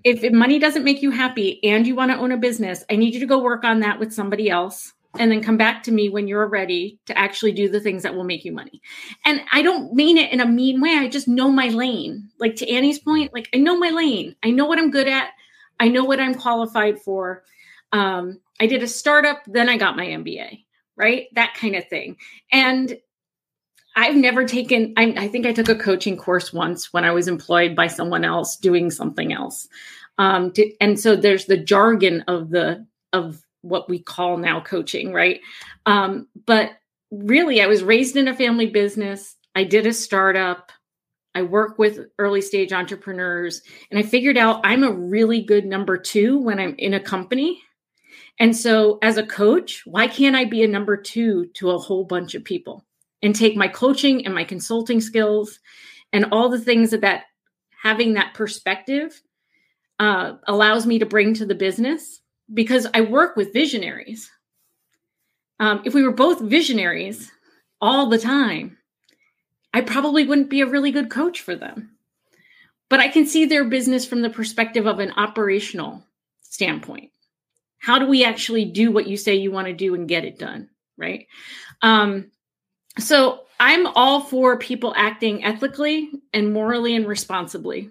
If 0.02 0.32
money 0.32 0.58
doesn't 0.58 0.84
make 0.84 1.02
you 1.02 1.10
happy 1.10 1.62
and 1.62 1.86
you 1.86 1.94
want 1.94 2.10
to 2.10 2.18
own 2.18 2.32
a 2.32 2.36
business, 2.36 2.84
I 2.90 2.96
need 2.96 3.14
you 3.14 3.20
to 3.20 3.26
go 3.26 3.42
work 3.42 3.64
on 3.64 3.80
that 3.80 4.00
with 4.00 4.12
somebody 4.12 4.48
else 4.48 4.92
and 5.18 5.30
then 5.30 5.42
come 5.42 5.56
back 5.56 5.82
to 5.82 5.92
me 5.92 6.08
when 6.08 6.28
you're 6.28 6.46
ready 6.46 6.98
to 7.06 7.18
actually 7.18 7.52
do 7.52 7.68
the 7.68 7.80
things 7.80 8.02
that 8.02 8.14
will 8.14 8.24
make 8.24 8.44
you 8.44 8.52
money. 8.52 8.80
And 9.24 9.42
I 9.52 9.62
don't 9.62 9.92
mean 9.92 10.16
it 10.16 10.32
in 10.32 10.40
a 10.40 10.46
mean 10.46 10.80
way. 10.80 10.90
I 10.90 11.08
just 11.08 11.28
know 11.28 11.50
my 11.50 11.68
lane. 11.68 12.30
Like 12.38 12.56
to 12.56 12.70
Annie's 12.70 13.00
point, 13.00 13.32
like 13.34 13.48
I 13.54 13.58
know 13.58 13.76
my 13.76 13.90
lane. 13.90 14.36
I 14.42 14.50
know 14.50 14.66
what 14.66 14.78
I'm 14.78 14.90
good 14.90 15.08
at. 15.08 15.30
I 15.80 15.88
know 15.88 16.04
what 16.04 16.20
I'm 16.20 16.34
qualified 16.34 17.00
for. 17.00 17.42
Um, 17.92 18.40
I 18.60 18.66
did 18.66 18.82
a 18.82 18.86
startup, 18.86 19.42
then 19.46 19.68
I 19.68 19.78
got 19.78 19.96
my 19.96 20.06
MBA, 20.06 20.64
right? 20.96 21.26
That 21.32 21.54
kind 21.54 21.74
of 21.74 21.88
thing. 21.88 22.16
And 22.52 22.96
I've 24.00 24.16
never 24.16 24.46
taken, 24.46 24.94
I, 24.96 25.12
I 25.14 25.28
think 25.28 25.44
I 25.44 25.52
took 25.52 25.68
a 25.68 25.74
coaching 25.74 26.16
course 26.16 26.54
once 26.54 26.90
when 26.90 27.04
I 27.04 27.10
was 27.10 27.28
employed 27.28 27.76
by 27.76 27.86
someone 27.86 28.24
else 28.24 28.56
doing 28.56 28.90
something 28.90 29.30
else. 29.30 29.68
Um, 30.16 30.52
to, 30.52 30.72
and 30.80 30.98
so 30.98 31.16
there's 31.16 31.44
the 31.44 31.58
jargon 31.58 32.22
of 32.26 32.48
the, 32.48 32.86
of 33.12 33.42
what 33.60 33.90
we 33.90 33.98
call 33.98 34.38
now 34.38 34.58
coaching, 34.62 35.12
right? 35.12 35.42
Um, 35.84 36.28
but 36.46 36.70
really, 37.10 37.60
I 37.60 37.66
was 37.66 37.82
raised 37.82 38.16
in 38.16 38.26
a 38.26 38.34
family 38.34 38.64
business. 38.64 39.36
I 39.54 39.64
did 39.64 39.86
a 39.86 39.92
startup. 39.92 40.72
I 41.34 41.42
work 41.42 41.78
with 41.78 42.06
early 42.18 42.40
stage 42.40 42.72
entrepreneurs, 42.72 43.60
and 43.90 44.00
I 44.00 44.02
figured 44.02 44.38
out 44.38 44.62
I'm 44.64 44.82
a 44.82 44.90
really 44.90 45.42
good 45.42 45.66
number 45.66 45.98
two 45.98 46.38
when 46.38 46.58
I'm 46.58 46.74
in 46.78 46.94
a 46.94 47.00
company. 47.00 47.60
And 48.38 48.56
so, 48.56 48.98
as 49.02 49.18
a 49.18 49.26
coach, 49.26 49.82
why 49.84 50.06
can't 50.06 50.34
I 50.34 50.46
be 50.46 50.62
a 50.62 50.68
number 50.68 50.96
two 50.96 51.50
to 51.54 51.72
a 51.72 51.78
whole 51.78 52.04
bunch 52.04 52.34
of 52.34 52.44
people 52.44 52.86
and 53.22 53.34
take 53.34 53.56
my 53.56 53.68
coaching 53.68 54.24
and 54.24 54.34
my 54.34 54.44
consulting 54.44 55.00
skills 55.00 55.58
and 56.12 56.26
all 56.32 56.48
the 56.48 56.60
things 56.60 56.90
that, 56.90 57.02
that 57.02 57.24
having 57.82 58.14
that 58.14 58.34
perspective 58.34 59.20
uh, 59.98 60.34
allows 60.46 60.86
me 60.86 60.98
to 60.98 61.06
bring 61.06 61.34
to 61.34 61.46
the 61.46 61.54
business 61.54 62.20
because 62.52 62.86
I 62.94 63.02
work 63.02 63.36
with 63.36 63.52
visionaries. 63.52 64.30
Um, 65.58 65.82
if 65.84 65.94
we 65.94 66.02
were 66.02 66.12
both 66.12 66.40
visionaries 66.40 67.30
all 67.80 68.08
the 68.08 68.18
time, 68.18 68.78
I 69.72 69.82
probably 69.82 70.26
wouldn't 70.26 70.50
be 70.50 70.62
a 70.62 70.66
really 70.66 70.90
good 70.90 71.10
coach 71.10 71.42
for 71.42 71.54
them. 71.54 71.96
But 72.88 73.00
I 73.00 73.08
can 73.08 73.26
see 73.26 73.44
their 73.44 73.64
business 73.64 74.04
from 74.04 74.22
the 74.22 74.30
perspective 74.30 74.86
of 74.86 74.98
an 74.98 75.12
operational 75.16 76.04
standpoint. 76.42 77.10
How 77.78 77.98
do 77.98 78.06
we 78.06 78.24
actually 78.24 78.64
do 78.64 78.90
what 78.90 79.06
you 79.06 79.16
say 79.16 79.36
you 79.36 79.52
want 79.52 79.68
to 79.68 79.72
do 79.72 79.94
and 79.94 80.08
get 80.08 80.24
it 80.24 80.38
done? 80.38 80.68
Right. 80.96 81.26
Um, 81.82 82.30
so 82.98 83.42
I'm 83.58 83.86
all 83.88 84.20
for 84.20 84.58
people 84.58 84.94
acting 84.96 85.44
ethically 85.44 86.10
and 86.32 86.52
morally 86.52 86.96
and 86.96 87.06
responsibly. 87.06 87.90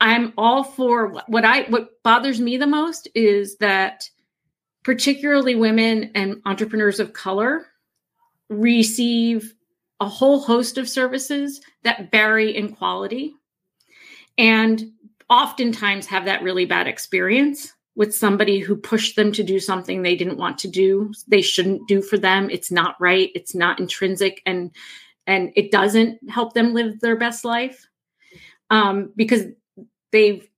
I'm 0.00 0.32
all 0.36 0.62
for 0.62 1.22
what 1.26 1.44
I 1.44 1.62
what 1.64 2.02
bothers 2.02 2.40
me 2.40 2.56
the 2.56 2.66
most 2.66 3.08
is 3.14 3.56
that 3.58 4.08
particularly 4.84 5.54
women 5.54 6.12
and 6.14 6.40
entrepreneurs 6.44 7.00
of 7.00 7.12
color 7.12 7.66
receive 8.48 9.54
a 10.00 10.08
whole 10.08 10.40
host 10.40 10.78
of 10.78 10.88
services 10.88 11.60
that 11.82 12.10
vary 12.10 12.54
in 12.54 12.72
quality 12.74 13.34
and 14.38 14.92
oftentimes 15.30 16.06
have 16.06 16.26
that 16.26 16.42
really 16.42 16.66
bad 16.66 16.86
experience 16.86 17.72
with 17.96 18.14
somebody 18.14 18.60
who 18.60 18.76
pushed 18.76 19.16
them 19.16 19.32
to 19.32 19.42
do 19.42 19.58
something 19.58 20.02
they 20.02 20.14
didn't 20.14 20.36
want 20.36 20.58
to 20.58 20.68
do 20.68 21.12
they 21.26 21.42
shouldn't 21.42 21.88
do 21.88 22.02
for 22.02 22.18
them. 22.18 22.48
It's 22.50 22.70
not 22.70 22.94
right. 23.00 23.30
It's 23.34 23.54
not 23.54 23.80
intrinsic. 23.80 24.42
And 24.46 24.70
and 25.26 25.52
it 25.56 25.72
doesn't 25.72 26.30
help 26.30 26.52
them 26.52 26.72
live 26.72 27.00
their 27.00 27.16
best 27.16 27.44
life. 27.44 27.88
Um, 28.70 29.12
because 29.16 29.44
they've 30.12 30.48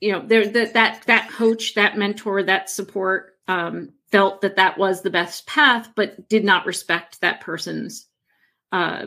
you 0.00 0.12
know 0.12 0.22
they're 0.24 0.46
that 0.48 0.74
that 0.74 1.02
that 1.06 1.30
coach 1.30 1.74
that 1.74 1.96
mentor 1.96 2.42
that 2.42 2.70
support 2.70 3.36
um, 3.48 3.90
felt 4.10 4.42
that 4.42 4.56
that 4.56 4.78
was 4.78 5.02
the 5.02 5.10
best 5.10 5.46
path 5.46 5.88
but 5.96 6.28
did 6.28 6.44
not 6.44 6.66
respect 6.66 7.20
that 7.20 7.40
person's 7.40 8.06
uh, 8.72 9.06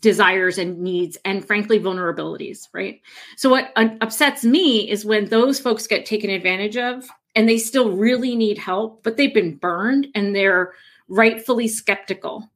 desires 0.00 0.58
and 0.58 0.78
needs 0.78 1.18
and 1.24 1.44
frankly 1.44 1.80
vulnerabilities 1.80 2.68
right 2.72 3.00
so 3.36 3.50
what 3.50 3.72
uh, 3.76 3.88
upsets 4.00 4.44
me 4.44 4.88
is 4.88 5.04
when 5.04 5.24
those 5.26 5.58
folks 5.58 5.86
get 5.86 6.06
taken 6.06 6.30
advantage 6.30 6.76
of 6.76 7.08
and 7.34 7.48
they 7.48 7.58
still 7.58 7.90
really 7.90 8.36
need 8.36 8.56
help 8.56 9.02
but 9.02 9.16
they've 9.16 9.34
been 9.34 9.56
burned 9.56 10.06
and 10.14 10.34
they're 10.34 10.72
rightfully 11.08 11.66
skeptical 11.66 12.48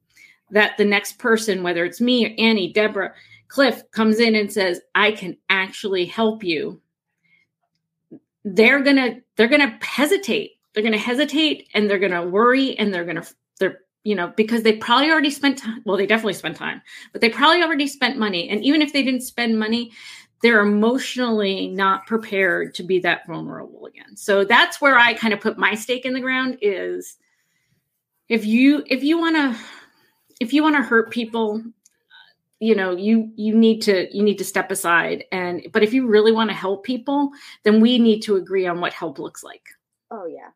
that 0.51 0.77
the 0.77 0.85
next 0.85 1.19
person 1.19 1.61
whether 1.61 1.83
it's 1.83 1.99
me 1.99 2.25
or 2.25 2.33
annie 2.37 2.71
debra 2.71 3.13
Cliff 3.47 3.89
comes 3.91 4.19
in 4.19 4.35
and 4.35 4.51
says, 4.51 4.81
I 4.95 5.11
can 5.11 5.37
actually 5.49 6.05
help 6.05 6.43
you, 6.43 6.81
they're 8.43 8.83
to 8.97 9.21
they're 9.37 9.47
to 9.61 9.77
hesitate. 9.81 10.51
They're 10.73 10.83
to 10.93 10.99
hesitate 10.99 11.69
and 11.73 11.89
they're 11.89 11.99
to 12.11 12.27
worry 12.27 12.77
and 12.77 12.93
they're 12.93 13.05
to 13.05 13.33
they're 13.59 13.79
you 14.05 14.15
know 14.15 14.31
because 14.37 14.63
they 14.63 14.77
probably 14.77 15.11
already 15.11 15.31
spent 15.31 15.57
time 15.57 15.81
well 15.83 15.97
they 15.97 16.05
definitely 16.05 16.33
spent 16.33 16.55
time 16.55 16.81
but 17.11 17.19
they 17.19 17.29
probably 17.29 17.61
already 17.61 17.87
spent 17.87 18.17
money. 18.17 18.47
And 18.47 18.63
even 18.63 18.81
if 18.81 18.93
they 18.93 19.03
didn't 19.03 19.21
spend 19.21 19.59
money 19.59 19.91
they're 20.41 20.61
emotionally 20.61 21.67
not 21.67 22.05
prepared 22.05 22.75
to 22.75 22.83
be 22.83 22.99
that 22.99 23.25
vulnerable 23.25 23.87
again. 23.87 24.15
So 24.15 24.45
that's 24.45 24.79
where 24.79 24.97
i 24.97 25.13
kind 25.13 25.33
of 25.33 25.41
put 25.41 25.57
my 25.57 25.73
stake 25.73 26.05
in 26.05 26.13
the 26.13 26.21
ground 26.21 26.59
is 26.61 27.17
if 28.29 28.45
you 28.45 28.83
if 28.87 29.03
you 29.03 29.17
want 29.17 29.35
to 29.35 29.59
if 30.39 30.53
you 30.53 30.63
want 30.63 30.75
to 30.75 30.83
hurt 30.83 31.11
people 31.11 31.61
you 32.59 32.75
know 32.75 32.95
you 32.95 33.31
you 33.35 33.55
need 33.55 33.81
to 33.81 34.07
you 34.15 34.23
need 34.23 34.37
to 34.37 34.45
step 34.45 34.71
aside. 34.71 35.25
And 35.31 35.67
but 35.73 35.83
if 35.83 35.93
you 35.93 36.07
really 36.07 36.31
want 36.31 36.49
to 36.51 36.55
help 36.55 36.83
people 36.83 37.31
then 37.63 37.81
we 37.81 37.97
need 37.97 38.21
to 38.21 38.35
agree 38.35 38.67
on 38.67 38.81
what 38.81 38.93
help 38.93 39.17
looks 39.17 39.43
like. 39.43 39.65
Oh 40.11 40.27
yeah 40.27 40.49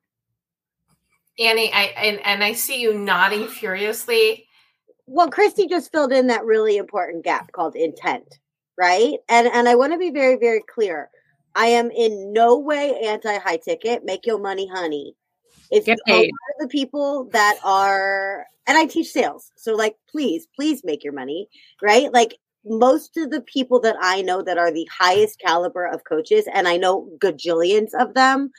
annie 1.40 1.72
i 1.74 1.86
and, 1.98 2.20
and 2.26 2.44
i 2.44 2.54
see 2.54 2.82
you 2.82 2.94
nodding 2.94 3.48
furiously 3.48 4.46
well 5.08 5.30
christy 5.30 5.68
just 5.68 5.92
filled 5.92 6.12
in 6.12 6.28
that 6.28 6.46
really 6.46 6.78
important 6.78 7.24
gap 7.24 7.52
called 7.52 7.76
intent 7.76 8.40
right 8.78 9.18
and 9.30 9.48
and 9.48 9.68
i 9.70 9.76
want 9.76 9.92
to 9.94 9.98
be 10.00 10.12
very 10.12 10.36
very 10.38 10.62
clear 10.74 11.10
i 11.56 11.66
am 11.68 11.90
in 11.92 12.34
no 12.34 12.58
way 12.58 13.00
anti 13.04 13.38
high 13.40 13.58
ticket 13.58 14.04
make 14.06 14.26
your 14.26 14.40
money 14.40 14.68
honey 14.68 15.16
It's 15.72 15.86
Get 15.86 16.00
a 16.08 16.14
lot 16.14 16.26
of 16.26 16.62
the 16.62 16.68
people 16.68 17.30
that 17.32 17.60
are, 17.64 18.48
and 18.68 18.78
I 18.78 18.86
teach 18.86 19.10
sales. 19.12 19.52
So, 19.56 19.76
like, 19.76 19.96
please, 20.10 20.48
please 20.56 20.84
make 20.84 21.04
your 21.04 21.14
money, 21.14 21.48
right? 21.82 22.12
Like, 22.14 22.38
most 22.66 23.18
of 23.18 23.30
the 23.32 23.42
people 23.42 23.80
that 23.82 23.96
I 24.02 24.22
know 24.22 24.42
that 24.42 24.58
are 24.58 24.72
the 24.72 24.88
highest 24.92 25.40
caliber 25.40 25.86
of 25.86 26.04
coaches, 26.06 26.46
and 26.54 26.68
I 26.68 26.78
know 26.78 27.10
gajillions 27.20 27.92
of 28.00 28.14
them, 28.16 28.52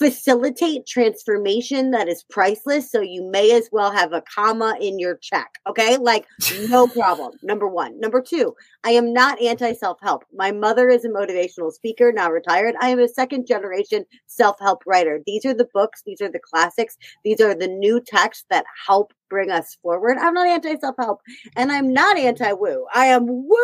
facilitate 0.00 0.86
transformation 0.86 1.90
that 1.90 2.08
is 2.08 2.24
priceless. 2.30 2.90
So 2.90 3.02
you 3.02 3.22
may 3.30 3.52
as 3.52 3.68
well 3.70 3.92
have 3.92 4.14
a 4.14 4.22
comma 4.34 4.74
in 4.80 4.98
your 4.98 5.18
check. 5.20 5.58
Okay. 5.68 5.98
Like, 5.98 6.24
no 6.70 6.86
problem. 6.88 7.32
Number 7.42 7.68
one. 7.68 8.00
Number 8.00 8.22
two, 8.22 8.54
I 8.82 8.92
am 8.92 9.12
not 9.12 9.40
anti 9.42 9.74
self 9.74 9.98
help. 10.02 10.24
My 10.34 10.52
mother 10.52 10.88
is 10.88 11.04
a 11.04 11.10
motivational 11.10 11.70
speaker, 11.70 12.12
now 12.12 12.30
retired. 12.30 12.76
I 12.80 12.88
am 12.88 12.98
a 12.98 13.08
second 13.08 13.46
generation 13.46 14.06
self 14.26 14.56
help 14.58 14.82
writer. 14.86 15.20
These 15.26 15.44
are 15.44 15.54
the 15.54 15.68
books, 15.74 16.02
these 16.06 16.22
are 16.22 16.30
the 16.30 16.40
classics, 16.40 16.96
these 17.22 17.40
are 17.42 17.54
the 17.54 17.68
new 17.68 18.00
texts 18.00 18.46
that 18.48 18.64
help 18.86 19.12
bring 19.28 19.50
us 19.50 19.76
forward. 19.82 20.16
I'm 20.18 20.32
not 20.32 20.48
anti 20.48 20.78
self 20.78 20.96
help 20.98 21.20
and 21.56 21.70
I'm 21.70 21.92
not 21.92 22.16
anti 22.16 22.54
woo. 22.54 22.86
I 22.94 23.06
am 23.06 23.26
woo. 23.26 23.56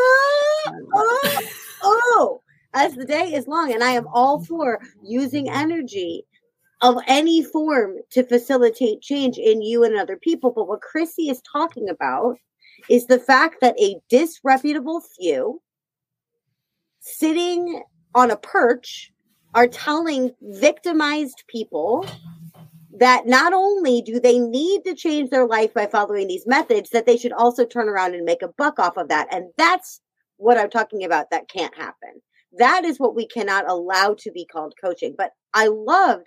Oh, 0.94 1.40
oh 1.83 2.40
as 2.77 2.95
the 2.95 3.05
day 3.05 3.33
is 3.35 3.49
long 3.49 3.73
and 3.73 3.83
i 3.83 3.91
am 3.91 4.07
all 4.12 4.45
for 4.45 4.81
using 5.03 5.51
energy 5.51 6.25
of 6.83 6.99
any 7.07 7.43
form 7.43 7.97
to 8.11 8.23
facilitate 8.23 9.01
change 9.01 9.39
in 9.39 9.62
you 9.62 9.83
and 9.83 9.97
other 9.97 10.17
people. 10.17 10.53
But 10.55 10.69
what 10.69 10.83
chrissy 10.83 11.31
is 11.31 11.41
talking 11.51 11.89
about 11.89 12.37
is 12.91 13.07
the 13.07 13.19
fact 13.19 13.62
that 13.62 13.81
a 13.81 13.97
disreputable 14.11 15.01
few 15.19 15.62
sitting 17.01 17.83
on 18.15 18.31
a 18.31 18.37
perch 18.37 19.11
are 19.55 19.67
telling 19.67 20.33
victimized 20.43 21.45
people 21.49 22.07
that 22.99 23.27
not 23.27 23.55
only 23.55 24.03
do 24.03 24.21
they 24.21 24.39
need 24.39 24.83
to 24.85 24.95
change 24.95 25.31
their 25.31 25.47
life 25.47 25.73
by 25.73 25.87
following 25.87 26.29
these 26.29 26.47
methods 26.47 26.91
that 26.91 27.07
they 27.07 27.17
should 27.17 27.33
also 27.33 27.65
turn 27.65 27.89
around 27.89 28.15
and 28.15 28.25
make 28.25 28.43
a 28.43 28.49
buck 28.49 28.79
off 28.79 28.99
of 28.99 29.09
that. 29.09 29.29
And 29.33 29.47
that's 29.57 30.01
what 30.39 30.59
i'm 30.59 30.71
talking 30.71 31.05
about 31.05 31.31
that 31.31 31.49
can't 31.49 31.75
happen 31.77 32.21
that 32.59 32.85
is 32.85 32.99
what 32.99 33.15
we 33.15 33.27
cannot 33.27 33.69
allow 33.69 34.15
to 34.19 34.31
be 34.31 34.45
called 34.45 34.75
coaching. 34.83 35.15
But 35.17 35.33
I 35.55 35.69
loved, 35.69 36.27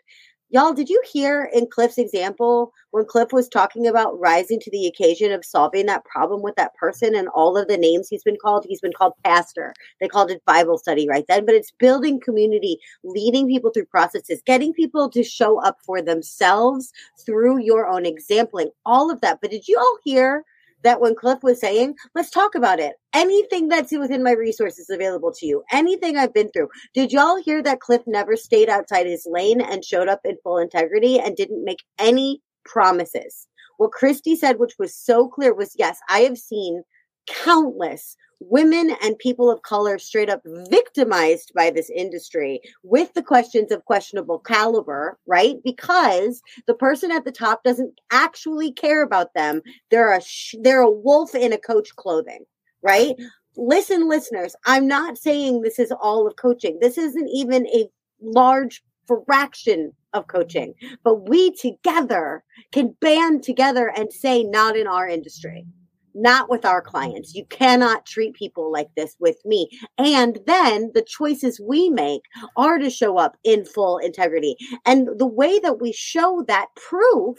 y'all, 0.50 0.74
did 0.74 0.90
you 0.90 1.02
hear 1.12 1.50
in 1.54 1.68
Cliff's 1.68 1.98
example 1.98 2.72
when 2.92 3.06
Cliff 3.06 3.32
was 3.32 3.48
talking 3.48 3.88
about 3.88 4.20
rising 4.20 4.60
to 4.60 4.72
the 4.72 4.88
occasion 4.88 5.32
of 5.32 5.46
solving 5.46 5.86
that 5.86 6.06
problem 6.06 6.42
with 6.42 6.56
that 6.56 6.74
person 6.76 7.16
and 7.16 7.28
all 7.30 7.58
of 7.58 7.68
the 7.68 7.78
names 7.78 8.08
he's 8.08 8.24
been 8.24 8.38
called? 8.42 8.66
He's 8.68 8.82
been 8.82 8.94
called 8.94 9.14
pastor. 9.24 9.74
They 10.00 10.08
called 10.08 10.32
it 10.32 10.44
Bible 10.46 10.78
study 10.78 11.08
right 11.08 11.26
then, 11.28 11.46
but 11.46 11.56
it's 11.56 11.72
building 11.72 12.20
community, 12.20 12.80
leading 13.04 13.48
people 13.48 13.72
through 13.72 13.86
processes, 13.86 14.42
getting 14.46 14.74
people 14.74 15.10
to 15.10 15.24
show 15.24 15.62
up 15.62 15.78
for 15.86 16.02
themselves 16.02 16.92
through 17.26 17.60
your 17.60 17.88
own 17.88 18.06
exampling, 18.06 18.70
all 18.86 19.12
of 19.12 19.22
that. 19.22 19.40
But 19.42 19.52
did 19.52 19.68
you 19.68 19.78
all 19.78 19.98
hear? 20.04 20.44
That 20.84 21.02
when 21.02 21.16
Cliff 21.16 21.40
was 21.44 21.60
saying, 21.60 21.96
let's 22.16 22.30
talk 22.30 22.56
about 22.56 22.80
it. 22.80 22.96
Anything 23.14 23.68
that's 23.68 23.92
within 23.92 24.24
my 24.24 24.32
resources 24.32 24.90
available 24.90 25.32
to 25.34 25.46
you, 25.46 25.64
anything 25.72 26.18
I've 26.18 26.34
been 26.34 26.50
through. 26.52 26.70
Did 26.94 27.12
y'all 27.12 27.42
hear 27.42 27.62
that 27.64 27.82
Cliff 27.82 28.02
never 28.08 28.36
stayed 28.36 28.70
outside 28.70 29.06
his 29.06 29.28
lane 29.30 29.62
and 29.62 29.84
showed 29.84 30.08
up 30.08 30.22
in 30.24 30.38
full 30.44 30.58
integrity 30.58 31.20
and 31.20 31.36
didn't 31.36 31.66
make 31.66 31.84
any 31.98 32.42
promises? 32.66 33.48
What 33.78 33.92
Christy 33.92 34.36
said, 34.36 34.60
which 34.60 34.76
was 34.78 34.96
so 34.96 35.28
clear, 35.28 35.54
was 35.54 35.76
yes, 35.78 36.00
I 36.10 36.20
have 36.20 36.38
seen 36.38 36.84
countless 37.28 38.16
women 38.40 38.96
and 39.02 39.18
people 39.18 39.52
of 39.52 39.62
color 39.62 40.00
straight 40.00 40.30
up 40.30 40.42
victimized 40.70 41.52
by 41.56 41.70
this 41.70 41.90
industry 41.90 42.62
with 42.84 43.14
the 43.14 43.24
questions 43.24 43.72
of 43.72 43.86
questionable 43.86 44.40
caliber, 44.40 45.18
right? 45.26 45.56
Because 45.64 46.42
the 46.68 46.74
person 46.74 47.12
at 47.12 47.26
the 47.26 47.32
top 47.32 47.64
doesn't 47.64 48.00
actually 48.12 48.72
care 48.72 49.04
about 49.04 49.34
them. 49.34 49.62
They're 49.92 50.16
a 50.16 50.22
sh- 50.22 50.56
they're 50.62 50.82
a 50.82 50.90
wolf 50.92 51.36
in 51.36 51.54
a 51.54 51.58
coach 51.58 51.96
clothing, 51.96 52.46
right? 52.82 53.16
Listen, 53.58 54.08
listeners, 54.08 54.56
I'm 54.66 54.88
not 54.88 55.18
saying 55.18 55.62
this 55.62 55.80
is 55.80 55.92
all 56.02 56.28
of 56.28 56.36
coaching. 56.38 56.78
This 56.80 56.98
isn't 56.98 57.28
even 57.30 57.68
a 57.68 57.90
large 58.22 58.82
fraction 59.26 59.92
of 60.14 60.28
coaching, 60.28 60.74
but 61.04 61.28
we 61.28 61.52
together 61.56 62.44
can 62.72 62.96
band 63.02 63.44
together 63.44 63.92
and 63.96 64.14
say, 64.14 64.44
not 64.44 64.78
in 64.78 64.88
our 64.88 65.08
industry 65.08 65.66
not 66.14 66.50
with 66.50 66.66
our 66.66 66.82
clients. 66.82 67.36
You 67.36 67.46
cannot 67.46 68.06
treat 68.06 68.34
people 68.34 68.72
like 68.72 68.90
this 68.96 69.16
with 69.20 69.38
me. 69.46 69.70
And 69.98 70.40
then 70.46 70.92
the 70.94 71.06
choices 71.08 71.60
we 71.60 71.90
make 71.90 72.24
are 72.58 72.78
to 72.78 72.90
show 72.90 73.18
up 73.18 73.38
in 73.44 73.66
full 73.66 73.98
integrity. 73.98 74.56
And 74.86 75.08
the 75.18 75.28
way 75.28 75.60
that 75.60 75.82
we 75.82 75.92
show 75.92 76.44
that 76.48 76.68
proof 76.76 77.38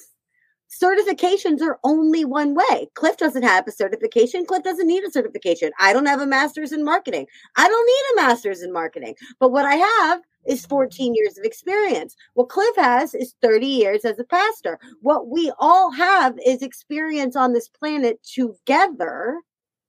certifications 0.70 1.60
are 1.62 1.78
only 1.84 2.24
one 2.24 2.54
way. 2.54 2.88
Cliff 2.94 3.16
doesn't 3.16 3.42
have 3.42 3.66
a 3.66 3.72
certification. 3.72 4.46
Cliff 4.46 4.62
doesn't 4.62 4.86
need 4.86 5.02
a 5.02 5.10
certification. 5.10 5.72
I 5.80 5.92
don't 5.92 6.06
have 6.06 6.20
a 6.20 6.26
master's 6.26 6.72
in 6.72 6.84
marketing. 6.84 7.26
I 7.56 7.66
don't 7.66 7.86
need 7.86 8.22
a 8.22 8.26
master's 8.26 8.62
in 8.62 8.72
marketing. 8.72 9.16
But 9.40 9.50
what 9.50 9.66
I 9.66 9.74
have 9.74 10.20
is 10.46 10.66
14 10.66 11.14
years 11.14 11.38
of 11.38 11.44
experience. 11.44 12.16
What 12.34 12.48
Cliff 12.48 12.76
has 12.76 13.14
is 13.14 13.34
30 13.42 13.66
years 13.66 14.04
as 14.04 14.18
a 14.18 14.24
pastor. 14.24 14.78
What 15.00 15.28
we 15.28 15.52
all 15.58 15.90
have 15.92 16.38
is 16.44 16.62
experience 16.62 17.36
on 17.36 17.52
this 17.52 17.68
planet 17.68 18.22
together, 18.22 19.40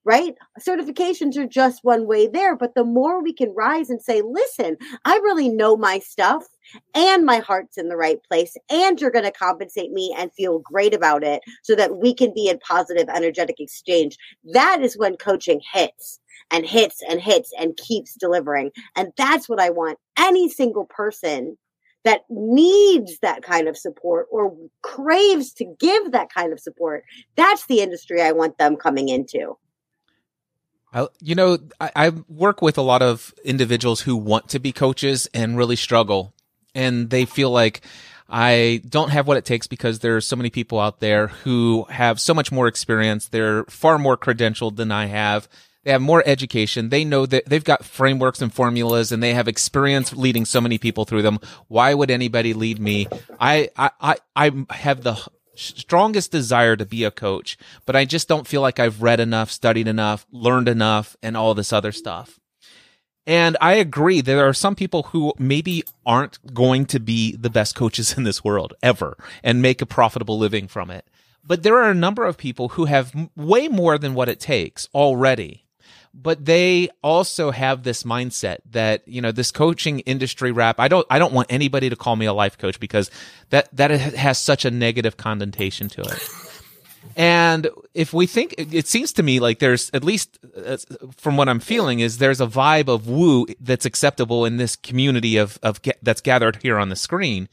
right? 0.03 0.35
Certifications 0.59 1.37
are 1.37 1.45
just 1.45 1.83
one 1.83 2.07
way 2.07 2.27
there, 2.27 2.55
but 2.55 2.73
the 2.75 2.83
more 2.83 3.21
we 3.21 3.33
can 3.33 3.53
rise 3.55 3.89
and 3.89 4.01
say, 4.01 4.21
listen, 4.21 4.77
I 5.05 5.15
really 5.17 5.49
know 5.49 5.77
my 5.77 5.99
stuff 5.99 6.45
and 6.95 7.25
my 7.25 7.37
heart's 7.37 7.77
in 7.77 7.89
the 7.89 7.97
right 7.97 8.19
place, 8.27 8.55
and 8.69 8.99
you're 8.99 9.11
going 9.11 9.25
to 9.25 9.31
compensate 9.31 9.91
me 9.91 10.15
and 10.17 10.33
feel 10.33 10.59
great 10.59 10.93
about 10.93 11.23
it 11.23 11.41
so 11.63 11.75
that 11.75 11.97
we 11.97 12.13
can 12.13 12.33
be 12.33 12.49
in 12.49 12.59
positive 12.59 13.09
energetic 13.09 13.59
exchange. 13.59 14.17
That 14.53 14.81
is 14.81 14.97
when 14.97 15.17
coaching 15.17 15.61
hits 15.73 16.19
and 16.51 16.65
hits 16.65 17.01
and 17.09 17.21
hits 17.21 17.51
and 17.59 17.77
keeps 17.77 18.15
delivering. 18.15 18.71
And 18.95 19.11
that's 19.17 19.47
what 19.47 19.59
I 19.59 19.69
want 19.69 19.99
any 20.17 20.49
single 20.49 20.85
person 20.85 21.57
that 22.03 22.21
needs 22.29 23.19
that 23.19 23.43
kind 23.43 23.67
of 23.67 23.77
support 23.77 24.25
or 24.31 24.55
craves 24.81 25.53
to 25.53 25.65
give 25.79 26.11
that 26.11 26.33
kind 26.33 26.51
of 26.51 26.59
support. 26.59 27.03
That's 27.35 27.67
the 27.67 27.81
industry 27.81 28.21
I 28.21 28.31
want 28.31 28.57
them 28.57 28.75
coming 28.75 29.09
into. 29.09 29.55
I, 30.93 31.07
you 31.21 31.35
know, 31.35 31.57
I, 31.79 31.91
I 31.95 32.09
work 32.27 32.61
with 32.61 32.77
a 32.77 32.81
lot 32.81 33.01
of 33.01 33.33
individuals 33.43 34.01
who 34.01 34.15
want 34.15 34.49
to 34.49 34.59
be 34.59 34.71
coaches 34.71 35.27
and 35.33 35.57
really 35.57 35.75
struggle, 35.75 36.33
and 36.75 37.09
they 37.09 37.25
feel 37.25 37.49
like 37.49 37.81
I 38.31 38.81
don't 38.87 39.09
have 39.09 39.27
what 39.27 39.37
it 39.37 39.45
takes 39.45 39.67
because 39.67 39.99
there 39.99 40.15
are 40.15 40.21
so 40.21 40.37
many 40.37 40.49
people 40.49 40.79
out 40.79 41.01
there 41.01 41.27
who 41.27 41.85
have 41.89 42.19
so 42.19 42.33
much 42.33 42.51
more 42.51 42.67
experience. 42.67 43.27
They're 43.27 43.65
far 43.65 43.97
more 43.97 44.17
credentialed 44.17 44.77
than 44.77 44.91
I 44.91 45.07
have. 45.07 45.49
They 45.83 45.91
have 45.91 46.01
more 46.01 46.23
education. 46.25 46.89
They 46.89 47.03
know 47.03 47.25
that 47.25 47.45
they've 47.47 47.63
got 47.63 47.83
frameworks 47.83 48.41
and 48.41 48.53
formulas 48.53 49.11
and 49.11 49.21
they 49.21 49.33
have 49.33 49.47
experience 49.47 50.13
leading 50.13 50.45
so 50.45 50.61
many 50.61 50.77
people 50.77 51.05
through 51.05 51.23
them. 51.23 51.39
Why 51.67 51.93
would 51.93 52.11
anybody 52.11 52.53
lead 52.53 52.79
me? 52.79 53.07
I, 53.39 53.69
I, 53.75 53.89
I, 53.99 54.15
I 54.35 54.73
have 54.75 55.01
the 55.01 55.19
strongest 55.61 56.31
desire 56.31 56.75
to 56.75 56.85
be 56.85 57.03
a 57.03 57.11
coach, 57.11 57.57
but 57.85 57.95
I 57.95 58.05
just 58.05 58.27
don't 58.27 58.47
feel 58.47 58.61
like 58.61 58.79
I've 58.79 59.01
read 59.01 59.19
enough, 59.19 59.51
studied 59.51 59.87
enough, 59.87 60.25
learned 60.31 60.67
enough, 60.67 61.15
and 61.21 61.37
all 61.37 61.53
this 61.53 61.73
other 61.73 61.91
stuff. 61.91 62.39
And 63.27 63.55
I 63.61 63.73
agree. 63.73 64.21
There 64.21 64.47
are 64.47 64.53
some 64.53 64.75
people 64.75 65.03
who 65.03 65.33
maybe 65.37 65.83
aren't 66.05 66.53
going 66.53 66.85
to 66.87 66.99
be 66.99 67.35
the 67.35 67.49
best 67.49 67.75
coaches 67.75 68.17
in 68.17 68.23
this 68.23 68.43
world 68.43 68.73
ever 68.81 69.15
and 69.43 69.61
make 69.61 69.81
a 69.81 69.85
profitable 69.85 70.37
living 70.37 70.67
from 70.67 70.89
it. 70.89 71.05
But 71.43 71.63
there 71.63 71.77
are 71.77 71.89
a 71.89 71.95
number 71.95 72.25
of 72.25 72.37
people 72.37 72.69
who 72.69 72.85
have 72.85 73.13
way 73.35 73.67
more 73.67 73.97
than 73.97 74.13
what 74.13 74.29
it 74.29 74.39
takes 74.39 74.87
already. 74.93 75.65
But 76.13 76.45
they 76.45 76.89
also 77.01 77.51
have 77.51 77.83
this 77.83 78.03
mindset 78.03 78.57
that, 78.71 79.07
you 79.07 79.21
know, 79.21 79.31
this 79.31 79.51
coaching 79.51 79.99
industry 80.01 80.51
rap, 80.51 80.79
I 80.79 80.87
don't, 80.87 81.07
I 81.09 81.19
don't 81.19 81.33
want 81.33 81.47
anybody 81.49 81.89
to 81.89 81.95
call 81.95 82.15
me 82.15 82.25
a 82.25 82.33
life 82.33 82.57
coach 82.57 82.79
because 82.79 83.09
that, 83.49 83.73
that 83.75 83.91
has 83.91 84.39
such 84.41 84.65
a 84.65 84.71
negative 84.71 85.15
connotation 85.15 85.87
to 85.89 86.01
it. 86.01 86.29
And 87.15 87.69
if 87.93 88.13
we 88.13 88.27
think, 88.27 88.55
it 88.57 88.87
seems 88.87 89.13
to 89.13 89.23
me 89.23 89.39
like 89.39 89.59
there's 89.59 89.89
at 89.93 90.03
least 90.03 90.37
uh, 90.65 90.77
from 91.17 91.37
what 91.37 91.49
I'm 91.49 91.59
feeling 91.59 91.99
is 91.99 92.17
there's 92.17 92.41
a 92.41 92.47
vibe 92.47 92.87
of 92.87 93.07
woo 93.07 93.47
that's 93.59 93.85
acceptable 93.85 94.45
in 94.45 94.57
this 94.57 94.75
community 94.75 95.37
of 95.37 95.57
of 95.63 95.81
that's 96.01 96.21
gathered 96.21 96.57
here 96.61 96.77
on 96.77 96.89
the 96.89 96.95
screen. 96.95 97.49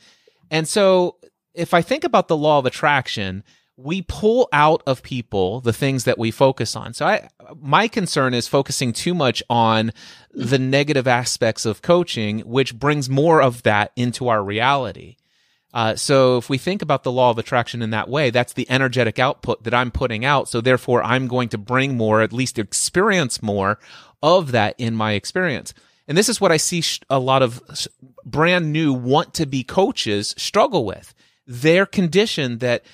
And 0.50 0.68
so 0.68 1.16
if 1.54 1.74
I 1.74 1.82
think 1.82 2.04
about 2.04 2.28
the 2.28 2.36
law 2.36 2.58
of 2.58 2.66
attraction, 2.66 3.42
we 3.78 4.02
pull 4.02 4.48
out 4.52 4.82
of 4.88 5.04
people 5.04 5.60
the 5.60 5.72
things 5.72 6.02
that 6.02 6.18
we 6.18 6.32
focus 6.32 6.74
on. 6.74 6.92
So 6.92 7.06
I 7.06 7.28
my 7.60 7.86
concern 7.86 8.34
is 8.34 8.48
focusing 8.48 8.92
too 8.92 9.14
much 9.14 9.40
on 9.48 9.92
the 10.32 10.58
negative 10.58 11.06
aspects 11.06 11.64
of 11.64 11.80
coaching, 11.80 12.40
which 12.40 12.76
brings 12.76 13.08
more 13.08 13.40
of 13.40 13.62
that 13.62 13.92
into 13.94 14.28
our 14.28 14.42
reality. 14.42 15.16
Uh, 15.72 15.94
so 15.94 16.38
if 16.38 16.50
we 16.50 16.58
think 16.58 16.82
about 16.82 17.04
the 17.04 17.12
law 17.12 17.30
of 17.30 17.38
attraction 17.38 17.80
in 17.80 17.90
that 17.90 18.08
way, 18.08 18.30
that's 18.30 18.54
the 18.54 18.68
energetic 18.68 19.20
output 19.20 19.62
that 19.62 19.74
I'm 19.74 19.92
putting 19.92 20.24
out. 20.24 20.48
So 20.48 20.60
therefore, 20.60 21.02
I'm 21.04 21.28
going 21.28 21.50
to 21.50 21.58
bring 21.58 21.96
more, 21.96 22.20
at 22.20 22.32
least 22.32 22.58
experience 22.58 23.42
more 23.42 23.78
of 24.22 24.50
that 24.52 24.74
in 24.78 24.94
my 24.94 25.12
experience. 25.12 25.72
And 26.08 26.18
this 26.18 26.28
is 26.28 26.40
what 26.40 26.50
I 26.50 26.56
see 26.56 26.82
a 27.10 27.20
lot 27.20 27.42
of 27.42 27.62
brand 28.24 28.72
new 28.72 28.92
want 28.92 29.34
to 29.34 29.46
be 29.46 29.62
coaches 29.62 30.34
struggle 30.36 30.84
with 30.84 31.14
they're 31.48 31.86
conditioned 31.86 32.60
that 32.60 32.84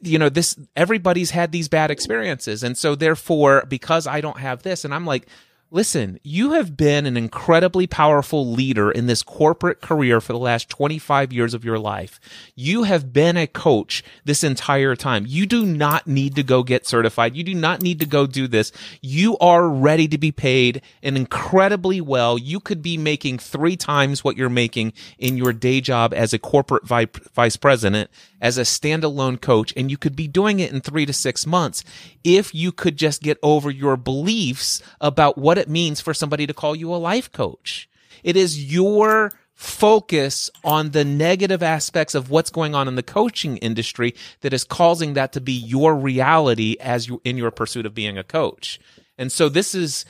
you 0.00 0.18
know 0.18 0.28
this 0.28 0.58
everybody's 0.76 1.30
had 1.30 1.52
these 1.52 1.68
bad 1.68 1.90
experiences 1.90 2.62
and 2.62 2.76
so 2.76 2.94
therefore 2.94 3.64
because 3.68 4.06
i 4.06 4.20
don't 4.20 4.38
have 4.38 4.62
this 4.62 4.84
and 4.84 4.94
i'm 4.94 5.06
like 5.06 5.26
Listen, 5.74 6.20
you 6.22 6.52
have 6.52 6.76
been 6.76 7.06
an 7.06 7.16
incredibly 7.16 7.86
powerful 7.86 8.52
leader 8.52 8.90
in 8.90 9.06
this 9.06 9.22
corporate 9.22 9.80
career 9.80 10.20
for 10.20 10.34
the 10.34 10.38
last 10.38 10.68
25 10.68 11.32
years 11.32 11.54
of 11.54 11.64
your 11.64 11.78
life. 11.78 12.20
You 12.54 12.82
have 12.82 13.14
been 13.14 13.38
a 13.38 13.46
coach 13.46 14.04
this 14.22 14.44
entire 14.44 14.94
time. 14.94 15.24
You 15.26 15.46
do 15.46 15.64
not 15.64 16.06
need 16.06 16.34
to 16.34 16.42
go 16.42 16.62
get 16.62 16.86
certified. 16.86 17.34
You 17.34 17.42
do 17.42 17.54
not 17.54 17.80
need 17.80 18.00
to 18.00 18.06
go 18.06 18.26
do 18.26 18.46
this. 18.46 18.70
You 19.00 19.38
are 19.38 19.66
ready 19.66 20.06
to 20.08 20.18
be 20.18 20.30
paid 20.30 20.82
and 21.02 21.16
incredibly 21.16 22.02
well. 22.02 22.36
You 22.36 22.60
could 22.60 22.82
be 22.82 22.98
making 22.98 23.38
three 23.38 23.76
times 23.76 24.22
what 24.22 24.36
you're 24.36 24.50
making 24.50 24.92
in 25.16 25.38
your 25.38 25.54
day 25.54 25.80
job 25.80 26.12
as 26.12 26.34
a 26.34 26.38
corporate 26.38 26.84
vice 26.86 27.56
president, 27.56 28.10
as 28.42 28.58
a 28.58 28.62
standalone 28.62 29.40
coach, 29.40 29.72
and 29.76 29.90
you 29.90 29.96
could 29.96 30.16
be 30.16 30.26
doing 30.26 30.58
it 30.60 30.72
in 30.72 30.80
three 30.80 31.06
to 31.06 31.12
six 31.12 31.46
months 31.46 31.84
if 32.24 32.52
you 32.54 32.72
could 32.72 32.98
just 32.98 33.22
get 33.22 33.38
over 33.42 33.70
your 33.70 33.96
beliefs 33.96 34.82
about 35.00 35.38
what 35.38 35.56
it 35.56 35.68
means 35.68 36.00
for 36.00 36.12
somebody 36.12 36.46
to 36.46 36.52
call 36.52 36.74
you 36.74 36.92
a 36.92 36.96
life 36.96 37.30
coach. 37.30 37.88
It 38.24 38.36
is 38.36 38.72
your 38.72 39.32
focus 39.54 40.50
on 40.64 40.90
the 40.90 41.04
negative 41.04 41.62
aspects 41.62 42.16
of 42.16 42.30
what's 42.30 42.50
going 42.50 42.74
on 42.74 42.88
in 42.88 42.96
the 42.96 43.02
coaching 43.02 43.58
industry 43.58 44.12
that 44.40 44.52
is 44.52 44.64
causing 44.64 45.14
that 45.14 45.32
to 45.32 45.40
be 45.40 45.52
your 45.52 45.94
reality 45.94 46.76
as 46.80 47.06
you 47.06 47.20
in 47.24 47.36
your 47.36 47.52
pursuit 47.52 47.86
of 47.86 47.94
being 47.94 48.18
a 48.18 48.24
coach. 48.24 48.80
And 49.16 49.30
so 49.30 49.48
this 49.48 49.72
is 49.72 50.04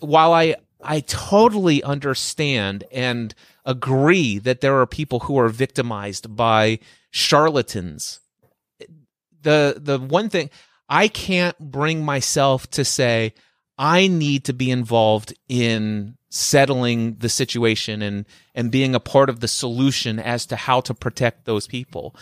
while 0.00 0.34
I 0.34 0.56
I 0.82 1.00
totally 1.00 1.82
understand 1.82 2.84
and 2.92 3.34
agree 3.68 4.38
that 4.38 4.62
there 4.62 4.80
are 4.80 4.86
people 4.86 5.20
who 5.20 5.38
are 5.38 5.50
victimized 5.50 6.34
by 6.34 6.80
charlatans. 7.10 8.20
The 9.42 9.76
the 9.78 9.98
one 9.98 10.30
thing 10.30 10.50
I 10.88 11.06
can't 11.06 11.56
bring 11.58 12.04
myself 12.04 12.68
to 12.70 12.84
say 12.84 13.34
I 13.76 14.08
need 14.08 14.44
to 14.46 14.54
be 14.54 14.70
involved 14.70 15.34
in 15.48 16.16
settling 16.30 17.16
the 17.16 17.28
situation 17.28 18.02
and 18.02 18.24
and 18.54 18.72
being 18.72 18.94
a 18.94 19.00
part 19.00 19.28
of 19.28 19.40
the 19.40 19.48
solution 19.48 20.18
as 20.18 20.46
to 20.46 20.56
how 20.56 20.80
to 20.80 20.94
protect 20.94 21.44
those 21.44 21.66
people 21.66 22.16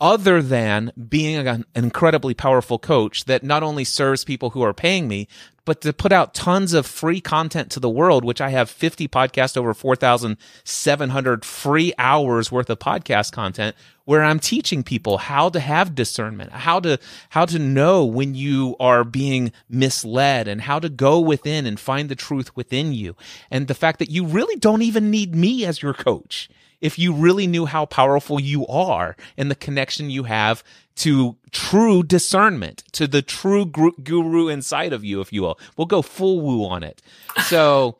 other 0.00 0.42
than 0.42 0.92
being 1.08 1.46
an 1.46 1.64
incredibly 1.74 2.34
powerful 2.34 2.78
coach 2.78 3.24
that 3.24 3.42
not 3.42 3.62
only 3.62 3.84
serves 3.84 4.24
people 4.24 4.50
who 4.50 4.62
are 4.62 4.74
paying 4.74 5.08
me, 5.08 5.28
but 5.64 5.80
to 5.80 5.92
put 5.92 6.12
out 6.12 6.34
tons 6.34 6.74
of 6.74 6.86
free 6.86 7.20
content 7.20 7.70
to 7.70 7.80
the 7.80 7.88
world, 7.88 8.24
which 8.24 8.40
I 8.40 8.50
have 8.50 8.68
50 8.68 9.08
podcasts, 9.08 9.56
over 9.56 9.72
4,700 9.72 11.44
free 11.44 11.94
hours 11.98 12.52
worth 12.52 12.68
of 12.68 12.78
podcast 12.78 13.32
content 13.32 13.74
where 14.04 14.22
I'm 14.22 14.38
teaching 14.38 14.82
people 14.82 15.16
how 15.16 15.48
to 15.48 15.60
have 15.60 15.94
discernment, 15.94 16.52
how 16.52 16.80
to, 16.80 16.98
how 17.30 17.46
to 17.46 17.58
know 17.58 18.04
when 18.04 18.34
you 18.34 18.76
are 18.78 19.02
being 19.02 19.52
misled 19.68 20.46
and 20.46 20.60
how 20.60 20.78
to 20.78 20.90
go 20.90 21.18
within 21.20 21.64
and 21.64 21.80
find 21.80 22.10
the 22.10 22.14
truth 22.14 22.54
within 22.54 22.92
you. 22.92 23.16
And 23.50 23.66
the 23.66 23.74
fact 23.74 23.98
that 24.00 24.10
you 24.10 24.26
really 24.26 24.56
don't 24.56 24.82
even 24.82 25.10
need 25.10 25.34
me 25.34 25.64
as 25.64 25.80
your 25.80 25.94
coach 25.94 26.50
if 26.80 26.98
you 26.98 27.12
really 27.12 27.46
knew 27.46 27.66
how 27.66 27.86
powerful 27.86 28.40
you 28.40 28.66
are 28.66 29.16
and 29.36 29.50
the 29.50 29.54
connection 29.54 30.10
you 30.10 30.24
have 30.24 30.62
to 30.96 31.36
true 31.50 32.02
discernment, 32.02 32.84
to 32.92 33.06
the 33.06 33.22
true 33.22 33.66
guru 33.66 34.48
inside 34.48 34.92
of 34.92 35.04
you, 35.04 35.20
if 35.20 35.32
you 35.32 35.42
will. 35.42 35.58
We'll 35.76 35.86
go 35.86 36.02
full 36.02 36.40
woo 36.40 36.64
on 36.64 36.82
it. 36.82 37.02
So, 37.46 37.98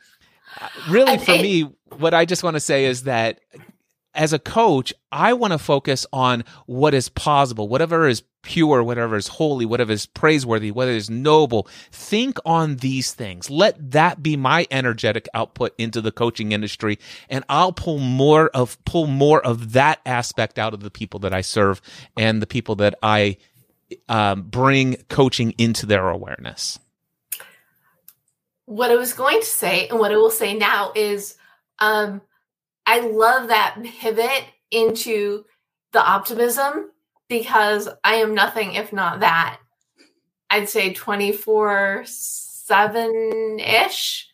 uh, 0.60 0.68
really, 0.88 1.18
for 1.24 1.32
me, 1.32 1.62
what 1.98 2.14
I 2.14 2.24
just 2.24 2.42
want 2.42 2.54
to 2.54 2.60
say 2.60 2.84
is 2.84 3.04
that 3.04 3.40
as 4.14 4.32
a 4.32 4.38
coach, 4.38 4.92
I 5.10 5.32
want 5.32 5.52
to 5.52 5.58
focus 5.58 6.06
on 6.12 6.44
what 6.66 6.94
is 6.94 7.08
possible, 7.08 7.68
whatever 7.68 8.06
is 8.08 8.22
pure, 8.42 8.82
whatever 8.82 9.16
is 9.16 9.26
holy, 9.26 9.66
whatever 9.66 9.92
is 9.92 10.06
praiseworthy, 10.06 10.70
whatever 10.70 10.96
is 10.96 11.10
noble. 11.10 11.68
Think 11.90 12.38
on 12.44 12.76
these 12.76 13.12
things. 13.12 13.50
Let 13.50 13.92
that 13.92 14.22
be 14.22 14.36
my 14.36 14.66
energetic 14.70 15.28
output 15.34 15.74
into 15.78 16.00
the 16.00 16.12
coaching 16.12 16.52
industry. 16.52 16.98
And 17.28 17.44
I'll 17.48 17.72
pull 17.72 17.98
more 17.98 18.48
of, 18.50 18.82
pull 18.84 19.06
more 19.06 19.44
of 19.44 19.72
that 19.72 20.00
aspect 20.06 20.58
out 20.58 20.74
of 20.74 20.80
the 20.80 20.90
people 20.90 21.20
that 21.20 21.34
I 21.34 21.40
serve 21.40 21.80
and 22.16 22.40
the 22.40 22.46
people 22.46 22.76
that 22.76 22.94
I 23.02 23.38
um, 24.08 24.42
bring 24.42 24.96
coaching 25.08 25.54
into 25.58 25.86
their 25.86 26.08
awareness. 26.08 26.78
What 28.66 28.90
I 28.90 28.96
was 28.96 29.12
going 29.12 29.40
to 29.40 29.46
say 29.46 29.88
and 29.88 29.98
what 29.98 30.12
I 30.12 30.16
will 30.16 30.30
say 30.30 30.54
now 30.54 30.92
is, 30.94 31.36
um, 31.80 32.22
I 32.86 33.00
love 33.00 33.48
that 33.48 33.76
pivot 33.82 34.44
into 34.70 35.44
the 35.92 36.04
optimism 36.04 36.90
because 37.28 37.88
I 38.02 38.16
am 38.16 38.34
nothing 38.34 38.74
if 38.74 38.92
not 38.92 39.20
that. 39.20 39.58
I'd 40.50 40.68
say 40.68 40.92
24 40.92 42.04
7 42.06 43.60
ish. 43.60 44.28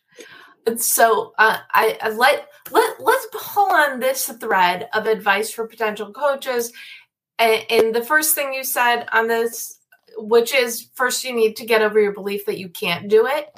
So 0.77 1.33
uh, 1.37 1.57
I, 1.71 1.97
I 2.01 2.09
let, 2.09 2.47
let, 2.71 3.01
let's 3.01 3.27
pull 3.33 3.71
on 3.71 3.99
this 3.99 4.27
thread 4.27 4.89
of 4.93 5.07
advice 5.07 5.51
for 5.51 5.67
potential 5.67 6.11
coaches. 6.13 6.71
And, 7.39 7.65
and 7.69 7.95
the 7.95 8.03
first 8.03 8.35
thing 8.35 8.53
you 8.53 8.63
said 8.63 9.07
on 9.11 9.27
this, 9.27 9.79
which 10.17 10.53
is 10.53 10.89
first 10.93 11.23
you 11.23 11.33
need 11.33 11.55
to 11.55 11.65
get 11.65 11.81
over 11.81 11.99
your 11.99 12.13
belief 12.13 12.45
that 12.45 12.59
you 12.59 12.69
can't 12.69 13.07
do 13.07 13.25
it 13.25 13.49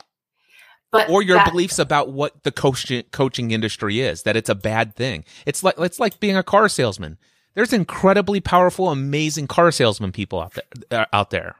but 0.94 1.10
or 1.10 1.24
your 1.24 1.38
that, 1.38 1.50
beliefs 1.52 1.80
about 1.80 2.12
what 2.12 2.44
the 2.44 2.52
coaching 2.52 3.04
coaching 3.12 3.50
industry 3.50 4.00
is 4.00 4.24
that 4.24 4.38
it's 4.38 4.50
a 4.50 4.56
bad 4.56 4.96
thing. 4.96 5.26
It's 5.46 5.64
like 5.64 5.74
it's 5.80 6.00
like 6.00 6.20
being 6.20 6.38
a 6.38 6.44
car 6.44 6.70
salesman. 6.70 7.18
There's 7.56 7.74
incredibly 7.74 8.40
powerful 8.40 8.90
amazing 8.90 9.48
car 9.48 9.72
salesman 9.72 10.12
people 10.12 10.40
out 10.40 10.54
there 10.90 11.02
uh, 11.02 11.06
out 11.12 11.32
there. 11.32 11.56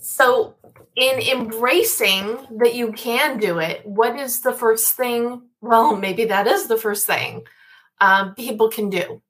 So 0.00 0.54
in 0.94 1.18
embracing 1.20 2.38
that 2.58 2.76
you 2.76 2.92
can 2.92 3.38
do 3.38 3.58
it 3.58 3.84
what 3.84 4.16
is 4.16 4.40
the 4.40 4.52
first 4.52 4.94
thing? 4.94 5.42
Well 5.60 5.96
maybe 5.96 6.26
that 6.26 6.46
is 6.46 6.68
the 6.68 6.78
first 6.78 7.04
thing 7.04 7.42
um, 8.00 8.36
people 8.36 8.68
can 8.68 8.90
do 8.90 9.20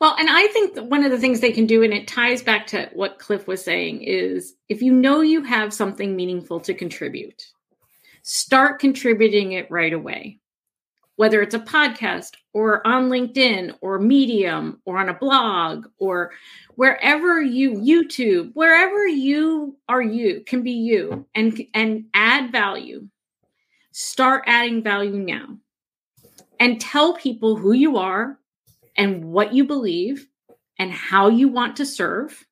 well, 0.00 0.16
and 0.18 0.28
I 0.30 0.46
think 0.48 0.78
one 0.90 1.04
of 1.04 1.10
the 1.10 1.18
things 1.18 1.40
they 1.40 1.52
can 1.52 1.66
do, 1.66 1.82
and 1.82 1.92
it 1.92 2.08
ties 2.08 2.42
back 2.42 2.66
to 2.68 2.88
what 2.94 3.18
Cliff 3.18 3.46
was 3.46 3.62
saying, 3.62 4.02
is 4.02 4.54
if 4.70 4.80
you 4.80 4.92
know 4.92 5.20
you 5.20 5.42
have 5.44 5.74
something 5.74 6.16
meaningful 6.16 6.58
to 6.60 6.72
contribute, 6.72 7.44
start 8.22 8.80
contributing 8.80 9.52
it 9.52 9.70
right 9.70 9.92
away. 9.92 10.38
Whether 11.16 11.42
it's 11.42 11.54
a 11.54 11.58
podcast 11.58 12.30
or 12.54 12.86
on 12.86 13.10
LinkedIn 13.10 13.74
or 13.82 13.98
Medium 13.98 14.80
or 14.86 14.96
on 14.96 15.10
a 15.10 15.14
blog 15.14 15.86
or 15.98 16.30
wherever 16.76 17.42
you 17.42 17.72
YouTube, 17.72 18.52
wherever 18.54 19.06
you 19.06 19.76
are 19.86 20.00
you 20.00 20.42
can 20.46 20.62
be 20.62 20.72
you 20.72 21.26
and 21.34 21.60
and 21.74 22.06
add 22.14 22.52
value. 22.52 23.06
Start 23.92 24.44
adding 24.46 24.82
value 24.82 25.18
now. 25.18 25.58
And 26.58 26.80
tell 26.80 27.12
people 27.12 27.54
who 27.54 27.72
you 27.72 27.98
are, 27.98 28.38
and 28.96 29.24
what 29.24 29.54
you 29.54 29.64
believe 29.64 30.26
and 30.78 30.92
how 30.92 31.28
you 31.28 31.48
want 31.48 31.76
to 31.76 31.86
serve. 31.86 32.46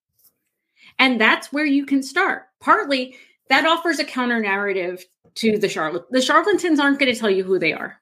And 0.99 1.21
that's 1.21 1.53
where 1.53 1.65
you 1.65 1.87
can 1.87 2.03
start. 2.03 2.45
Partly 2.61 3.17
that 3.49 3.65
offers 3.65 3.99
a 3.99 4.05
counter 4.05 4.41
narrative 4.41 5.05
to 5.37 5.59
the 5.59 5.69
charlatan. 5.69 6.07
The 6.11 6.21
charlatans 6.21 6.79
aren't 6.79 6.99
going 6.99 7.13
to 7.13 7.19
tell 7.19 7.31
you 7.31 7.45
who 7.45 7.59
they 7.59 7.73
are 7.73 8.01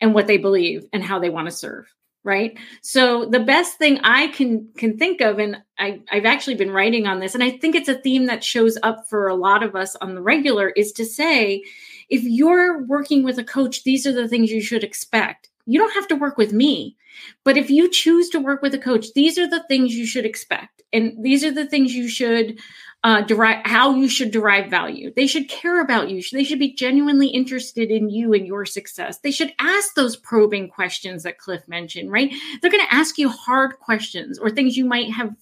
and 0.00 0.14
what 0.14 0.26
they 0.26 0.38
believe 0.38 0.86
and 0.92 1.02
how 1.02 1.18
they 1.18 1.30
want 1.30 1.46
to 1.46 1.52
serve 1.52 1.92
right 2.24 2.58
so 2.82 3.24
the 3.24 3.40
best 3.40 3.78
thing 3.78 4.00
i 4.02 4.26
can 4.28 4.68
can 4.76 4.98
think 4.98 5.20
of 5.20 5.38
and 5.38 5.56
I, 5.78 6.00
i've 6.10 6.24
actually 6.24 6.56
been 6.56 6.72
writing 6.72 7.06
on 7.06 7.20
this 7.20 7.34
and 7.34 7.44
i 7.44 7.50
think 7.50 7.74
it's 7.74 7.88
a 7.88 8.00
theme 8.00 8.26
that 8.26 8.42
shows 8.42 8.76
up 8.82 9.08
for 9.08 9.28
a 9.28 9.36
lot 9.36 9.62
of 9.62 9.76
us 9.76 9.94
on 9.96 10.14
the 10.14 10.20
regular 10.20 10.70
is 10.70 10.92
to 10.92 11.04
say 11.04 11.62
if 12.08 12.22
you're 12.24 12.82
working 12.84 13.22
with 13.22 13.38
a 13.38 13.44
coach 13.44 13.84
these 13.84 14.06
are 14.06 14.12
the 14.12 14.28
things 14.28 14.50
you 14.50 14.60
should 14.60 14.82
expect 14.82 15.47
you 15.68 15.78
don't 15.78 15.94
have 15.94 16.08
to 16.08 16.16
work 16.16 16.38
with 16.38 16.52
me. 16.52 16.96
But 17.44 17.56
if 17.56 17.68
you 17.68 17.90
choose 17.90 18.30
to 18.30 18.40
work 18.40 18.62
with 18.62 18.74
a 18.74 18.78
coach, 18.78 19.06
these 19.14 19.38
are 19.38 19.48
the 19.48 19.62
things 19.64 19.94
you 19.94 20.06
should 20.06 20.24
expect. 20.24 20.82
And 20.92 21.22
these 21.22 21.44
are 21.44 21.50
the 21.50 21.66
things 21.66 21.94
you 21.94 22.08
should 22.08 22.58
uh, 23.04 23.20
derive, 23.22 23.64
how 23.66 23.94
you 23.94 24.08
should 24.08 24.30
derive 24.30 24.70
value. 24.70 25.12
They 25.14 25.26
should 25.26 25.48
care 25.48 25.82
about 25.82 26.08
you. 26.08 26.22
They 26.32 26.42
should 26.42 26.58
be 26.58 26.74
genuinely 26.74 27.28
interested 27.28 27.90
in 27.90 28.08
you 28.08 28.32
and 28.32 28.46
your 28.46 28.64
success. 28.64 29.18
They 29.18 29.30
should 29.30 29.52
ask 29.58 29.94
those 29.94 30.16
probing 30.16 30.70
questions 30.70 31.22
that 31.22 31.38
Cliff 31.38 31.68
mentioned, 31.68 32.10
right? 32.10 32.32
They're 32.60 32.70
going 32.70 32.84
to 32.84 32.94
ask 32.94 33.18
you 33.18 33.28
hard 33.28 33.78
questions 33.78 34.38
or 34.38 34.48
things 34.48 34.76
you 34.76 34.86
might 34.86 35.12
have 35.12 35.36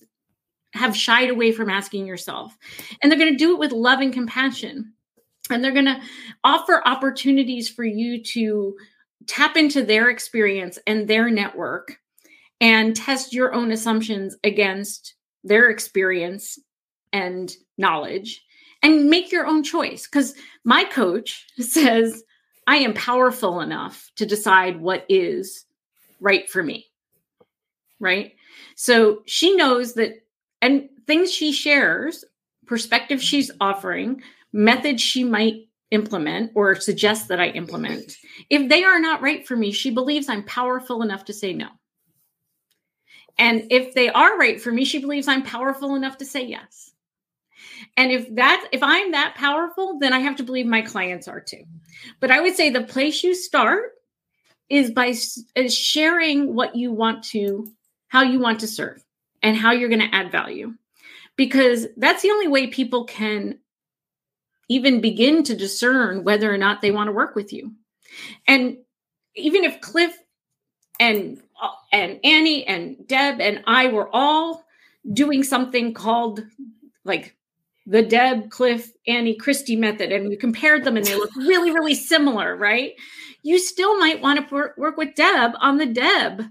have 0.73 0.97
shied 0.97 1.31
away 1.31 1.53
from 1.53 1.71
asking 1.71 2.07
yourself. 2.07 2.59
And 3.01 3.11
they're 3.11 3.19
going 3.19 3.33
to 3.33 3.39
do 3.39 3.53
it 3.53 3.59
with 3.59 3.73
love 3.73 4.01
and 4.01 4.13
compassion. 4.13 4.93
And 5.49 5.63
they're 5.63 5.73
going 5.73 5.87
to 5.87 6.01
offer 6.43 6.83
opportunities 6.85 7.69
for 7.69 7.85
you 7.85 8.23
to 8.25 8.77
tap 9.27 9.57
into 9.57 9.83
their 9.85 10.11
experience 10.11 10.79
and 10.87 11.09
their 11.09 11.31
network 11.31 11.99
and 12.61 12.97
test 12.97 13.33
your 13.33 13.53
own 13.55 13.73
assumptions 13.73 14.37
against 14.45 15.15
their 15.45 15.71
experience 15.71 16.59
and 17.13 17.55
knowledge 17.79 18.43
and 18.83 19.09
make 19.11 19.33
your 19.33 19.47
own 19.47 19.63
choice. 19.63 20.07
Because 20.07 20.35
my 20.65 20.85
coach 20.85 21.47
says, 21.59 22.23
I 22.67 22.77
am 22.79 22.95
powerful 22.95 23.61
enough 23.61 24.11
to 24.17 24.27
decide 24.27 24.81
what 24.81 25.05
is 25.09 25.65
right 26.21 26.49
for 26.49 26.63
me. 26.63 26.87
right? 28.01 28.33
So 28.77 29.23
she 29.27 29.55
knows 29.57 29.95
that, 29.95 30.13
and 30.61 30.89
things 31.07 31.33
she 31.33 31.53
shares, 31.53 32.25
perspective 32.67 33.23
she's 33.23 33.51
offering, 33.61 34.23
methods 34.53 35.03
she 35.03 35.25
might 35.25 35.66
implement 35.91 36.53
or 36.55 36.75
suggest 36.75 37.29
that 37.29 37.41
I 37.41 37.49
implement, 37.49 38.17
if 38.51 38.69
they 38.69 38.85
are 38.85 39.01
not 39.01 39.23
right 39.23 39.47
for 39.47 39.57
me, 39.57 39.73
she 39.73 39.91
believes 39.91 40.29
I'm 40.29 40.45
powerful 40.45 41.03
enough 41.03 41.25
to 41.27 41.33
say 41.33 41.53
no. 41.53 41.69
And 43.39 43.67
if 43.71 43.95
they 43.95 44.09
are 44.09 44.39
right 44.39 44.61
for 44.61 44.73
me, 44.73 44.85
she 44.85 44.99
believes 44.99 45.29
I'm 45.29 45.43
powerful 45.43 45.95
enough 45.95 46.19
to 46.19 46.25
say 46.25 46.47
yes. 46.47 46.93
And 47.97 48.11
if 48.11 48.35
that 48.35 48.69
if 48.73 48.83
I'm 48.83 49.13
that 49.13 49.35
powerful, 49.37 49.99
then 49.99 50.13
I 50.13 50.21
have 50.21 50.37
to 50.37 50.43
believe 50.43 50.67
my 50.67 50.83
clients 50.83 51.29
are 51.29 51.41
too. 51.41 51.65
But 52.21 52.31
I 52.31 52.41
would 52.41 52.55
say 52.55 52.71
the 52.71 52.83
place 52.83 53.23
you 53.23 53.35
start 53.35 53.93
is 54.69 54.91
by 54.91 55.15
is 55.55 55.75
sharing 55.75 56.55
what 56.55 56.77
you 56.77 56.93
want 56.93 57.25
to 57.25 57.71
how 58.09 58.23
you 58.23 58.39
want 58.39 58.61
to 58.61 58.69
serve 58.69 59.05
and 59.43 59.57
how 59.57 59.73
you're 59.73 59.89
going 59.89 60.01
to 60.01 60.15
add 60.15 60.33
value. 60.33 60.75
Because 61.37 61.87
that's 61.97 62.23
the 62.23 62.31
only 62.31 62.49
way 62.49 62.69
people 62.69 63.05
can 63.05 63.59
even 64.69 65.01
begin 65.01 65.43
to 65.45 65.57
discern 65.57 66.25
whether 66.25 66.53
or 66.53 66.59
not 66.59 66.81
they 66.81 66.91
want 66.91 67.09
to 67.09 67.13
work 67.13 67.35
with 67.35 67.53
you. 67.53 67.73
And 68.47 68.79
even 69.35 69.65
if 69.65 69.81
Cliff 69.81 70.17
and 70.99 71.41
and 71.93 72.21
Annie 72.25 72.67
and 72.67 73.07
Deb 73.07 73.41
and 73.41 73.63
I 73.67 73.89
were 73.89 74.09
all 74.13 74.65
doing 75.13 75.43
something 75.43 75.95
called 75.95 76.45
like 77.05 77.37
the 77.87 78.03
Deb, 78.03 78.51
Cliff, 78.51 78.91
Annie, 79.07 79.37
Christy 79.37 79.77
method, 79.77 80.11
and 80.11 80.29
we 80.29 80.37
compared 80.37 80.85
them 80.85 80.97
and 80.97 81.07
they 81.07 81.15
look 81.15 81.31
really, 81.37 81.71
really 81.71 81.95
similar, 81.95 82.57
right? 82.57 82.95
You 83.43 83.59
still 83.59 83.97
might 83.99 84.21
want 84.21 84.49
to 84.49 84.71
work 84.77 84.97
with 84.97 85.15
Deb 85.15 85.53
on 85.61 85.79
the 85.79 85.87
Deb 85.87 86.47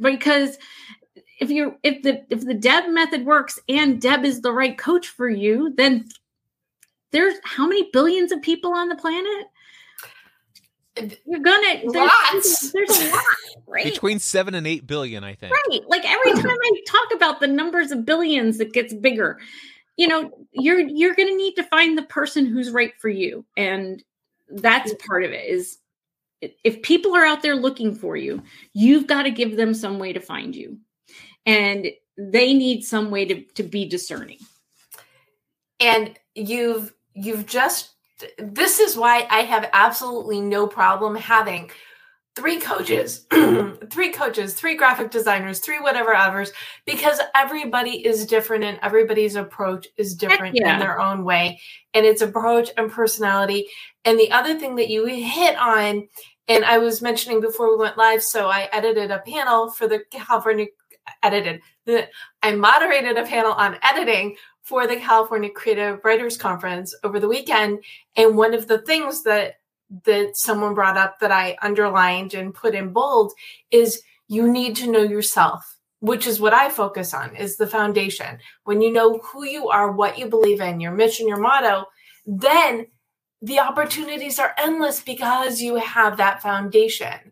because 0.00 0.56
if 1.38 1.50
you're 1.50 1.76
if 1.82 2.02
the 2.02 2.24
if 2.30 2.44
the 2.44 2.54
Deb 2.54 2.88
method 2.88 3.26
works 3.26 3.58
and 3.68 4.00
Deb 4.00 4.24
is 4.24 4.40
the 4.40 4.52
right 4.52 4.76
coach 4.76 5.08
for 5.08 5.28
you, 5.28 5.74
then 5.76 6.08
there's 7.16 7.34
how 7.44 7.66
many 7.66 7.88
billions 7.94 8.30
of 8.30 8.42
people 8.42 8.74
on 8.74 8.90
the 8.90 8.96
planet? 8.96 9.46
You're 11.26 11.40
gonna 11.40 11.80
there's, 11.90 11.94
Lots. 11.94 12.72
there's 12.72 12.90
a 12.90 13.10
lot, 13.10 13.24
right? 13.66 13.84
Between 13.84 14.18
seven 14.18 14.54
and 14.54 14.66
eight 14.66 14.86
billion, 14.86 15.24
I 15.24 15.34
think. 15.34 15.54
Right. 15.68 15.80
Like 15.88 16.04
every 16.04 16.32
time 16.42 16.56
I 16.62 16.80
talk 16.86 17.14
about 17.14 17.40
the 17.40 17.46
numbers 17.46 17.90
of 17.90 18.04
billions, 18.04 18.60
it 18.60 18.72
gets 18.74 18.92
bigger. 18.92 19.38
You 19.96 20.08
know, 20.08 20.30
you're 20.52 20.80
you're 20.80 21.14
going 21.14 21.28
to 21.28 21.36
need 21.36 21.54
to 21.54 21.62
find 21.62 21.96
the 21.96 22.02
person 22.02 22.44
who's 22.44 22.70
right 22.70 22.92
for 22.98 23.08
you, 23.08 23.46
and 23.56 24.02
that's 24.48 24.92
part 25.06 25.24
of 25.24 25.32
it. 25.32 25.48
Is 25.48 25.78
if 26.64 26.82
people 26.82 27.16
are 27.16 27.24
out 27.24 27.40
there 27.40 27.56
looking 27.56 27.94
for 27.94 28.14
you, 28.16 28.42
you've 28.74 29.06
got 29.06 29.22
to 29.22 29.30
give 29.30 29.56
them 29.56 29.72
some 29.72 29.98
way 29.98 30.12
to 30.12 30.20
find 30.20 30.54
you, 30.54 30.78
and 31.46 31.86
they 32.18 32.52
need 32.52 32.84
some 32.84 33.10
way 33.10 33.24
to 33.24 33.42
to 33.54 33.62
be 33.62 33.86
discerning. 33.86 34.38
and 35.80 36.18
you've 36.34 36.92
you've 37.16 37.46
just 37.46 37.94
this 38.38 38.80
is 38.80 38.96
why 38.96 39.26
I 39.30 39.40
have 39.40 39.68
absolutely 39.72 40.40
no 40.40 40.66
problem 40.66 41.16
having 41.16 41.70
three 42.34 42.60
coaches, 42.60 43.26
three 43.90 44.12
coaches, 44.12 44.54
three 44.54 44.76
graphic 44.76 45.10
designers, 45.10 45.58
three 45.58 45.80
whatever 45.80 46.14
others, 46.14 46.52
because 46.84 47.18
everybody 47.34 48.06
is 48.06 48.26
different 48.26 48.64
and 48.64 48.78
everybody's 48.82 49.36
approach 49.36 49.88
is 49.96 50.14
different 50.14 50.54
yeah. 50.54 50.74
in 50.74 50.80
their 50.80 51.00
own 51.00 51.24
way, 51.24 51.60
and 51.94 52.04
it's 52.06 52.22
approach 52.22 52.70
and 52.76 52.90
personality. 52.90 53.66
And 54.04 54.18
the 54.18 54.30
other 54.30 54.58
thing 54.58 54.76
that 54.76 54.88
you 54.88 55.06
hit 55.06 55.56
on, 55.56 56.08
and 56.48 56.64
I 56.64 56.78
was 56.78 57.02
mentioning 57.02 57.40
before 57.40 57.70
we 57.70 57.82
went 57.82 57.98
live, 57.98 58.22
so 58.22 58.48
I 58.48 58.68
edited 58.72 59.10
a 59.10 59.20
panel 59.20 59.70
for 59.70 59.88
the 59.88 60.04
California 60.10 60.66
edited. 61.22 61.60
I 62.42 62.54
moderated 62.54 63.16
a 63.16 63.24
panel 63.24 63.52
on 63.52 63.78
editing 63.82 64.36
for 64.66 64.88
the 64.88 64.96
California 64.96 65.48
Creative 65.48 66.00
Writers 66.04 66.36
Conference 66.36 66.92
over 67.04 67.20
the 67.20 67.28
weekend. 67.28 67.84
And 68.16 68.36
one 68.36 68.52
of 68.52 68.66
the 68.66 68.78
things 68.78 69.22
that 69.22 69.60
that 70.04 70.36
someone 70.36 70.74
brought 70.74 70.96
up 70.96 71.20
that 71.20 71.30
I 71.30 71.56
underlined 71.62 72.34
and 72.34 72.52
put 72.52 72.74
in 72.74 72.92
bold 72.92 73.32
is 73.70 74.02
you 74.26 74.50
need 74.50 74.74
to 74.76 74.90
know 74.90 75.02
yourself, 75.02 75.78
which 76.00 76.26
is 76.26 76.40
what 76.40 76.52
I 76.52 76.68
focus 76.68 77.14
on 77.14 77.36
is 77.36 77.56
the 77.56 77.68
foundation. 77.68 78.38
When 78.64 78.80
you 78.80 78.92
know 78.92 79.18
who 79.18 79.44
you 79.44 79.68
are, 79.68 79.92
what 79.92 80.18
you 80.18 80.26
believe 80.26 80.60
in, 80.60 80.80
your 80.80 80.90
mission, 80.90 81.28
your 81.28 81.38
motto, 81.38 81.84
then 82.26 82.88
the 83.40 83.60
opportunities 83.60 84.40
are 84.40 84.56
endless 84.58 85.00
because 85.00 85.60
you 85.60 85.76
have 85.76 86.16
that 86.16 86.42
foundation. 86.42 87.30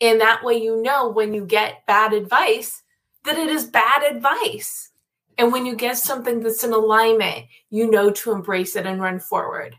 And 0.00 0.20
that 0.20 0.42
way 0.42 0.54
you 0.54 0.82
know 0.82 1.08
when 1.08 1.32
you 1.32 1.46
get 1.46 1.86
bad 1.86 2.12
advice 2.12 2.82
that 3.24 3.38
it 3.38 3.48
is 3.48 3.66
bad 3.66 4.02
advice. 4.02 4.91
And 5.38 5.52
when 5.52 5.66
you 5.66 5.74
get 5.74 5.98
something 5.98 6.40
that's 6.40 6.64
in 6.64 6.72
alignment, 6.72 7.46
you 7.70 7.90
know 7.90 8.10
to 8.10 8.32
embrace 8.32 8.76
it 8.76 8.86
and 8.86 9.00
run 9.00 9.18
forward. 9.18 9.76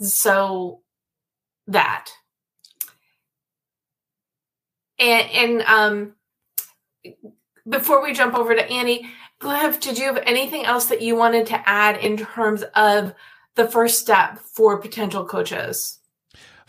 So 0.00 0.80
that. 1.66 2.10
And, 4.98 5.30
and 5.30 5.62
um, 5.62 6.14
before 7.68 8.02
we 8.02 8.12
jump 8.12 8.34
over 8.34 8.54
to 8.54 8.70
Annie, 8.70 9.10
Cliff, 9.38 9.80
did 9.80 9.98
you 9.98 10.04
have 10.04 10.22
anything 10.26 10.66
else 10.66 10.86
that 10.86 11.00
you 11.00 11.16
wanted 11.16 11.46
to 11.46 11.68
add 11.68 11.96
in 11.96 12.18
terms 12.18 12.62
of 12.74 13.14
the 13.54 13.66
first 13.66 13.98
step 13.98 14.38
for 14.38 14.78
potential 14.78 15.24
coaches? 15.24 15.99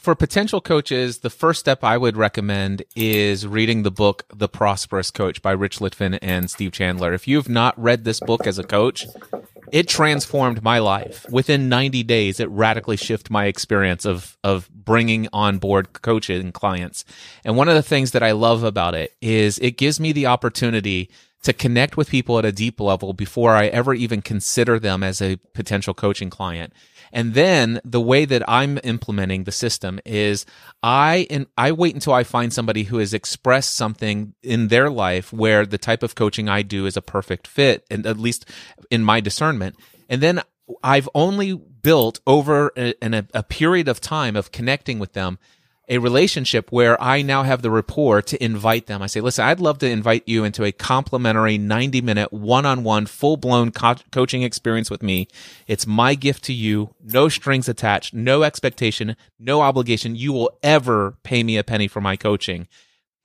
For 0.01 0.15
potential 0.15 0.61
coaches, 0.61 1.19
the 1.19 1.29
first 1.29 1.59
step 1.59 1.83
I 1.83 1.95
would 1.95 2.17
recommend 2.17 2.81
is 2.95 3.45
reading 3.45 3.83
the 3.83 3.91
book 3.91 4.25
The 4.33 4.49
Prosperous 4.49 5.11
Coach 5.11 5.43
by 5.43 5.51
Rich 5.51 5.77
Litvin 5.77 6.17
and 6.23 6.49
Steve 6.49 6.71
Chandler. 6.71 7.13
If 7.13 7.27
you've 7.27 7.47
not 7.47 7.79
read 7.79 8.03
this 8.03 8.19
book 8.19 8.47
as 8.47 8.57
a 8.57 8.63
coach, 8.63 9.05
it 9.71 9.87
transformed 9.87 10.63
my 10.63 10.79
life. 10.79 11.27
Within 11.29 11.69
90 11.69 12.01
days, 12.01 12.39
it 12.39 12.49
radically 12.49 12.97
shifted 12.97 13.29
my 13.29 13.45
experience 13.45 14.03
of 14.03 14.39
of 14.43 14.67
bringing 14.73 15.27
on 15.33 15.59
board 15.59 15.93
coaching 16.01 16.51
clients. 16.51 17.05
And 17.45 17.55
one 17.55 17.69
of 17.69 17.75
the 17.75 17.83
things 17.83 18.09
that 18.13 18.23
I 18.23 18.31
love 18.31 18.63
about 18.63 18.95
it 18.95 19.13
is 19.21 19.59
it 19.59 19.77
gives 19.77 19.99
me 19.99 20.13
the 20.13 20.25
opportunity 20.25 21.11
to 21.43 21.53
connect 21.53 21.95
with 21.95 22.09
people 22.09 22.39
at 22.39 22.45
a 22.45 22.51
deep 22.51 22.79
level 22.79 23.13
before 23.13 23.55
I 23.55 23.67
ever 23.67 23.93
even 23.93 24.23
consider 24.23 24.79
them 24.79 25.03
as 25.03 25.21
a 25.21 25.37
potential 25.53 25.93
coaching 25.93 26.31
client. 26.31 26.73
And 27.13 27.33
then 27.33 27.81
the 27.83 28.01
way 28.01 28.25
that 28.25 28.47
I'm 28.49 28.79
implementing 28.83 29.43
the 29.43 29.51
system 29.51 29.99
is 30.05 30.45
I 30.81 31.27
and 31.29 31.47
I 31.57 31.71
wait 31.71 31.93
until 31.93 32.13
I 32.13 32.23
find 32.23 32.53
somebody 32.53 32.83
who 32.83 32.97
has 32.97 33.13
expressed 33.13 33.75
something 33.75 34.33
in 34.41 34.69
their 34.69 34.89
life 34.89 35.31
where 35.33 35.65
the 35.65 35.77
type 35.77 36.03
of 36.03 36.15
coaching 36.15 36.49
I 36.49 36.61
do 36.61 36.85
is 36.85 36.97
a 36.97 37.01
perfect 37.01 37.47
fit, 37.47 37.85
and 37.91 38.05
at 38.05 38.17
least 38.17 38.45
in 38.89 39.03
my 39.03 39.19
discernment. 39.19 39.75
And 40.09 40.21
then 40.21 40.41
I've 40.83 41.09
only 41.13 41.53
built 41.53 42.19
over 42.25 42.71
a, 42.77 42.93
a, 43.01 43.25
a 43.33 43.43
period 43.43 43.87
of 43.87 43.99
time 43.99 44.35
of 44.35 44.51
connecting 44.51 44.99
with 44.99 45.13
them 45.13 45.39
a 45.91 45.97
relationship 45.97 46.71
where 46.71 46.99
I 47.03 47.21
now 47.21 47.43
have 47.43 47.61
the 47.61 47.69
rapport 47.69 48.21
to 48.21 48.41
invite 48.41 48.87
them. 48.87 49.01
I 49.01 49.07
say, 49.07 49.19
listen, 49.19 49.43
I'd 49.43 49.59
love 49.59 49.77
to 49.79 49.89
invite 49.89 50.23
you 50.25 50.45
into 50.45 50.63
a 50.63 50.71
complimentary 50.71 51.57
90 51.57 51.99
minute 52.01 52.31
one 52.31 52.65
on 52.65 52.85
one 52.85 53.05
full 53.05 53.35
blown 53.35 53.71
co- 53.71 53.95
coaching 54.09 54.41
experience 54.41 54.89
with 54.89 55.03
me. 55.03 55.27
It's 55.67 55.85
my 55.85 56.15
gift 56.15 56.45
to 56.45 56.53
you. 56.53 56.95
No 57.03 57.27
strings 57.27 57.67
attached, 57.67 58.13
no 58.13 58.43
expectation, 58.43 59.17
no 59.37 59.59
obligation. 59.59 60.15
You 60.15 60.31
will 60.31 60.57
ever 60.63 61.17
pay 61.23 61.43
me 61.43 61.57
a 61.57 61.63
penny 61.63 61.89
for 61.89 61.99
my 61.99 62.15
coaching. 62.15 62.69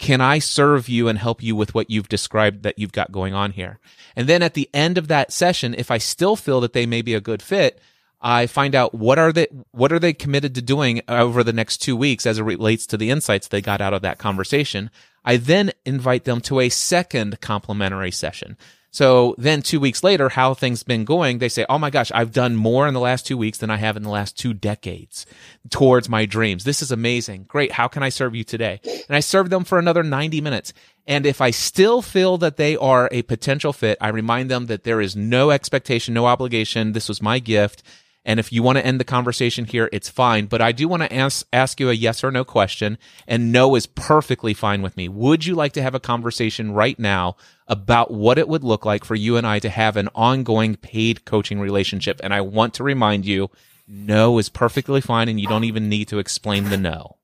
Can 0.01 0.21
I 0.21 0.41
serve 0.41 0.89
you 0.89 1.07
and 1.07 1.21
help 1.21 1.45
you 1.45 1.55
with 1.55 1.73
what 1.73 1.89
you've 1.89 2.09
described 2.09 2.65
that 2.65 2.81
you've 2.81 2.91
got 2.91 3.13
going 3.13 3.33
on 3.33 3.53
here? 3.53 3.79
And 4.17 4.29
then 4.29 4.43
at 4.43 4.55
the 4.55 4.69
end 4.75 4.99
of 4.99 5.07
that 5.07 5.33
session, 5.33 5.73
if 5.79 5.93
I 5.93 5.99
still 5.99 6.35
feel 6.35 6.61
that 6.63 6.73
they 6.73 6.85
may 6.85 7.01
be 7.01 7.15
a 7.15 7.21
good 7.21 7.43
fit, 7.43 7.81
I 8.21 8.47
find 8.47 8.75
out 8.75 8.95
what 8.95 9.19
are 9.19 9.33
they 9.33 9.47
what 9.73 9.93
are 9.93 9.99
they 9.99 10.13
committed 10.13 10.55
to 10.55 10.63
doing 10.63 11.03
over 11.07 11.45
the 11.45 11.53
next 11.53 11.79
2 11.79 11.95
weeks 11.97 12.27
as 12.27 12.39
it 12.39 12.45
relates 12.45 12.87
to 12.87 12.97
the 12.97 13.11
insights 13.11 13.49
they 13.49 13.61
got 13.61 13.81
out 13.81 13.95
of 13.95 14.03
that 14.03 14.19
conversation. 14.19 14.91
I 15.25 15.37
then 15.37 15.73
invite 15.85 16.25
them 16.25 16.41
to 16.43 16.61
a 16.61 16.69
second 16.69 17.41
complimentary 17.41 18.11
session. 18.11 18.57
So 18.91 19.35
then 19.37 19.61
2 19.61 19.79
weeks 19.79 20.03
later 20.03 20.31
how 20.31 20.55
things 20.55 20.83
been 20.83 21.05
going, 21.05 21.39
they 21.39 21.51
say, 21.51 21.67
"Oh 21.69 21.79
my 21.79 21.91
gosh, 21.91 22.11
I've 22.15 22.33
done 22.33 22.57
more 22.57 22.89
in 22.89 22.95
the 22.95 23.01
last 23.01 23.27
2 23.27 23.37
weeks 23.37 23.59
than 23.59 23.71
I 23.71 23.77
have 23.77 23.97
in 23.99 24.03
the 24.03 24.09
last 24.09 24.39
2 24.39 24.55
decades 24.55 25.27
towards 25.69 26.09
my 26.09 26.25
dreams. 26.25 26.65
This 26.65 26.81
is 26.81 26.91
amazing. 26.91 27.45
Great. 27.47 27.73
How 27.73 27.89
can 27.89 28.03
I 28.03 28.09
serve 28.09 28.35
you 28.35 28.45
today?" 28.45 28.81
And 29.09 29.15
I 29.15 29.21
serve 29.21 29.51
them 29.51 29.65
for 29.65 29.79
another 29.79 30.03
90 30.03 30.41
minutes. 30.41 30.73
And 31.07 31.27
if 31.27 31.43
I 31.43 31.51
still 31.51 32.01
feel 32.01 32.39
that 32.39 32.57
they 32.57 32.77
are 32.77 33.11
a 33.13 33.23
potential 33.23 33.75
fit, 33.75 33.99
I 34.01 34.09
remind 34.09 34.51
them 34.51 34.67
that 34.67 34.85
there 34.85 35.03
is 35.03 35.15
no 35.15 35.51
expectation, 35.51 36.15
no 36.15 36.25
obligation. 36.25 36.93
This 36.93 37.09
was 37.09 37.21
my 37.21 37.39
gift 37.39 37.83
and 38.27 38.41
if 38.41 38.53
you 38.53 38.61
want 38.61 38.77
to 38.77 38.85
end 38.85 38.99
the 38.99 39.05
conversation 39.05 39.67
here, 39.67 39.89
it's 39.93 40.09
fine. 40.09 40.47
But 40.47 40.61
I 40.61 40.73
do 40.73 40.89
want 40.89 41.05
to 41.05 41.15
ask, 41.15 41.47
ask 41.53 41.79
you 41.79 41.91
a 41.91 41.93
yes 41.93 42.25
or 42.25 42.33
no 42.33 42.45
question. 42.45 42.99
And 43.29 43.53
no 43.53 43.77
is 43.77 43.87
perfectly 43.87 44.53
fine 44.53 44.83
with 44.83 44.97
me. 44.97 45.09
Would 45.09 45.47
you 45.47 45.55
like 45.55 45.73
to 45.75 45.83
have 45.83 45.95
a 45.95 46.01
conversation 46.01 46.73
right 46.73 46.99
now 46.99 47.37
about 47.69 48.11
what 48.11 48.37
it 48.37 48.49
would 48.49 48.65
look 48.65 48.85
like 48.85 49.05
for 49.05 49.15
you 49.15 49.37
and 49.37 49.47
I 49.47 49.61
to 49.61 49.69
have 49.69 49.97
an 49.97 50.09
ongoing 50.13 50.75
paid 50.75 51.25
coaching 51.25 51.61
relationship? 51.61 52.21
And 52.21 52.35
I 52.35 52.41
want 52.41 52.75
to 52.75 52.83
remind 52.83 53.27
you, 53.27 53.49
no 53.87 54.39
is 54.39 54.49
perfectly 54.49 55.01
fine. 55.01 55.29
And 55.29 55.39
you 55.41 55.47
don't 55.47 55.63
even 55.63 55.89
need 55.89 56.09
to 56.09 56.19
explain 56.19 56.65
the 56.65 56.77
no. 56.77 57.19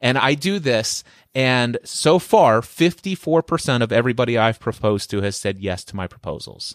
And 0.00 0.18
I 0.18 0.34
do 0.34 0.58
this 0.58 1.04
And 1.36 1.76
so 1.84 2.18
far, 2.18 2.62
54% 2.62 3.82
of 3.82 3.92
everybody 3.92 4.38
I've 4.38 4.58
proposed 4.58 5.10
to 5.10 5.20
has 5.20 5.36
said 5.36 5.58
yes 5.58 5.84
to 5.84 5.94
my 5.94 6.06
proposals. 6.06 6.74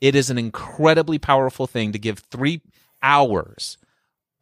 It 0.00 0.16
is 0.16 0.28
an 0.28 0.38
incredibly 0.38 1.20
powerful 1.20 1.68
thing 1.68 1.92
to 1.92 1.98
give 2.00 2.18
three 2.18 2.60
hours 3.02 3.78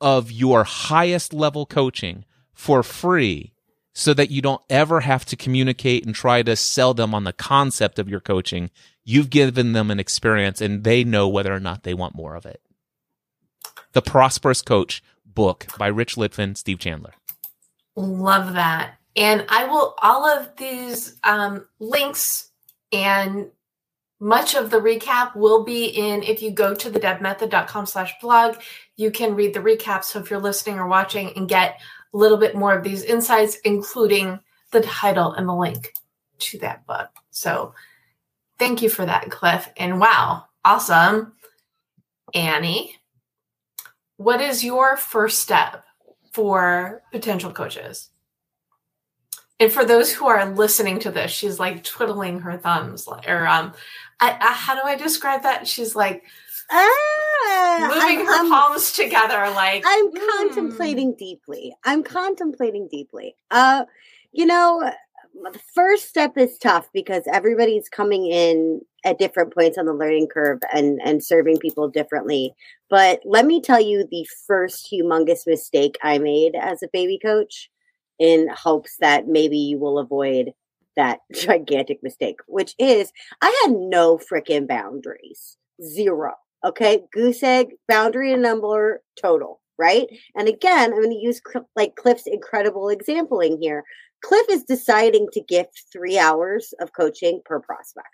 of 0.01 0.31
your 0.31 0.65
highest 0.65 1.33
level 1.33 1.67
coaching 1.67 2.25
for 2.53 2.83
free 2.83 3.53
so 3.93 4.15
that 4.15 4.31
you 4.31 4.41
don't 4.41 4.63
ever 4.71 5.01
have 5.01 5.25
to 5.27 5.37
communicate 5.37 6.07
and 6.07 6.15
try 6.15 6.43
to 6.43 6.57
sell 6.57 6.95
them 6.95 7.15
on 7.15 7.25
the 7.25 7.33
concept 7.33 7.99
of 7.99 8.09
your 8.09 8.21
coaching. 8.21 8.71
You've 9.05 9.31
given 9.31 9.73
them 9.73 9.91
an 9.91 10.01
experience 10.01 10.61
and 10.61 10.85
they 10.85 11.05
know 11.05 11.29
whether 11.29 11.53
or 11.53 11.61
not 11.61 11.83
they 11.83 11.95
want 11.95 12.15
more 12.15 12.35
of 12.35 12.47
it. 12.47 12.63
The 13.93 14.03
Prosperous 14.03 14.63
Coach 14.63 15.03
book 15.25 15.67
by 15.77 15.89
Rich 15.89 16.17
Litvin, 16.17 16.57
Steve 16.57 16.79
Chandler. 16.79 17.15
Love 17.97 18.55
that. 18.55 18.95
And 19.17 19.45
I 19.49 19.67
will, 19.67 19.97
all 20.01 20.25
of 20.25 20.55
these 20.57 21.17
um, 21.25 21.67
links 21.81 22.51
and 22.93 23.51
much 24.21 24.55
of 24.55 24.71
the 24.71 24.77
recap 24.77 25.35
will 25.35 25.65
be 25.65 25.87
in 25.87 26.23
if 26.23 26.43
you 26.43 26.51
go 26.51 26.75
to 26.75 26.91
the 26.91 27.01
debmethod.com 27.01 27.87
slash 27.87 28.13
blog 28.21 28.57
you 28.97 29.11
can 29.11 29.35
read 29.35 29.55
the 29.55 29.61
recap. 29.61 30.05
So 30.05 30.21
if 30.21 30.31
you're 30.31 30.39
listening 30.39 30.79
or 30.79 30.87
watching 30.87 31.33
and 31.37 31.49
get 31.49 31.81
a 32.13 32.17
little 32.17 32.37
bit 32.37 32.55
more 32.55 32.75
of 32.75 32.85
these 32.85 33.03
insights 33.03 33.57
including 33.65 34.39
the 34.73 34.83
title 34.83 35.33
and 35.33 35.49
the 35.49 35.55
link 35.55 35.95
to 36.39 36.59
that 36.59 36.87
book. 36.87 37.09
So 37.31 37.75
thank 38.59 38.83
you 38.83 38.91
for 38.91 39.07
that 39.07 39.31
cliff. 39.31 39.69
And 39.77 39.99
wow 39.99 40.45
awesome. 40.65 41.33
Annie 42.35 42.97
what 44.19 44.43
is 44.43 44.63
your 44.63 44.99
first 44.99 45.39
step 45.39 45.83
for 46.33 47.03
potential 47.11 47.53
coaches? 47.53 48.11
And 49.59 49.73
for 49.73 49.83
those 49.85 50.13
who 50.13 50.27
are 50.27 50.55
listening 50.55 50.99
to 51.01 51.11
this, 51.11 51.31
she's 51.31 51.59
like 51.59 51.85
twiddling 51.85 52.41
her 52.41 52.59
thumbs, 52.59 53.09
or 53.09 53.47
um, 53.47 53.73
I, 54.21 54.37
I, 54.41 54.53
how 54.53 54.75
do 54.75 54.83
I 54.85 54.97
describe 54.97 55.43
that? 55.43 55.67
She's 55.67 55.97
like 55.97 56.25
ah, 56.71 57.79
moving 57.81 58.21
I'm, 58.21 58.27
her 58.27 58.41
I'm, 58.41 58.51
palms 58.51 58.93
together, 58.93 59.51
like 59.55 59.83
I'm 59.87 60.11
mm. 60.11 60.29
contemplating 60.31 61.15
deeply. 61.17 61.75
I'm 61.85 62.03
contemplating 62.03 62.89
deeply. 62.91 63.37
Uh, 63.51 63.85
you 64.33 64.47
know, 64.47 64.91
the 65.53 65.61
first 65.75 66.09
step 66.09 66.37
is 66.37 66.59
tough 66.59 66.89
because 66.93 67.23
everybody's 67.33 67.89
coming 67.89 68.27
in 68.27 68.81
at 69.05 69.19
different 69.19 69.55
points 69.55 69.79
on 69.79 69.87
the 69.87 69.95
learning 69.95 70.29
curve 70.29 70.61
and 70.73 71.01
and 71.05 71.25
serving 71.25 71.59
people 71.59 71.89
differently. 71.89 72.55
But 72.89 73.21
let 73.25 73.47
me 73.47 73.61
tell 73.61 73.81
you 73.81 74.07
the 74.11 74.27
first 74.47 74.89
humongous 74.93 75.47
mistake 75.47 75.97
I 76.03 76.19
made 76.19 76.55
as 76.55 76.83
a 76.83 76.89
baby 76.93 77.19
coach 77.23 77.71
in 78.19 78.49
hopes 78.49 78.97
that 79.01 79.27
maybe 79.27 79.57
you 79.57 79.79
will 79.79 79.99
avoid 79.99 80.53
that 80.97 81.21
gigantic 81.35 82.01
mistake, 82.03 82.37
which 82.47 82.75
is 82.79 83.13
I 83.41 83.63
had 83.63 83.73
no 83.77 84.19
freaking 84.19 84.67
boundaries. 84.69 85.57
Zero. 85.83 86.35
Okay. 86.65 87.03
Goose 87.13 87.43
egg, 87.43 87.69
boundary 87.89 88.33
and 88.33 88.43
number 88.43 89.03
total. 89.21 89.61
Right. 89.79 90.09
And 90.35 90.47
again, 90.47 90.93
I'm 90.93 91.01
going 91.01 91.11
to 91.11 91.17
use 91.17 91.41
like 91.75 91.97
Cliff's 91.97 92.27
incredible 92.27 92.91
example 92.91 93.41
here. 93.41 93.83
Cliff 94.23 94.47
is 94.51 94.65
deciding 94.65 95.29
to 95.33 95.41
gift 95.41 95.85
three 95.91 96.19
hours 96.19 96.75
of 96.81 96.93
coaching 96.93 97.41
per 97.47 97.61
prospect. 97.61 98.09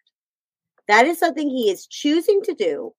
That 0.86 1.06
is 1.06 1.18
something 1.18 1.48
he 1.48 1.70
is 1.70 1.88
choosing 1.88 2.40
to 2.42 2.54
do 2.54 2.92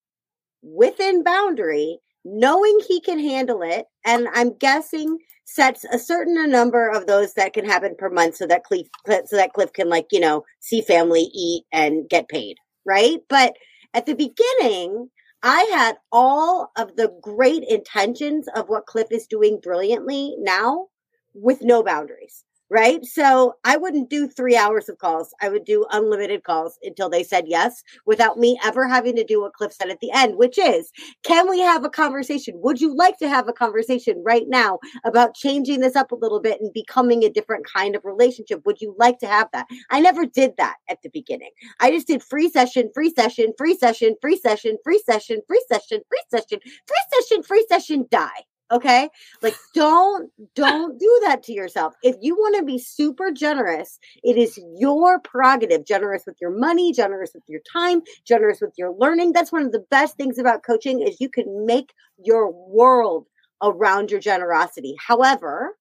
within 0.62 1.24
boundary, 1.24 2.00
knowing 2.28 2.80
he 2.88 3.00
can 3.00 3.20
handle 3.20 3.62
it. 3.62 3.86
And 4.06 4.28
I'm 4.34 4.54
guessing 4.58 5.18
sets 5.46 5.86
a 5.86 5.98
certain 5.98 6.50
number 6.52 6.90
of 6.90 7.08
those 7.08 7.34
that 7.34 7.54
can 7.54 7.66
happen 7.66 7.96
per 7.98 8.10
month 8.10 8.36
so 8.36 8.46
that 8.48 8.66
Cliff 8.66 8.88
so 9.08 9.38
that 9.38 9.54
Cliff 9.54 9.72
can 9.74 9.90
like, 9.90 10.08
you 10.12 10.20
know, 10.20 10.44
see 10.60 10.82
family, 10.82 11.30
eat 11.34 11.64
and 11.72 12.10
get 12.10 12.28
paid, 12.28 12.58
right? 12.86 13.20
But 13.30 13.56
at 13.94 14.06
the 14.06 14.14
beginning, 14.14 15.10
I 15.42 15.62
had 15.74 15.98
all 16.12 16.72
of 16.78 16.96
the 16.98 17.14
great 17.22 17.64
intentions 17.64 18.48
of 18.56 18.68
what 18.68 18.88
Cliff 18.88 19.08
is 19.12 19.28
doing 19.28 19.60
brilliantly 19.64 20.36
now 20.40 20.88
with 21.34 21.62
no 21.62 21.82
boundaries 21.84 22.44
right? 22.70 23.06
So 23.06 23.56
I 23.64 23.78
wouldn't 23.78 24.10
do 24.10 24.28
three 24.28 24.58
hours 24.58 24.90
of 24.90 24.98
calls. 24.98 25.34
I 25.42 25.50
would 25.50 25.66
do 25.66 25.86
unlimited 25.92 26.44
calls 26.44 26.78
until 26.84 27.10
they 27.10 27.24
said 27.24 27.46
yes 27.48 27.84
without 28.06 28.38
me 28.38 28.60
ever 28.64 28.88
having 28.88 29.16
to 29.16 29.24
do 29.24 29.42
what 29.42 29.54
Cliff 29.54 29.74
said 29.74 29.90
at 29.90 30.00
the 30.00 30.12
end, 30.12 30.36
which 30.36 30.58
is, 30.58 30.92
can 31.24 31.50
we 31.50 31.60
have 31.60 31.86
a 31.86 31.90
conversation? 31.90 32.60
Would 32.62 32.82
you 32.82 32.96
like 32.96 33.18
to 33.20 33.30
have 33.30 33.48
a 33.48 33.54
conversation 33.54 34.22
right 34.26 34.46
now 34.48 34.80
about 35.06 35.36
changing 35.36 35.80
this 35.80 35.96
up 35.96 36.12
a 36.12 36.16
little 36.16 36.40
bit 36.40 36.60
and 36.60 36.74
becoming 36.74 37.24
a 37.24 37.30
different 37.30 37.66
kind 37.66 37.96
of 37.96 38.04
relationship? 38.04 38.62
Would 38.66 38.82
you 38.82 38.96
like 38.98 39.20
to 39.20 39.28
have 39.28 39.48
that? 39.54 39.68
I 39.90 40.00
never 40.00 40.26
did 40.26 40.54
that 40.58 40.76
at 40.90 41.02
the 41.04 41.10
beginning. 41.10 41.52
I 41.80 41.92
just 41.92 42.08
did 42.08 42.24
free 42.24 42.50
session, 42.50 42.90
free 42.94 43.14
session, 43.14 43.54
free 43.58 43.78
session, 43.78 44.16
free 44.22 44.38
session, 44.38 44.78
free 44.84 45.02
session, 45.08 45.42
free 45.48 45.64
session, 45.70 46.02
free 46.10 46.24
session, 46.30 46.60
free 46.60 47.06
session, 47.14 47.44
free 47.44 47.66
session, 47.70 48.06
die 48.12 48.44
okay? 48.72 49.10
Like 49.42 49.56
don't 49.74 50.32
don't 50.56 51.00
do 51.00 51.22
that 51.26 51.44
to 51.44 51.54
yourself. 51.54 51.96
If 52.04 52.16
you 52.22 52.36
want 52.36 52.58
to 52.58 52.64
be 52.64 52.78
super 52.78 53.32
generous 53.32 54.00
it 54.24 54.38
is 54.38 54.60
your 54.78 55.20
prerogative. 55.20 55.86
Generous 55.86 56.24
with 56.26 56.38
your 56.42 56.52
money 56.52 56.94
generous 56.94 57.32
with 57.34 57.44
your 57.48 57.62
time 57.72 58.02
generous 58.26 58.62
with 58.62 58.74
your 58.78 58.94
learning. 58.94 59.34
That's 59.34 59.52
one 59.52 59.66
of 59.66 59.72
the 59.72 59.86
best 59.90 60.18
things 60.18 60.38
about 60.38 60.64
coaching 60.64 61.02
is 61.02 61.22
you 61.22 61.30
can 61.30 61.66
make 61.66 61.94
your 62.24 62.52
world 62.52 63.28
around 63.62 64.12
your 64.12 64.20
generosity. 64.20 64.96
However 65.00 65.78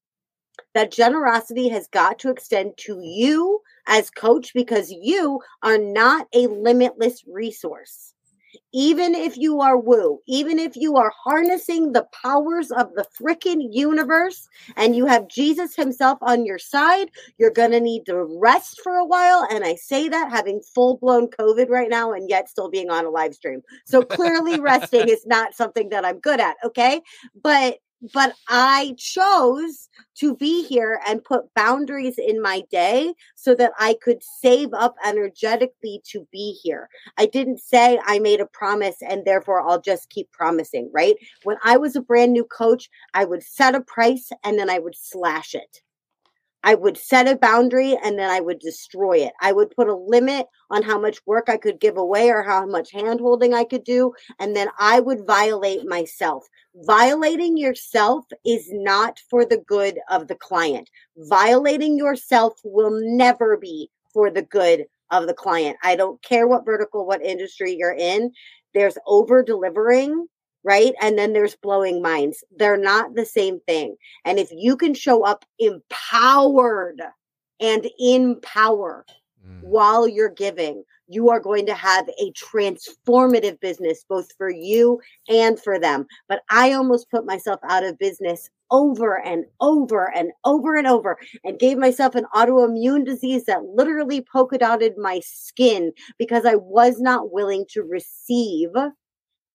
that 0.75 0.91
generosity 0.91 1.69
has 1.69 1.87
got 1.89 2.19
to 2.19 2.31
extend 2.31 2.73
to 2.77 3.01
you 3.03 3.61
as 3.87 4.11
coach 4.11 4.53
because 4.55 4.91
you 4.91 5.41
are 5.63 5.79
not 5.79 6.27
a 6.35 6.47
limitless 6.47 7.23
resource 7.27 8.15
even 8.73 9.15
if 9.15 9.37
you 9.37 9.61
are 9.61 9.79
woo, 9.79 10.21
even 10.27 10.59
if 10.59 10.77
you 10.77 10.97
are 10.97 11.13
harnessing 11.25 11.93
the 11.93 12.07
powers 12.23 12.71
of 12.71 12.93
the 12.95 13.07
freaking 13.21 13.69
universe 13.71 14.49
and 14.77 14.95
you 14.95 15.07
have 15.07 15.29
Jesus 15.29 15.75
himself 15.75 16.19
on 16.23 16.45
your 16.45 16.59
side, 16.59 17.11
you're 17.39 17.51
going 17.51 17.71
to 17.71 17.81
need 17.81 18.05
to 18.07 18.25
rest 18.41 18.81
for 18.83 18.97
a 18.97 19.05
while. 19.05 19.47
And 19.51 19.65
I 19.65 19.75
say 19.77 20.09
that 20.09 20.31
having 20.31 20.61
full 20.75 20.99
blown 20.99 21.29
COVID 21.29 21.69
right 21.69 21.91
now 21.91 22.13
and 22.13 22.29
yet 22.29 22.49
still 22.49 22.71
being 22.71 22.91
on 22.91 23.05
a 23.05 23.11
live 23.11 23.35
stream. 23.35 23.63
So 23.85 24.03
clearly, 24.03 24.61
resting 24.61 25.09
is 25.09 25.27
not 25.27 25.55
something 25.55 25.89
that 25.91 26.05
I'm 26.05 26.19
good 26.21 26.41
at. 26.41 26.57
Okay. 26.65 27.01
But 27.41 27.79
but 28.13 28.35
I 28.49 28.95
chose 28.99 29.89
to 30.17 30.35
be 30.35 30.65
here 30.65 31.01
and 31.07 31.25
put 31.25 31.53
boundaries 31.55 32.19
in 32.19 32.41
my 32.41 32.63
day 32.71 33.15
so 33.35 33.55
that 33.55 33.73
I 33.79 33.97
could 34.03 34.23
save 34.41 34.73
up 34.73 34.97
energetically 35.05 36.01
to 36.11 36.27
be 36.33 36.59
here. 36.63 36.89
I 37.17 37.27
didn't 37.27 37.61
say 37.61 37.99
I 38.05 38.19
made 38.19 38.41
a 38.41 38.47
promise 38.47 38.97
and 39.03 39.25
therefore 39.25 39.61
I'll 39.61 39.81
just 39.81 40.11
keep 40.11 40.31
promising, 40.33 40.91
right? 40.93 41.17
When 41.45 41.57
I 41.65 41.77
was 41.77 41.97
a 41.97 42.01
brand 42.01 42.33
new 42.33 42.45
coach, 42.45 42.89
I 43.15 43.25
would 43.25 43.43
set 43.43 43.75
a 43.75 43.81
price 43.81 44.31
and 44.45 44.59
then 44.59 44.71
I 44.71 44.79
would 44.79 44.95
slash 44.97 45.55
it. 45.55 45.83
I 46.67 46.75
would 46.75 46.99
set 46.99 47.29
a 47.29 47.37
boundary 47.37 47.97
and 48.03 48.19
then 48.19 48.29
I 48.29 48.41
would 48.41 48.59
destroy 48.59 49.19
it. 49.19 49.33
I 49.41 49.53
would 49.53 49.71
put 49.71 49.87
a 49.87 49.95
limit 49.95 50.47
on 50.69 50.83
how 50.83 50.99
much 50.99 51.25
work 51.25 51.49
I 51.49 51.59
could 51.59 51.79
give 51.79 51.97
away 51.97 52.29
or 52.29 52.43
how 52.43 52.67
much 52.67 52.91
hand 52.91 53.21
holding 53.21 53.55
I 53.55 53.63
could 53.63 53.85
do. 53.85 54.13
And 54.41 54.57
then 54.57 54.69
I 54.81 54.99
would 54.99 55.25
violate 55.29 55.87
myself. 55.87 56.45
Violating 56.75 57.57
yourself 57.57 58.25
is 58.45 58.69
not 58.73 59.21
for 59.31 59.45
the 59.45 59.59
good 59.59 60.01
of 60.11 60.27
the 60.27 60.35
client. 60.35 60.91
Violating 61.17 61.97
yourself 61.97 62.55
will 62.65 62.91
never 62.93 63.57
be 63.57 63.89
for 64.13 64.29
the 64.29 64.43
good 64.43 64.87
of 65.13 65.29
the 65.29 65.35
client. 65.35 65.77
I 65.85 65.95
don't 65.95 66.21
care 66.25 66.49
what 66.49 66.67
vertical, 66.67 67.07
what 67.07 67.23
industry 67.25 67.77
you're 67.79 67.95
in. 67.97 68.33
There's 68.75 68.99
over 69.07 69.45
delivering 69.45 70.27
right? 70.67 70.95
And 71.01 71.17
then 71.17 71.33
there's 71.33 71.55
blowing 71.55 72.03
minds. 72.03 72.43
They're 72.57 72.77
not 72.77 73.15
the 73.15 73.25
same 73.25 73.61
thing. 73.61 73.95
And 74.25 74.41
if 74.41 74.51
you 74.51 74.77
can 74.77 74.95
show 74.95 75.25
up 75.25 75.45
empowered 75.61 77.01
and 77.61 77.89
in 78.01 78.41
power 78.41 79.07
mm. 79.49 79.63
while 79.63 80.09
you're 80.09 80.29
giving, 80.29 80.83
you 81.07 81.31
are 81.31 81.39
going 81.39 81.67
to 81.67 81.75
have 81.75 82.09
a 82.21 82.33
transformative 82.33 83.61
business, 83.61 84.05
both 84.09 84.33
for 84.37 84.51
you 84.51 85.01
and 85.29 85.61
for 85.61 85.79
them. 85.79 86.05
But 86.29 86.43
I 86.51 86.73
almost 86.73 87.13
put 87.13 87.25
myself 87.25 87.61
out 87.69 87.85
of 87.85 87.97
business 88.01 88.51
over 88.73 89.25
and 89.25 89.45
over 89.61 90.13
and 90.17 90.33
over 90.45 90.75
and 90.75 90.89
over 90.89 91.17
and 91.45 91.61
gave 91.61 91.79
myself 91.79 92.17
an 92.17 92.27
autoimmune 92.35 93.07
disease 93.07 93.45
that 93.45 93.63
literally 93.63 94.21
polka 94.21 94.59
dotted 94.59 94.99
my 94.99 95.21
skin 95.23 95.93
because 96.19 96.45
I 96.45 96.57
was 96.57 96.99
not 96.99 97.31
willing 97.31 97.67
to 97.71 97.85
receive 97.85 98.71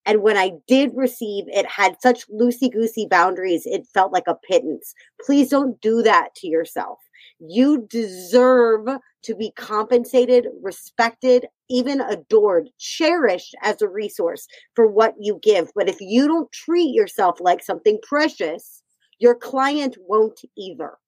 and 0.04 0.22
when 0.22 0.36
I 0.36 0.52
did 0.66 0.90
receive, 0.94 1.44
it 1.48 1.66
had 1.66 2.00
such 2.00 2.28
loosey 2.28 2.72
goosey 2.72 3.06
boundaries, 3.08 3.66
it 3.66 3.86
felt 3.86 4.12
like 4.12 4.26
a 4.26 4.34
pittance. 4.34 4.94
Please 5.24 5.48
don't 5.48 5.80
do 5.80 6.02
that 6.02 6.34
to 6.36 6.48
yourself. 6.48 6.98
You 7.38 7.86
deserve 7.88 8.88
to 9.22 9.34
be 9.34 9.52
compensated, 9.52 10.48
respected, 10.60 11.46
even 11.68 12.00
adored, 12.00 12.70
cherished 12.78 13.54
as 13.62 13.80
a 13.80 13.88
resource 13.88 14.48
for 14.74 14.86
what 14.86 15.14
you 15.20 15.38
give. 15.42 15.70
But 15.74 15.88
if 15.88 16.00
you 16.00 16.26
don't 16.26 16.50
treat 16.50 16.94
yourself 16.94 17.40
like 17.40 17.62
something 17.62 17.98
precious, 18.02 18.82
your 19.18 19.36
client 19.36 19.96
won't 20.00 20.40
either. 20.56 20.98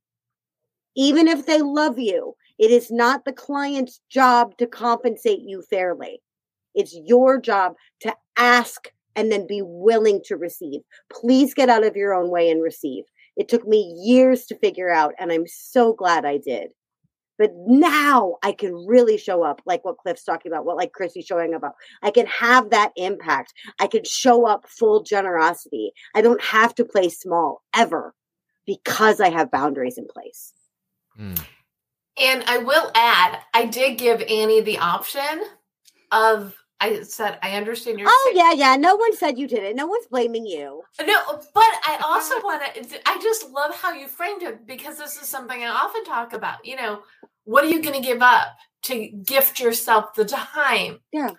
Even 0.97 1.27
if 1.27 1.47
they 1.47 1.61
love 1.61 1.99
you, 1.99 2.37
it 2.59 2.71
is 2.71 2.93
not 2.93 3.25
the 3.25 3.33
client's 3.33 4.01
job 4.09 4.57
to 4.59 4.67
compensate 4.69 5.41
you 5.41 5.63
fairly. 5.63 6.21
It's 6.75 6.99
your 7.05 7.41
job 7.41 7.75
to 8.01 8.15
ask 8.37 8.89
and 9.17 9.31
then 9.31 9.47
be 9.47 9.63
willing 9.63 10.21
to 10.27 10.37
receive. 10.37 10.81
Please 11.11 11.55
get 11.55 11.69
out 11.69 11.85
of 11.85 11.97
your 11.97 12.15
own 12.15 12.31
way 12.31 12.51
and 12.51 12.63
receive. 12.63 13.05
It 13.37 13.49
took 13.49 13.67
me 13.67 13.95
years 14.05 14.47
to 14.47 14.59
figure 14.59 14.91
out, 14.91 15.15
and 15.19 15.33
I'm 15.33 15.47
so 15.47 15.93
glad 15.93 16.25
I 16.25 16.39
did. 16.39 16.71
But 17.37 17.51
now 17.67 18.37
I 18.45 18.53
can 18.53 18.87
really 18.87 19.19
show 19.19 19.43
up 19.43 19.61
like 19.67 19.85
what 19.85 19.99
Cliff's 19.99 20.23
talking 20.23 20.53
about, 20.53 20.65
what 20.65 20.77
like 20.77 20.93
Christy's 20.93 21.27
showing 21.27 21.53
about. 21.53 21.73
I 22.03 22.13
can 22.13 22.27
have 22.27 22.71
that 22.71 22.93
impact. 22.97 23.53
I 23.81 23.89
can 23.89 24.05
show 24.05 24.47
up 24.47 24.69
full 24.69 25.03
generosity. 25.03 25.91
I 26.15 26.23
don't 26.23 26.43
have 26.43 26.77
to 26.77 26.85
play 26.85 27.09
small 27.09 27.63
ever 27.75 28.15
because 28.67 29.21
I 29.21 29.31
have 29.31 29.51
boundaries 29.51 29.99
in 29.99 30.07
place. 30.07 30.53
Mm. 31.19 31.45
And 32.21 32.45
I 32.47 32.59
will 32.59 32.93
add, 32.95 33.41
I 33.53 33.67
did 33.67 33.99
give 33.99 34.23
Annie 34.23 34.61
the 34.61 34.79
option 34.79 35.43
of 36.13 36.55
I 36.85 37.03
said, 37.03 37.39
I 37.43 37.53
understand 37.53 37.99
your. 37.99 38.09
Oh 38.11 38.33
yeah, 38.35 38.53
yeah. 38.53 38.77
No 38.77 38.95
one 38.97 39.17
said 39.17 39.39
you 39.39 39.49
did 39.49 39.63
it. 39.63 39.75
No 39.75 39.87
one's 39.87 40.07
blaming 40.07 40.45
you. 40.45 40.83
No, 41.01 41.23
but 41.55 41.65
I 41.87 41.99
also 42.05 42.35
want 42.43 42.63
to. 42.75 43.09
I 43.09 43.19
just 43.23 43.51
love 43.51 43.75
how 43.75 43.93
you 43.93 44.07
framed 44.07 44.43
it 44.43 44.67
because 44.67 44.99
this 44.99 45.17
is 45.17 45.29
something 45.29 45.63
I 45.63 45.69
often 45.69 46.05
talk 46.05 46.35
about. 46.35 46.65
You 46.65 46.77
know, 46.77 47.01
what 47.45 47.65
are 47.65 47.69
you 47.69 47.81
going 47.81 48.01
to 48.01 48.07
give 48.07 48.21
up 48.21 48.49
to 48.85 49.09
gift 49.09 49.61
yourself 49.61 50.15
the 50.15 50.27
time? 50.27 51.01
Yeah. 51.13 51.31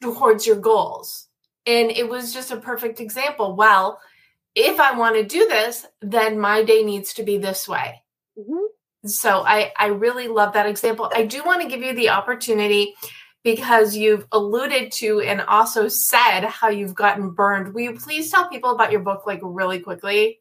Towards 0.00 0.46
your 0.46 0.56
goals, 0.56 1.28
and 1.66 1.90
it 1.90 2.08
was 2.08 2.32
just 2.32 2.50
a 2.50 2.56
perfect 2.56 3.00
example. 3.00 3.56
Well, 3.56 4.00
if 4.54 4.80
I 4.80 4.96
want 4.96 5.16
to 5.16 5.24
do 5.24 5.46
this, 5.48 5.86
then 6.00 6.38
my 6.38 6.62
day 6.62 6.82
needs 6.82 7.14
to 7.14 7.22
be 7.22 7.38
this 7.38 7.68
way. 7.68 8.02
Mm-hmm. 8.38 9.08
So 9.08 9.42
I 9.44 9.72
I 9.76 9.86
really 9.86 10.28
love 10.28 10.54
that 10.54 10.66
example. 10.66 11.10
I 11.14 11.24
do 11.24 11.44
want 11.44 11.62
to 11.62 11.68
give 11.68 11.82
you 11.82 11.94
the 11.94 12.10
opportunity 12.10 12.94
because 13.44 13.96
you've 13.96 14.26
alluded 14.32 14.92
to 14.92 15.20
and 15.20 15.40
also 15.42 15.88
said 15.88 16.44
how 16.44 16.68
you've 16.68 16.94
gotten 16.94 17.30
burned. 17.30 17.74
Will 17.74 17.82
you 17.82 17.94
please 17.94 18.30
tell 18.30 18.48
people 18.48 18.70
about 18.70 18.92
your 18.92 19.00
book, 19.00 19.26
like 19.26 19.40
really 19.42 19.80
quickly? 19.80 20.40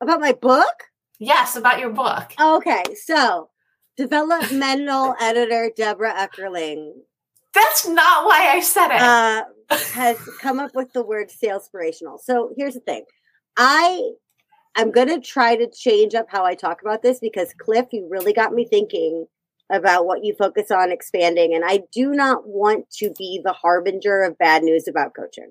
About 0.00 0.20
my 0.20 0.32
book? 0.32 0.84
Yes, 1.18 1.56
about 1.56 1.80
your 1.80 1.90
book. 1.90 2.32
Okay, 2.38 2.82
so 3.04 3.48
developmental 3.96 5.14
editor 5.20 5.70
Debra 5.74 6.12
Eckerling. 6.14 6.92
That's 7.54 7.88
not 7.88 8.26
why 8.26 8.48
I 8.52 8.60
said 8.60 8.88
it. 8.88 9.00
Uh, 9.00 9.44
has 9.94 10.18
come 10.40 10.60
up 10.60 10.74
with 10.74 10.92
the 10.92 11.02
word 11.02 11.28
salespirational. 11.30 12.20
So 12.22 12.52
here's 12.56 12.74
the 12.74 12.80
thing. 12.80 13.04
I 13.56 14.10
I'm 14.76 14.90
going 14.90 15.08
to 15.08 15.20
try 15.20 15.56
to 15.56 15.68
change 15.70 16.14
up 16.14 16.26
how 16.28 16.44
I 16.44 16.54
talk 16.54 16.82
about 16.82 17.02
this 17.02 17.18
because 17.18 17.54
Cliff, 17.58 17.86
you 17.92 18.06
really 18.10 18.34
got 18.34 18.52
me 18.52 18.66
thinking 18.66 19.26
about 19.70 20.06
what 20.06 20.24
you 20.24 20.34
focus 20.38 20.70
on 20.70 20.92
expanding. 20.92 21.54
And 21.54 21.64
I 21.64 21.82
do 21.92 22.10
not 22.12 22.46
want 22.46 22.90
to 22.98 23.12
be 23.16 23.40
the 23.42 23.52
harbinger 23.52 24.22
of 24.22 24.38
bad 24.38 24.62
news 24.62 24.86
about 24.88 25.14
coaching. 25.14 25.50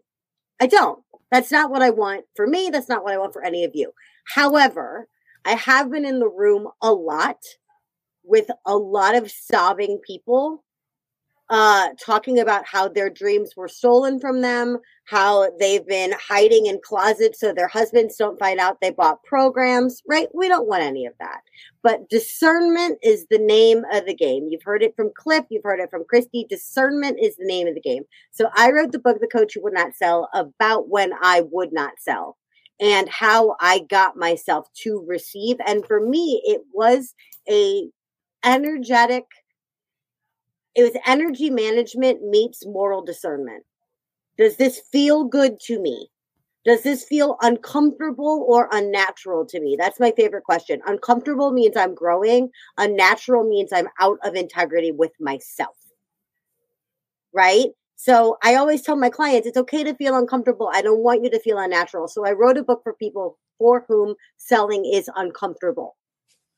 I 0.60 0.68
don't. 0.68 1.00
That's 1.32 1.52
not 1.52 1.72
what 1.72 1.82
I 1.82 1.90
want 1.90 2.26
for 2.36 2.48
me. 2.48 2.70
That's 2.70 2.90
not 2.90 3.04
what 3.04 3.14
I 3.14 3.18
want 3.18 3.34
for 3.34 3.44
any 3.44 3.64
of 3.64 3.72
you. 3.74 3.92
However, 4.34 5.08
I 5.44 5.52
have 5.52 5.92
been 5.92 6.06
in 6.06 6.20
the 6.20 6.30
room 6.30 6.68
a 6.82 6.92
lot 6.92 7.38
with 8.24 8.50
a 8.66 8.76
lot 8.76 9.16
of 9.16 9.30
sobbing 9.30 10.00
people 10.06 10.64
uh, 11.50 11.90
talking 12.04 12.40
about 12.40 12.66
how 12.66 12.88
their 12.88 13.10
dreams 13.10 13.56
were 13.56 13.68
stolen 13.68 14.20
from 14.20 14.42
them, 14.42 14.80
how 15.06 15.50
they've 15.60 15.86
been 15.86 16.14
hiding 16.20 16.66
in 16.66 16.80
closets 16.84 17.40
so 17.40 17.54
their 17.54 17.68
husbands 17.68 18.16
don't 18.18 18.40
find 18.40 18.60
out 18.60 18.78
they 18.82 18.90
bought 18.90 19.24
programs, 19.24 20.02
right? 20.08 20.28
We 20.34 20.48
don't 20.48 20.68
want 20.68 20.82
any 20.82 21.06
of 21.06 21.14
that. 21.20 21.42
But 21.84 22.10
discernment 22.10 22.98
is 23.04 23.28
the 23.30 23.38
name 23.38 23.84
of 23.92 24.06
the 24.08 24.16
game. 24.16 24.48
You've 24.50 24.64
heard 24.64 24.82
it 24.82 24.96
from 24.96 25.12
Cliff, 25.16 25.46
you've 25.50 25.64
heard 25.64 25.80
it 25.80 25.92
from 25.92 26.06
Christy. 26.10 26.46
Discernment 26.50 27.20
is 27.22 27.36
the 27.36 27.46
name 27.46 27.68
of 27.68 27.76
the 27.76 27.82
game. 27.82 28.04
So 28.32 28.50
I 28.56 28.72
wrote 28.72 28.92
the 28.92 29.00
book, 29.00 29.20
The 29.20 29.28
Coach 29.28 29.54
Who 29.54 29.62
Would 29.64 29.74
Not 29.74 29.96
Sell, 29.96 30.30
about 30.34 30.90
when 30.90 31.12
I 31.22 31.44
would 31.52 31.72
not 31.72 31.94
sell 32.00 32.38
and 32.80 33.08
how 33.08 33.56
I 33.62 33.86
got 33.90 34.18
myself 34.18 34.68
to 34.82 35.06
receive. 35.08 35.58
And 35.66 35.86
for 35.86 36.00
me, 36.00 36.42
it 36.44 36.62
was 36.74 37.14
a 37.50 37.88
energetic 38.44 39.26
it 40.76 40.84
was 40.84 41.02
energy 41.06 41.50
management 41.50 42.22
meets 42.24 42.66
moral 42.66 43.04
discernment. 43.04 43.64
Does 44.38 44.58
this 44.58 44.82
feel 44.92 45.24
good 45.24 45.60
to 45.62 45.80
me? 45.80 46.10
Does 46.66 46.82
this 46.82 47.04
feel 47.04 47.38
uncomfortable 47.42 48.46
or 48.50 48.68
unnatural 48.72 49.46
to 49.46 49.62
me? 49.62 49.78
That's 49.80 50.00
my 50.00 50.12
favorite 50.12 50.44
question. 50.44 50.82
Uncomfortable 50.86 51.52
means 51.52 51.78
I'm 51.78 51.94
growing, 51.94 52.50
unnatural 52.78 53.48
means 53.48 53.72
I'm 53.72 53.88
out 54.02 54.18
of 54.24 54.36
integrity 54.36 54.92
with 54.92 55.12
myself. 55.20 55.76
Right? 57.34 57.68
So 57.96 58.38
I 58.44 58.56
always 58.56 58.82
tell 58.82 58.98
my 58.98 59.10
clients 59.10 59.48
it's 59.48 59.58
okay 59.58 59.84
to 59.84 59.96
feel 59.96 60.18
uncomfortable. 60.18 60.70
I 60.74 60.82
don't 60.82 61.04
want 61.04 61.24
you 61.24 61.30
to 61.30 61.40
feel 61.40 61.60
unnatural. 61.60 62.08
So 62.08 62.26
I 62.26 62.32
wrote 62.32 62.58
a 62.58 62.64
book 62.64 62.82
for 62.84 62.94
people 62.94 63.38
for 63.58 63.86
whom 63.88 64.16
selling 64.38 64.84
is 64.86 65.10
uncomfortable 65.16 65.96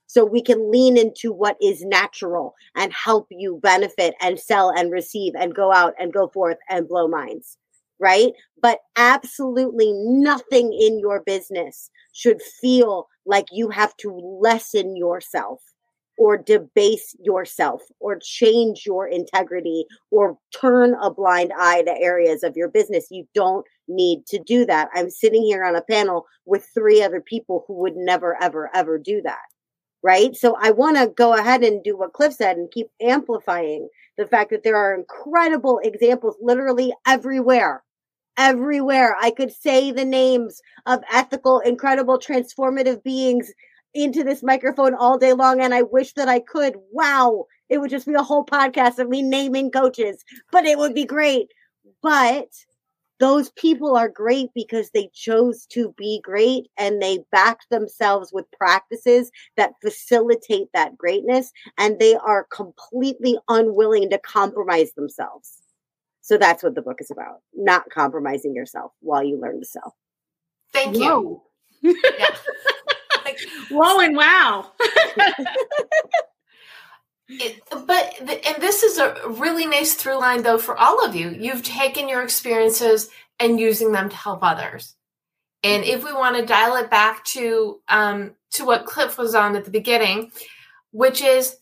so 0.08 0.26
we 0.26 0.41
can 0.41 0.72
lean 0.72 0.97
into 0.97 1.32
what 1.32 1.58
is 1.62 1.84
natural 1.84 2.55
and 2.76 2.91
help 2.93 3.28
you 3.30 3.60
benefit 3.62 4.16
and 4.22 4.39
sell 4.39 4.72
and 4.76 4.91
receive 4.91 5.34
and 5.36 5.53
go 5.53 5.72
out 5.72 5.93
and 5.99 6.14
go 6.14 6.28
forth 6.30 6.58
and 6.70 6.88
blow 6.88 7.08
minds 7.08 7.58
right 7.99 8.34
but 8.62 8.80
absolutely 8.95 9.91
nothing 9.93 10.74
in 10.74 10.99
your 10.99 11.22
business 11.26 11.89
should 12.14 12.41
feel 12.41 13.08
like 13.26 13.45
you 13.51 13.70
have 13.70 13.95
to 13.97 14.12
lessen 14.41 14.95
yourself 14.95 15.62
or 16.18 16.36
debase 16.36 17.16
yourself 17.20 17.84
or 17.99 18.18
change 18.22 18.84
your 18.86 19.08
integrity 19.08 19.86
or 20.10 20.38
turn 20.60 20.95
a 21.01 21.12
blind 21.12 21.51
eye 21.58 21.84
to 21.84 21.95
areas 21.99 22.41
of 22.41 22.58
your 22.58 22.70
business. 22.70 23.08
You 23.12 23.28
don't 23.36 23.66
need 23.88 24.26
to 24.28 24.39
do 24.39 24.66
that. 24.66 24.89
I'm 24.95 25.12
sitting 25.12 25.43
here 25.43 25.64
on 25.64 25.76
a 25.76 25.82
panel 25.82 26.26
with 26.45 26.68
three 26.74 27.03
other 27.03 27.22
people 27.22 27.66
who 27.68 27.76
would 27.76 27.95
never, 27.95 28.36
ever, 28.41 28.72
ever 28.74 28.97
do 28.97 29.22
that 29.24 29.38
right? 30.08 30.38
So 30.38 30.55
I 30.58 30.72
want 30.72 30.95
to 30.95 31.08
go 31.08 31.34
ahead 31.34 31.64
and 31.64 31.84
do 31.84 31.97
what 31.97 32.14
Cliff 32.14 32.32
said 32.32 32.55
and 32.55 32.72
keep 32.72 32.88
amplifying 33.01 33.89
the 34.18 34.26
fact 34.26 34.51
that 34.51 34.64
there 34.64 34.78
are 34.78 34.95
incredible 34.95 35.82
examples 35.84 36.38
literally 36.41 36.93
everywhere. 37.05 37.84
Everywhere. 38.38 39.18
I 39.20 39.32
could 39.32 39.51
say 39.51 39.91
the 39.91 40.05
names 40.05 40.62
of 40.86 41.01
ethical, 41.12 41.60
incredible, 41.60 42.18
transformative 42.20 43.03
beings 43.03 43.51
into 43.93 44.24
this 44.24 44.41
microphone 44.41 44.95
all 44.95 45.18
day 45.18 45.34
long, 45.34 45.60
and 45.60 45.74
I 45.74 45.82
wish 45.82 46.14
that 46.14 46.30
I 46.30 46.39
could. 46.39 46.76
Wow. 46.93 47.47
It 47.68 47.80
would 47.80 47.89
just 47.89 48.08
be 48.08 48.14
a 48.14 48.24
whole 48.24 48.45
podcast 48.45 48.99
of 48.99 49.10
me 49.10 49.22
naming 49.22 49.72
coaches, 49.72 50.24
but 50.53 50.66
it 50.66 50.78
would 50.78 50.93
be 50.93 51.03
great. 51.03 51.49
But 52.01 52.47
those 53.20 53.49
people 53.51 53.95
are 53.95 54.09
great 54.09 54.49
because 54.53 54.91
they 54.91 55.09
chose 55.13 55.65
to 55.68 55.93
be 55.97 56.22
great 56.24 56.68
and 56.78 57.01
they 57.01 57.20
backed 57.32 57.70
themselves 57.70 58.32
with 58.32 58.45
practices 58.51 59.32
that 59.55 59.74
facilitate 59.82 60.68
that 60.74 60.97
greatness 60.97 61.51
and 61.78 61.99
they 61.99 62.15
are 62.15 62.47
completely 62.51 63.38
unwilling 63.47 64.09
to 64.09 64.20
compromise 64.20 64.93
themselves. 64.93 65.61
So 66.22 66.38
that's 66.38 66.61
what 66.61 66.76
the 66.76 66.82
book 66.82 66.99
is 66.99 67.09
about, 67.09 67.41
not 67.55 67.89
compromising 67.89 68.53
yourself 68.53 68.91
while 68.99 69.24
you 69.24 69.39
learn 69.39 69.59
to 69.59 69.65
sell. 69.65 69.95
Thank 70.74 70.97
you. 70.97 71.41
Whoa, 71.82 71.93
Whoa 73.70 73.99
and 73.99 74.15
wow. 74.15 74.72
It, 77.30 77.61
but 77.69 78.13
and 78.19 78.61
this 78.61 78.84
is 78.84 78.97
a 78.97 79.15
really 79.28 79.65
nice 79.65 79.95
through 79.95 80.19
line 80.19 80.43
though 80.43 80.57
for 80.57 80.78
all 80.78 81.03
of 81.05 81.15
you. 81.15 81.30
You've 81.30 81.63
taken 81.63 82.07
your 82.07 82.23
experiences 82.23 83.09
and 83.39 83.59
using 83.59 83.91
them 83.91 84.09
to 84.09 84.15
help 84.15 84.39
others. 84.43 84.95
And 85.63 85.84
if 85.84 86.03
we 86.03 86.13
want 86.13 86.38
to 86.38 86.45
dial 86.45 86.75
it 86.78 86.89
back 86.89 87.25
to 87.25 87.82
um, 87.89 88.36
to 88.51 88.65
what 88.65 88.86
Cliff 88.86 89.17
was 89.17 89.36
on 89.36 89.55
at 89.55 89.65
the 89.65 89.71
beginning, 89.71 90.32
which 90.91 91.21
is 91.21 91.57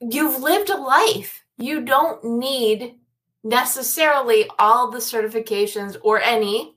you've 0.00 0.42
lived 0.42 0.70
a 0.70 0.76
life. 0.76 1.44
You 1.58 1.82
don't 1.82 2.24
need 2.24 2.96
necessarily 3.44 4.48
all 4.58 4.90
the 4.90 4.98
certifications 4.98 5.96
or 6.02 6.20
any. 6.20 6.74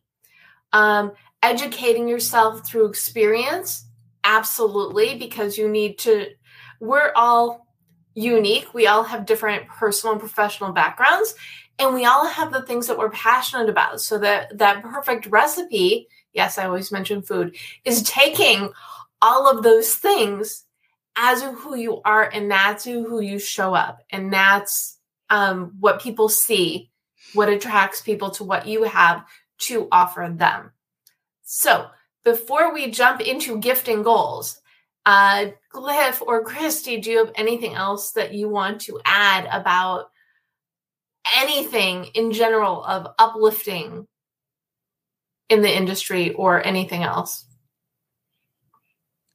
Um, 0.73 1.13
educating 1.41 2.07
yourself 2.07 2.65
through 2.65 2.87
experience, 2.87 3.85
absolutely, 4.23 5.17
because 5.17 5.57
you 5.57 5.69
need 5.69 5.99
to. 5.99 6.27
We're 6.79 7.11
all 7.15 7.62
unique. 8.15 8.73
We 8.73 8.87
all 8.87 9.03
have 9.03 9.25
different 9.25 9.67
personal 9.67 10.13
and 10.13 10.19
professional 10.19 10.71
backgrounds, 10.71 11.35
and 11.79 11.93
we 11.93 12.05
all 12.05 12.27
have 12.27 12.51
the 12.51 12.61
things 12.61 12.87
that 12.87 12.97
we're 12.97 13.09
passionate 13.09 13.69
about. 13.69 14.01
So 14.01 14.17
that 14.19 14.57
that 14.57 14.83
perfect 14.83 15.25
recipe, 15.27 16.07
yes, 16.33 16.57
I 16.57 16.65
always 16.65 16.91
mention 16.91 17.21
food, 17.21 17.55
is 17.85 18.03
taking 18.03 18.71
all 19.21 19.49
of 19.49 19.63
those 19.63 19.95
things 19.95 20.65
as 21.15 21.43
who 21.43 21.75
you 21.75 22.01
are, 22.03 22.29
and 22.29 22.49
that's 22.49 22.85
who 22.85 23.21
you 23.21 23.39
show 23.39 23.73
up, 23.73 23.99
and 24.09 24.33
that's 24.33 24.97
um, 25.29 25.73
what 25.79 26.01
people 26.01 26.29
see, 26.29 26.89
what 27.33 27.49
attracts 27.49 28.01
people 28.01 28.31
to 28.31 28.43
what 28.43 28.67
you 28.67 28.83
have 28.83 29.25
to 29.59 29.87
offer 29.91 30.31
them. 30.31 30.71
So 31.43 31.87
before 32.23 32.73
we 32.73 32.89
jump 32.89 33.21
into 33.21 33.59
gifting 33.59 34.03
goals, 34.03 34.59
Uh, 35.05 35.47
Cliff 35.69 36.21
or 36.25 36.43
Christy, 36.43 36.97
do 36.97 37.11
you 37.11 37.17
have 37.19 37.33
anything 37.35 37.73
else 37.73 38.11
that 38.11 38.33
you 38.33 38.47
want 38.47 38.81
to 38.81 38.99
add 39.03 39.47
about 39.51 40.09
anything 41.35 42.05
in 42.13 42.31
general 42.31 42.83
of 42.83 43.07
uplifting 43.19 44.07
in 45.49 45.61
the 45.61 45.75
industry 45.75 46.31
or 46.33 46.65
anything 46.65 47.03
else? 47.03 47.45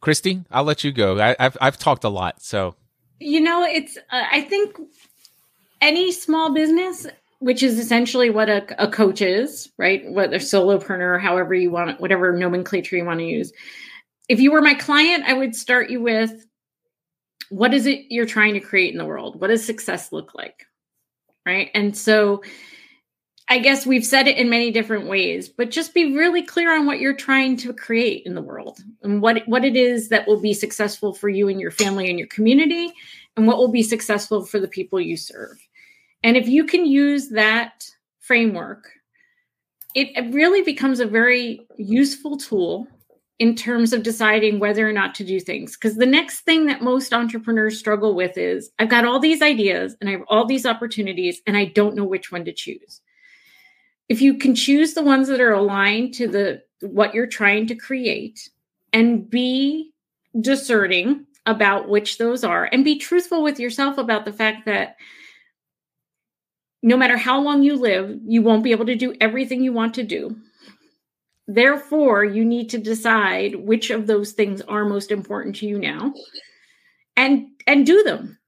Christy, 0.00 0.44
I'll 0.50 0.64
let 0.64 0.84
you 0.84 0.92
go. 0.92 1.20
I, 1.20 1.36
have 1.38 1.58
I've 1.60 1.78
talked 1.78 2.04
a 2.04 2.08
lot, 2.08 2.40
so 2.42 2.76
you 3.20 3.40
know, 3.40 3.64
it's 3.64 3.96
uh, 3.96 4.24
I 4.30 4.42
think 4.42 4.78
any 5.80 6.12
small 6.12 6.52
business, 6.54 7.06
which 7.40 7.62
is 7.62 7.78
essentially 7.78 8.30
what 8.30 8.48
a, 8.48 8.82
a 8.82 8.88
coach 8.88 9.20
is, 9.20 9.70
right? 9.76 10.08
Whether 10.10 10.38
solopreneur, 10.38 11.20
however 11.20 11.54
you 11.54 11.70
want, 11.70 12.00
whatever 12.00 12.32
nomenclature 12.32 12.96
you 12.96 13.04
want 13.04 13.20
to 13.20 13.26
use. 13.26 13.52
If 14.28 14.40
you 14.40 14.52
were 14.52 14.62
my 14.62 14.74
client, 14.74 15.24
I 15.26 15.32
would 15.32 15.56
start 15.56 15.90
you 15.90 16.00
with 16.00 16.46
what 17.50 17.72
is 17.72 17.86
it 17.86 18.06
you're 18.10 18.26
trying 18.26 18.54
to 18.54 18.60
create 18.60 18.92
in 18.92 18.98
the 18.98 19.06
world? 19.06 19.40
What 19.40 19.48
does 19.48 19.64
success 19.64 20.12
look 20.12 20.34
like? 20.34 20.66
Right. 21.46 21.70
And 21.74 21.96
so 21.96 22.42
I 23.50 23.58
guess 23.58 23.86
we've 23.86 24.04
said 24.04 24.28
it 24.28 24.36
in 24.36 24.50
many 24.50 24.70
different 24.70 25.06
ways, 25.06 25.48
but 25.48 25.70
just 25.70 25.94
be 25.94 26.14
really 26.14 26.42
clear 26.42 26.76
on 26.76 26.84
what 26.84 27.00
you're 27.00 27.16
trying 27.16 27.56
to 27.58 27.72
create 27.72 28.26
in 28.26 28.34
the 28.34 28.42
world 28.42 28.80
and 29.02 29.22
what 29.22 29.42
what 29.48 29.64
it 29.64 29.74
is 29.74 30.10
that 30.10 30.26
will 30.26 30.40
be 30.40 30.52
successful 30.52 31.14
for 31.14 31.30
you 31.30 31.48
and 31.48 31.58
your 31.58 31.70
family 31.70 32.10
and 32.10 32.18
your 32.18 32.28
community 32.28 32.92
and 33.36 33.46
what 33.46 33.56
will 33.56 33.72
be 33.72 33.82
successful 33.82 34.44
for 34.44 34.60
the 34.60 34.68
people 34.68 35.00
you 35.00 35.16
serve. 35.16 35.56
And 36.22 36.36
if 36.36 36.46
you 36.46 36.64
can 36.64 36.84
use 36.84 37.30
that 37.30 37.88
framework, 38.18 38.90
it, 39.94 40.08
it 40.14 40.34
really 40.34 40.62
becomes 40.62 41.00
a 41.00 41.06
very 41.06 41.66
useful 41.78 42.36
tool 42.36 42.86
in 43.38 43.54
terms 43.54 43.92
of 43.92 44.02
deciding 44.02 44.58
whether 44.58 44.88
or 44.88 44.92
not 44.92 45.14
to 45.14 45.24
do 45.24 45.38
things. 45.38 45.76
Because 45.76 45.96
the 45.96 46.06
next 46.06 46.40
thing 46.40 46.66
that 46.66 46.82
most 46.82 47.12
entrepreneurs 47.12 47.78
struggle 47.78 48.14
with 48.14 48.36
is 48.36 48.70
I've 48.78 48.88
got 48.88 49.04
all 49.04 49.20
these 49.20 49.42
ideas 49.42 49.96
and 50.00 50.08
I 50.08 50.12
have 50.12 50.24
all 50.28 50.44
these 50.44 50.66
opportunities 50.66 51.40
and 51.46 51.56
I 51.56 51.66
don't 51.66 51.94
know 51.94 52.04
which 52.04 52.32
one 52.32 52.44
to 52.44 52.52
choose 52.52 53.00
if 54.08 54.22
you 54.22 54.34
can 54.34 54.54
choose 54.54 54.94
the 54.94 55.02
ones 55.02 55.28
that 55.28 55.40
are 55.40 55.52
aligned 55.52 56.14
to 56.14 56.28
the 56.28 56.62
what 56.80 57.14
you're 57.14 57.26
trying 57.26 57.66
to 57.66 57.74
create 57.74 58.48
and 58.92 59.28
be 59.28 59.92
discerning 60.40 61.26
about 61.46 61.88
which 61.88 62.18
those 62.18 62.44
are 62.44 62.68
and 62.72 62.84
be 62.84 62.98
truthful 62.98 63.42
with 63.42 63.58
yourself 63.58 63.98
about 63.98 64.24
the 64.24 64.32
fact 64.32 64.66
that 64.66 64.96
no 66.82 66.96
matter 66.96 67.16
how 67.16 67.40
long 67.40 67.62
you 67.62 67.76
live 67.76 68.18
you 68.24 68.42
won't 68.42 68.64
be 68.64 68.70
able 68.70 68.86
to 68.86 68.94
do 68.94 69.14
everything 69.20 69.62
you 69.62 69.72
want 69.72 69.94
to 69.94 70.02
do 70.02 70.36
therefore 71.48 72.24
you 72.24 72.44
need 72.44 72.70
to 72.70 72.78
decide 72.78 73.56
which 73.56 73.90
of 73.90 74.06
those 74.06 74.32
things 74.32 74.60
are 74.62 74.84
most 74.84 75.10
important 75.10 75.56
to 75.56 75.66
you 75.66 75.78
now 75.78 76.12
and 77.16 77.48
and 77.66 77.84
do 77.84 78.02
them 78.04 78.38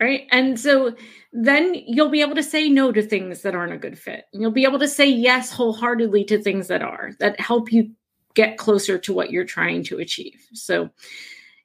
right 0.00 0.28
and 0.30 0.60
so 0.60 0.94
then 1.32 1.74
you'll 1.74 2.08
be 2.08 2.22
able 2.22 2.34
to 2.34 2.42
say 2.42 2.68
no 2.68 2.90
to 2.92 3.02
things 3.02 3.42
that 3.42 3.54
aren't 3.54 3.72
a 3.72 3.78
good 3.78 3.98
fit. 3.98 4.24
And 4.32 4.40
you'll 4.40 4.50
be 4.50 4.64
able 4.64 4.78
to 4.78 4.88
say 4.88 5.06
yes 5.08 5.52
wholeheartedly 5.52 6.24
to 6.24 6.42
things 6.42 6.68
that 6.68 6.82
are, 6.82 7.12
that 7.20 7.38
help 7.38 7.72
you 7.72 7.90
get 8.34 8.58
closer 8.58 8.98
to 8.98 9.12
what 9.12 9.30
you're 9.30 9.44
trying 9.44 9.82
to 9.84 9.98
achieve. 9.98 10.46
So, 10.54 10.90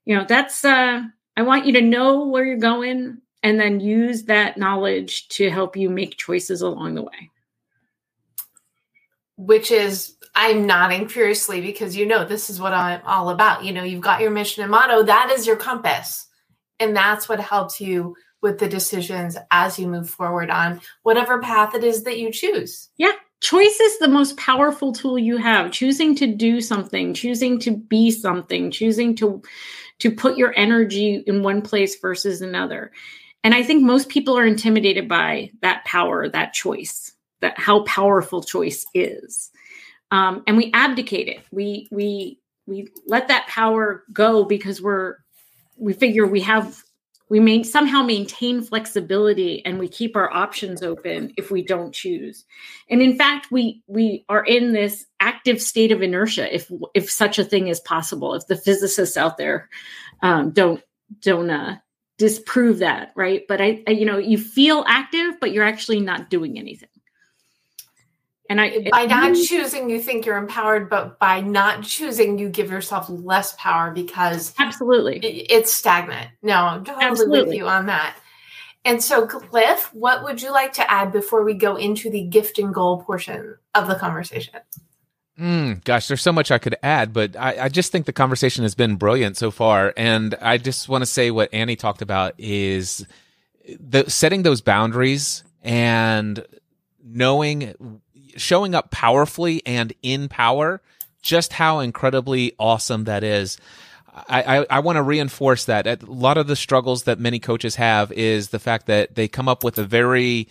you 0.05 0.15
know, 0.15 0.25
that's, 0.27 0.65
uh, 0.65 1.01
I 1.37 1.41
want 1.41 1.65
you 1.65 1.73
to 1.73 1.81
know 1.81 2.27
where 2.27 2.43
you're 2.43 2.57
going 2.57 3.19
and 3.41 3.59
then 3.59 3.79
use 3.79 4.23
that 4.23 4.57
knowledge 4.57 5.27
to 5.29 5.49
help 5.49 5.75
you 5.75 5.89
make 5.89 6.17
choices 6.17 6.61
along 6.61 6.95
the 6.95 7.03
way. 7.03 7.29
Which 9.37 9.71
is, 9.71 10.12
I'm 10.35 10.65
nodding 10.65 11.07
furiously 11.07 11.61
because 11.61 11.95
you 11.95 12.05
know 12.05 12.25
this 12.25 12.49
is 12.49 12.59
what 12.59 12.73
I'm 12.73 13.01
all 13.05 13.29
about. 13.29 13.63
You 13.63 13.71
know, 13.71 13.83
you've 13.83 14.01
got 14.01 14.21
your 14.21 14.31
mission 14.31 14.63
and 14.63 14.71
motto, 14.71 15.03
that 15.03 15.31
is 15.31 15.45
your 15.45 15.55
compass. 15.55 16.27
And 16.79 16.95
that's 16.95 17.29
what 17.29 17.39
helps 17.39 17.79
you 17.79 18.15
with 18.41 18.59
the 18.59 18.67
decisions 18.67 19.37
as 19.51 19.79
you 19.79 19.87
move 19.87 20.09
forward 20.09 20.49
on 20.49 20.81
whatever 21.03 21.39
path 21.39 21.75
it 21.75 21.83
is 21.83 22.03
that 22.03 22.19
you 22.19 22.31
choose. 22.31 22.89
Yeah. 22.97 23.13
Choice 23.41 23.79
is 23.79 23.99
the 23.99 24.07
most 24.07 24.37
powerful 24.37 24.93
tool 24.93 25.19
you 25.19 25.37
have. 25.37 25.71
Choosing 25.71 26.15
to 26.15 26.27
do 26.27 26.61
something, 26.61 27.13
choosing 27.13 27.59
to 27.59 27.71
be 27.75 28.09
something, 28.09 28.71
choosing 28.71 29.15
to 29.17 29.41
to 29.99 30.11
put 30.11 30.37
your 30.37 30.53
energy 30.57 31.23
in 31.27 31.43
one 31.43 31.61
place 31.61 31.99
versus 31.99 32.41
another. 32.41 32.91
And 33.43 33.53
I 33.53 33.63
think 33.63 33.83
most 33.83 34.09
people 34.09 34.37
are 34.37 34.45
intimidated 34.45 35.07
by 35.07 35.51
that 35.61 35.83
power, 35.85 36.27
that 36.29 36.53
choice, 36.53 37.13
that 37.41 37.59
how 37.59 37.83
powerful 37.83 38.41
choice 38.41 38.85
is. 38.93 39.51
Um, 40.13 40.43
and 40.45 40.55
we 40.55 40.69
abdicate 40.73 41.27
it. 41.27 41.41
We 41.51 41.87
we 41.91 42.37
we 42.67 42.87
let 43.07 43.27
that 43.29 43.47
power 43.47 44.03
go 44.13 44.45
because 44.45 44.79
we're 44.79 45.15
we 45.75 45.93
figure 45.93 46.27
we 46.27 46.41
have 46.41 46.83
we 47.29 47.39
may 47.39 47.63
somehow 47.63 48.03
maintain 48.03 48.61
flexibility 48.61 49.65
and 49.65 49.79
we 49.79 49.87
keep 49.87 50.15
our 50.15 50.31
options 50.31 50.83
open 50.83 51.33
if 51.35 51.49
we 51.49 51.63
don't 51.63 51.95
choose. 51.95 52.45
And 52.91 53.01
in 53.01 53.17
fact 53.17 53.47
we 53.51 53.81
we 53.87 54.23
are 54.29 54.45
in 54.45 54.71
this 54.71 55.07
active 55.19 55.59
state 55.59 55.91
of 55.91 56.03
inertia 56.03 56.53
if 56.53 56.71
if 56.93 57.09
such 57.09 57.39
a 57.39 57.43
thing 57.43 57.67
is 57.67 57.79
possible 57.79 58.35
if 58.35 58.45
the 58.45 58.55
physicists 58.55 59.17
out 59.17 59.39
there 59.39 59.67
um, 60.21 60.51
don't 60.51 60.83
don't 61.21 61.49
uh, 61.49 61.77
disprove 62.19 62.77
that 62.77 63.13
right? 63.15 63.45
But 63.47 63.61
I, 63.61 63.81
I 63.87 63.91
you 63.91 64.05
know 64.05 64.19
you 64.19 64.37
feel 64.37 64.85
active 64.87 65.39
but 65.41 65.53
you're 65.53 65.65
actually 65.65 66.01
not 66.01 66.29
doing 66.29 66.59
anything 66.59 66.89
and 68.53 68.61
I 68.61 68.89
by 68.91 69.05
not 69.07 69.35
choosing, 69.35 69.89
you 69.89 69.99
think 69.99 70.27
you're 70.27 70.37
empowered, 70.37 70.87
but 70.87 71.17
by 71.17 71.41
not 71.41 71.83
choosing, 71.83 72.37
you 72.37 72.49
give 72.49 72.69
yourself 72.69 73.07
less 73.09 73.55
power 73.57 73.89
because 73.91 74.53
absolutely 74.59 75.17
it, 75.17 75.47
it's 75.49 75.73
stagnant. 75.73 76.29
No, 76.43 76.53
I'm 76.53 76.85
totally 76.85 77.05
absolutely. 77.05 77.43
with 77.45 77.55
you 77.55 77.67
on 77.67 77.87
that. 77.87 78.15
And 78.85 79.01
so, 79.01 79.25
Cliff, 79.25 79.91
what 79.93 80.23
would 80.23 80.41
you 80.41 80.51
like 80.51 80.73
to 80.73 80.91
add 80.91 81.11
before 81.11 81.43
we 81.43 81.55
go 81.55 81.77
into 81.77 82.11
the 82.11 82.25
gift 82.25 82.59
and 82.59 82.71
goal 82.73 83.01
portion 83.01 83.57
of 83.73 83.87
the 83.87 83.95
conversation? 83.95 84.59
Mm, 85.39 85.83
gosh, 85.83 86.07
there's 86.07 86.21
so 86.21 86.31
much 86.31 86.51
I 86.51 86.59
could 86.59 86.75
add, 86.83 87.11
but 87.11 87.35
I, 87.35 87.63
I, 87.63 87.69
just 87.69 87.91
think 87.91 88.05
the 88.05 88.13
conversation 88.13 88.63
has 88.63 88.75
been 88.75 88.97
brilliant 88.97 89.35
so 89.35 89.49
far. 89.49 89.93
And 89.97 90.35
I 90.35 90.59
just 90.59 90.87
want 90.87 91.01
to 91.01 91.07
say 91.07 91.31
what 91.31 91.51
Annie 91.51 91.75
talked 91.75 92.03
about 92.03 92.35
is 92.37 93.07
the 93.79 94.07
setting 94.11 94.43
those 94.43 94.61
boundaries 94.61 95.43
and 95.63 96.45
knowing 97.03 98.01
showing 98.37 98.75
up 98.75 98.91
powerfully 98.91 99.61
and 99.65 99.93
in 100.01 100.29
power, 100.29 100.81
just 101.21 101.53
how 101.53 101.79
incredibly 101.79 102.53
awesome 102.59 103.05
that 103.05 103.23
is. 103.23 103.57
I, 104.13 104.59
I, 104.59 104.65
I 104.69 104.79
want 104.79 104.97
to 104.97 105.03
reinforce 105.03 105.65
that. 105.65 105.87
A 105.87 105.97
lot 106.05 106.37
of 106.37 106.47
the 106.47 106.55
struggles 106.55 107.03
that 107.03 107.19
many 107.19 107.39
coaches 107.39 107.75
have 107.75 108.11
is 108.11 108.49
the 108.49 108.59
fact 108.59 108.85
that 108.85 109.15
they 109.15 109.27
come 109.27 109.47
up 109.47 109.63
with 109.63 109.77
a 109.79 109.83
very 109.83 110.47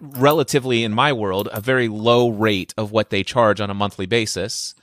relatively 0.00 0.84
in 0.84 0.92
my 0.92 1.12
world 1.12 1.48
a 1.52 1.60
very 1.60 1.88
low 1.88 2.28
rate 2.28 2.74
of 2.76 2.90
what 2.90 3.10
they 3.10 3.22
charge 3.22 3.60
on 3.60 3.70
a 3.70 3.74
monthly 3.74 4.06
basis 4.06 4.74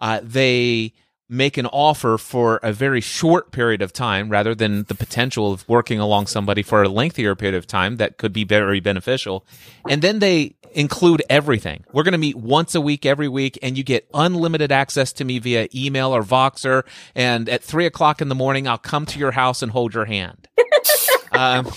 uh, 0.00 0.20
they 0.22 0.92
make 1.28 1.56
an 1.56 1.66
offer 1.66 2.18
for 2.18 2.58
a 2.62 2.72
very 2.72 3.00
short 3.00 3.52
period 3.52 3.80
of 3.80 3.92
time 3.92 4.28
rather 4.28 4.54
than 4.54 4.82
the 4.84 4.94
potential 4.94 5.52
of 5.52 5.66
working 5.68 6.00
along 6.00 6.26
somebody 6.26 6.62
for 6.62 6.82
a 6.82 6.88
lengthier 6.88 7.34
period 7.34 7.56
of 7.56 7.66
time 7.66 7.96
that 7.96 8.18
could 8.18 8.32
be 8.32 8.44
very 8.44 8.80
beneficial 8.80 9.46
and 9.88 10.02
then 10.02 10.18
they 10.18 10.54
include 10.74 11.22
everything. 11.28 11.84
We're 11.92 12.02
going 12.02 12.12
to 12.12 12.18
meet 12.18 12.36
once 12.36 12.74
a 12.74 12.80
week, 12.80 13.06
every 13.06 13.28
week, 13.28 13.58
and 13.62 13.76
you 13.76 13.84
get 13.84 14.08
unlimited 14.14 14.72
access 14.72 15.12
to 15.14 15.24
me 15.24 15.38
via 15.38 15.68
email 15.74 16.14
or 16.14 16.22
Voxer. 16.22 16.84
And 17.14 17.48
at 17.48 17.62
three 17.62 17.86
o'clock 17.86 18.20
in 18.20 18.28
the 18.28 18.34
morning, 18.34 18.66
I'll 18.66 18.78
come 18.78 19.06
to 19.06 19.18
your 19.18 19.32
house 19.32 19.62
and 19.62 19.70
hold 19.72 19.94
your 19.94 20.04
hand. 20.04 20.48
um, 21.32 21.70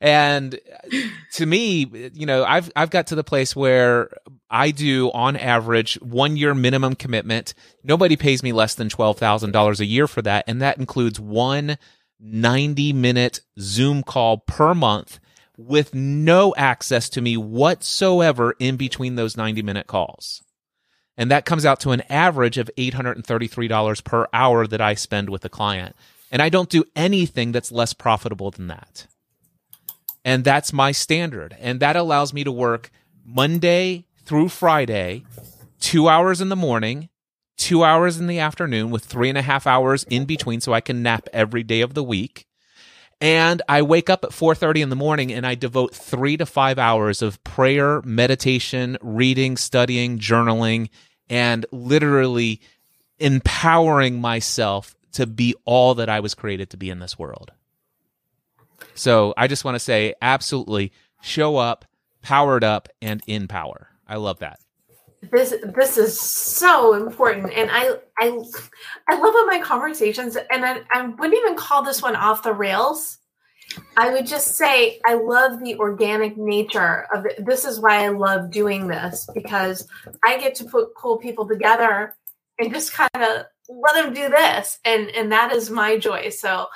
and 0.00 0.58
to 1.34 1.46
me, 1.46 2.10
you 2.12 2.26
know, 2.26 2.44
I've 2.44 2.70
I've 2.76 2.90
got 2.90 3.08
to 3.08 3.14
the 3.14 3.24
place 3.24 3.56
where 3.56 4.10
I 4.50 4.70
do 4.70 5.10
on 5.12 5.36
average 5.36 5.94
one 6.02 6.36
year 6.36 6.54
minimum 6.54 6.94
commitment. 6.94 7.54
Nobody 7.82 8.16
pays 8.16 8.42
me 8.42 8.52
less 8.52 8.74
than 8.74 8.88
twelve 8.88 9.18
thousand 9.18 9.52
dollars 9.52 9.80
a 9.80 9.86
year 9.86 10.06
for 10.06 10.22
that, 10.22 10.44
and 10.46 10.60
that 10.60 10.78
includes 10.78 11.18
one 11.18 11.78
90 12.18 12.94
minute 12.94 13.40
Zoom 13.58 14.02
call 14.02 14.38
per 14.38 14.74
month 14.74 15.18
with 15.56 15.94
no 15.94 16.54
access 16.56 17.08
to 17.10 17.20
me 17.20 17.36
whatsoever 17.36 18.54
in 18.58 18.76
between 18.76 19.14
those 19.14 19.36
90 19.36 19.62
minute 19.62 19.86
calls. 19.86 20.42
And 21.16 21.30
that 21.30 21.46
comes 21.46 21.64
out 21.64 21.80
to 21.80 21.92
an 21.92 22.02
average 22.10 22.58
of 22.58 22.70
$833 22.76 24.04
per 24.04 24.26
hour 24.32 24.66
that 24.66 24.80
I 24.80 24.94
spend 24.94 25.30
with 25.30 25.44
a 25.44 25.48
client. 25.48 25.96
And 26.30 26.42
I 26.42 26.48
don't 26.48 26.68
do 26.68 26.84
anything 26.94 27.52
that's 27.52 27.72
less 27.72 27.94
profitable 27.94 28.50
than 28.50 28.66
that. 28.66 29.06
And 30.24 30.44
that's 30.44 30.72
my 30.72 30.92
standard. 30.92 31.56
And 31.58 31.80
that 31.80 31.96
allows 31.96 32.34
me 32.34 32.44
to 32.44 32.52
work 32.52 32.90
Monday 33.24 34.04
through 34.24 34.48
Friday, 34.48 35.24
two 35.80 36.08
hours 36.08 36.40
in 36.40 36.48
the 36.48 36.56
morning, 36.56 37.08
two 37.56 37.84
hours 37.84 38.18
in 38.18 38.26
the 38.26 38.40
afternoon, 38.40 38.90
with 38.90 39.04
three 39.04 39.28
and 39.28 39.38
a 39.38 39.42
half 39.42 39.66
hours 39.66 40.04
in 40.04 40.24
between 40.24 40.60
so 40.60 40.74
I 40.74 40.80
can 40.80 41.02
nap 41.02 41.28
every 41.32 41.62
day 41.62 41.80
of 41.80 41.94
the 41.94 42.04
week 42.04 42.45
and 43.20 43.62
I 43.68 43.82
wake 43.82 44.10
up 44.10 44.24
at 44.24 44.30
4:30 44.30 44.82
in 44.82 44.90
the 44.90 44.96
morning 44.96 45.32
and 45.32 45.46
I 45.46 45.54
devote 45.54 45.94
3 45.94 46.36
to 46.36 46.46
5 46.46 46.78
hours 46.78 47.22
of 47.22 47.42
prayer, 47.44 48.02
meditation, 48.02 48.98
reading, 49.00 49.56
studying, 49.56 50.18
journaling 50.18 50.90
and 51.28 51.66
literally 51.72 52.60
empowering 53.18 54.20
myself 54.20 54.94
to 55.12 55.26
be 55.26 55.54
all 55.64 55.94
that 55.94 56.08
I 56.08 56.20
was 56.20 56.34
created 56.34 56.70
to 56.70 56.76
be 56.76 56.90
in 56.90 56.98
this 56.98 57.18
world. 57.18 57.52
So 58.94 59.32
I 59.36 59.46
just 59.46 59.64
want 59.64 59.74
to 59.76 59.80
say, 59.80 60.14
absolutely 60.20 60.92
show 61.22 61.56
up, 61.56 61.86
powered 62.22 62.64
up, 62.64 62.88
and 63.00 63.22
in 63.26 63.48
power. 63.48 63.88
I 64.06 64.16
love 64.16 64.40
that. 64.40 64.60
This 65.22 65.54
this 65.74 65.96
is 65.96 66.20
so 66.20 66.94
important, 66.94 67.52
and 67.52 67.70
I 67.72 67.96
I 68.18 68.38
I 69.08 69.18
love 69.18 69.34
in 69.34 69.46
my 69.46 69.60
conversations, 69.62 70.36
and 70.36 70.64
I, 70.64 70.82
I 70.92 71.06
wouldn't 71.06 71.38
even 71.38 71.56
call 71.56 71.82
this 71.82 72.02
one 72.02 72.14
off 72.14 72.42
the 72.42 72.52
rails. 72.52 73.18
I 73.96 74.12
would 74.12 74.26
just 74.26 74.56
say 74.56 75.00
I 75.04 75.14
love 75.14 75.60
the 75.60 75.76
organic 75.76 76.36
nature 76.36 77.06
of 77.14 77.26
it. 77.26 77.44
This 77.44 77.64
is 77.64 77.80
why 77.80 78.04
I 78.04 78.08
love 78.08 78.50
doing 78.50 78.86
this 78.86 79.28
because 79.34 79.88
I 80.24 80.38
get 80.38 80.54
to 80.56 80.64
put 80.64 80.94
cool 80.94 81.18
people 81.18 81.48
together 81.48 82.14
and 82.58 82.72
just 82.72 82.92
kind 82.92 83.10
of 83.14 83.46
let 83.68 83.94
them 83.94 84.14
do 84.14 84.28
this, 84.28 84.78
and 84.84 85.10
and 85.10 85.32
that 85.32 85.52
is 85.52 85.70
my 85.70 85.98
joy. 85.98 86.28
So, 86.28 86.66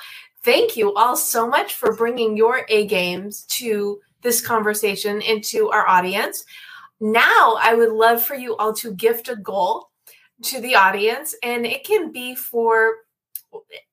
thank 0.43 0.75
you 0.75 0.93
all 0.95 1.15
so 1.15 1.47
much 1.47 1.75
for 1.75 1.95
bringing 1.95 2.35
your 2.35 2.65
A 2.69 2.85
games 2.87 3.45
to 3.51 3.99
this 4.21 4.41
conversation 4.41 5.21
into 5.21 5.69
our 5.69 5.87
audience. 5.87 6.43
Now, 7.01 7.57
I 7.59 7.73
would 7.73 7.91
love 7.91 8.23
for 8.23 8.35
you 8.35 8.55
all 8.57 8.73
to 8.75 8.93
gift 8.93 9.27
a 9.27 9.35
goal 9.35 9.89
to 10.43 10.61
the 10.61 10.75
audience, 10.75 11.35
and 11.41 11.65
it 11.65 11.83
can 11.83 12.11
be 12.11 12.35
for 12.35 12.97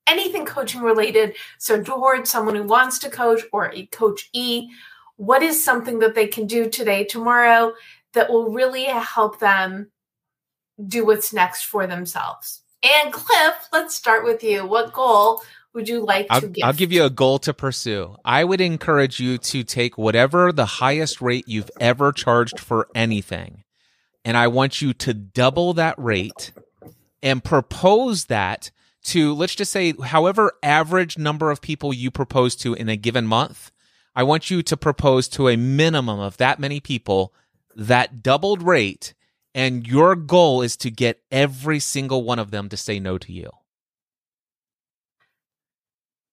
anything 0.07 0.45
coaching 0.45 0.83
related. 0.83 1.35
So, 1.59 1.83
towards 1.83 2.31
someone 2.31 2.55
who 2.55 2.65
wants 2.65 2.99
to 3.01 3.11
coach 3.11 3.43
or 3.51 3.73
a 3.73 3.87
coach 3.87 4.29
E, 4.35 4.69
what 5.17 5.43
is 5.43 5.65
something 5.65 5.99
that 6.01 6.15
they 6.15 6.27
can 6.27 6.47
do 6.47 6.69
today, 6.69 7.03
tomorrow 7.05 7.73
that 8.13 8.31
will 8.31 8.53
really 8.53 8.85
help 8.85 9.39
them 9.39 9.91
do 10.87 11.07
what's 11.07 11.33
next 11.33 11.65
for 11.65 11.87
themselves? 11.87 12.63
And 12.83 13.13
Cliff, 13.13 13.69
let's 13.73 13.97
start 13.97 14.23
with 14.23 14.45
you. 14.45 14.67
What 14.67 14.93
goal 14.93 15.43
would 15.75 15.89
you 15.89 16.05
like 16.05 16.27
I'll, 16.31 16.41
to 16.41 16.49
give? 16.49 16.65
I'll 16.65 16.73
give 16.73 16.93
you 16.93 17.05
a 17.05 17.11
goal 17.11 17.39
to 17.41 17.55
pursue. 17.55 18.17
I 18.25 18.45
would 18.45 18.61
encourage 18.61 19.21
you 19.21 19.39
to 19.39 19.63
take 19.63 19.99
whatever 19.99 20.53
the 20.53 20.67
highest 20.67 21.21
rate 21.21 21.45
you've 21.47 21.71
ever 21.81 22.13
charged 22.13 22.59
for 22.59 22.89
anything, 22.95 23.65
and 24.25 24.37
I 24.37 24.49
want 24.49 24.83
you 24.83 24.93
to 24.95 25.15
double 25.15 25.73
that 25.75 25.99
rate 25.99 26.53
and 27.23 27.43
propose 27.45 28.27
that 28.27 28.71
to, 29.05 29.35
let's 29.35 29.55
just 29.55 29.73
say, 29.73 29.95
however 30.05 30.53
average 30.63 31.17
number 31.17 31.51
of 31.51 31.61
people 31.61 31.93
you 31.93 32.11
propose 32.11 32.55
to 32.57 32.75
in 32.75 32.89
a 32.89 32.97
given 32.97 33.27
month. 33.27 33.71
I 34.15 34.23
want 34.23 34.51
you 34.51 34.63
to 34.63 34.77
propose 34.77 35.29
to 35.29 35.49
a 35.49 35.57
minimum 35.57 36.19
of 36.19 36.37
that 36.39 36.59
many 36.59 36.81
people 36.81 37.33
that 37.77 38.23
doubled 38.23 38.63
rate, 38.63 39.15
and 39.55 39.87
your 39.87 40.17
goal 40.17 40.63
is 40.63 40.77
to 40.79 40.91
get 40.91 41.21
every 41.31 41.79
single 41.79 42.25
one 42.25 42.39
of 42.39 42.51
them 42.51 42.69
to 42.69 42.77
say 42.77 42.99
no 42.99 43.17
to 43.19 43.33
you. 43.33 43.51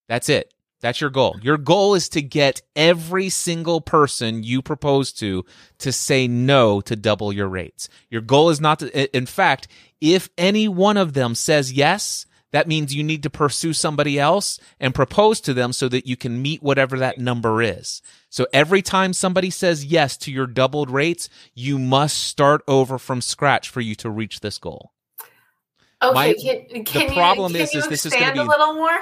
That's 0.07 0.29
it. 0.29 0.51
That's 0.81 1.01
your 1.01 1.09
goal. 1.09 1.37
Your 1.41 1.57
goal 1.57 1.95
is 1.95 2.09
to 2.09 2.21
get 2.21 2.61
every 2.75 3.29
single 3.29 3.81
person 3.81 4.43
you 4.43 4.61
propose 4.61 5.11
to 5.13 5.43
to 5.79 5.91
say 5.91 6.27
no 6.27 6.81
to 6.81 6.95
double 6.95 7.33
your 7.33 7.47
rates. 7.47 7.89
Your 8.09 8.21
goal 8.21 8.49
is 8.49 8.61
not 8.61 8.79
to, 8.79 9.17
in 9.17 9.25
fact, 9.25 9.67
if 10.01 10.29
any 10.37 10.67
one 10.67 10.97
of 10.97 11.13
them 11.13 11.33
says 11.33 11.73
yes, 11.73 12.27
that 12.51 12.67
means 12.67 12.93
you 12.93 13.03
need 13.03 13.23
to 13.23 13.29
pursue 13.29 13.73
somebody 13.73 14.19
else 14.19 14.59
and 14.79 14.93
propose 14.93 15.41
to 15.41 15.53
them 15.53 15.73
so 15.73 15.89
that 15.89 16.05
you 16.05 16.15
can 16.15 16.41
meet 16.41 16.61
whatever 16.61 16.99
that 16.99 17.17
number 17.17 17.61
is. 17.63 18.01
So 18.29 18.45
every 18.53 18.81
time 18.81 19.13
somebody 19.13 19.49
says 19.49 19.85
yes 19.85 20.15
to 20.17 20.31
your 20.31 20.45
doubled 20.45 20.91
rates, 20.91 21.29
you 21.55 21.79
must 21.79 22.17
start 22.17 22.61
over 22.67 22.99
from 22.99 23.21
scratch 23.21 23.69
for 23.69 23.81
you 23.81 23.95
to 23.95 24.09
reach 24.09 24.41
this 24.41 24.57
goal. 24.59 24.91
Okay, 26.01 26.13
My- 26.13 26.33
can, 26.33 26.83
can 26.83 27.07
the 27.07 27.13
you, 27.13 27.19
problem 27.19 27.53
can 27.53 27.61
is- 27.61 27.73
you 27.73 27.79
is 27.79 27.87
this 27.87 28.05
is 28.05 28.13
gonna 28.13 28.33
be- 28.33 28.39
a 28.39 28.43
little 28.43 28.73
more? 28.75 28.99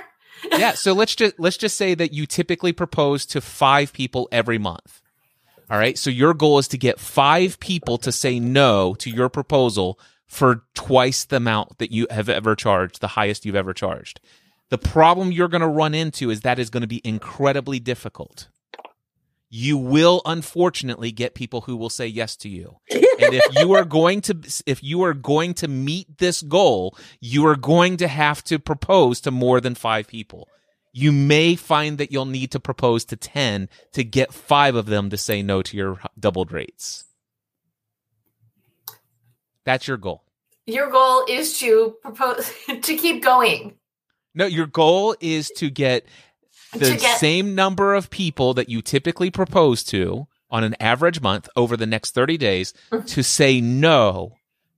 Yeah 0.52 0.74
so 0.74 0.94
let's 0.94 1.16
just 1.16 1.40
let's 1.40 1.58
just 1.58 1.76
say 1.76 1.94
that 1.94 2.14
you 2.14 2.26
typically 2.26 2.74
propose 2.74 3.26
to 3.26 3.42
five 3.42 3.94
people 3.94 4.28
every 4.32 4.58
month. 4.58 5.02
All 5.70 5.78
right 5.78 5.98
so 5.98 6.10
your 6.10 6.34
goal 6.34 6.60
is 6.60 6.68
to 6.70 6.78
get 6.78 7.00
five 7.00 7.60
people 7.60 7.98
to 8.00 8.12
say 8.12 8.40
no 8.40 8.94
to 8.96 9.10
your 9.10 9.30
proposal 9.30 10.00
for 10.28 10.64
twice 10.74 11.26
the 11.26 11.38
amount 11.38 11.78
that 11.78 11.92
you 11.92 12.08
have 12.10 12.30
ever 12.30 12.56
charged 12.56 13.02
the 13.02 13.08
highest 13.08 13.46
you've 13.46 13.56
ever 13.56 13.74
charged. 13.74 14.20
The 14.70 14.78
problem 14.78 15.32
you're 15.32 15.50
going 15.50 15.62
to 15.62 15.68
run 15.68 15.94
into 15.94 16.32
is 16.32 16.42
that 16.42 16.58
is 16.58 16.72
going 16.72 16.82
to 16.82 16.88
be 16.88 17.02
incredibly 17.04 17.80
difficult 17.80 18.48
you 19.56 19.78
will 19.78 20.24
unfortunately 20.26 21.12
get 21.12 21.36
people 21.36 21.62
who 21.62 21.78
will 21.78 21.92
say 21.92 22.08
yes 22.08 22.36
to 22.36 22.50
you. 22.50 22.78
And 23.20 23.36
if 23.36 23.56
you 23.60 23.74
are 23.74 23.86
going 23.86 24.22
to 24.22 24.36
if 24.66 24.82
you 24.82 25.04
are 25.04 25.14
going 25.14 25.54
to 25.56 25.68
meet 25.68 26.18
this 26.18 26.42
goal 26.42 26.98
you 27.22 27.46
are 27.46 27.56
going 27.56 27.98
to 27.98 28.08
have 28.08 28.44
to 28.46 28.58
propose 28.58 29.22
to 29.22 29.32
more 29.32 29.62
than 29.62 29.76
5 29.76 30.08
people. 30.08 30.50
You 30.92 31.12
may 31.12 31.56
find 31.56 32.00
that 32.00 32.12
you'll 32.12 32.26
need 32.26 32.50
to 32.52 32.60
propose 32.60 33.06
to 33.06 33.16
10 33.16 33.70
to 33.92 34.04
get 34.04 34.34
5 34.34 34.76
of 34.76 34.88
them 34.88 35.12
to 35.12 35.18
say 35.18 35.44
no 35.44 35.62
to 35.62 35.78
your 35.78 36.00
doubled 36.20 36.52
rates. 36.52 37.06
That's 39.64 39.88
your 39.88 39.98
goal. 39.98 40.24
Your 40.66 40.90
goal 40.90 41.26
is 41.30 41.60
to 41.60 41.96
propose 42.02 42.52
to 42.68 42.98
keep 42.98 43.24
going. 43.24 43.76
no 44.34 44.48
your 44.48 44.68
goal 44.68 45.16
is 45.22 45.50
to 45.58 45.70
get 45.70 46.08
the 46.74 46.98
get- 46.98 47.20
same 47.20 47.56
number 47.56 47.94
of 47.94 48.10
people 48.10 48.54
that 48.56 48.70
you 48.70 48.82
typically 48.82 49.30
propose 49.32 49.84
to 49.86 50.28
on 50.52 50.64
an 50.64 50.76
average 50.80 51.20
month 51.22 51.50
over 51.56 51.76
the 51.76 51.88
next 51.88 52.14
30 52.14 52.38
days 52.38 52.74
Mm-hmm. 52.92 53.06
to 53.06 53.24
say 53.24 53.60
no 53.62 54.34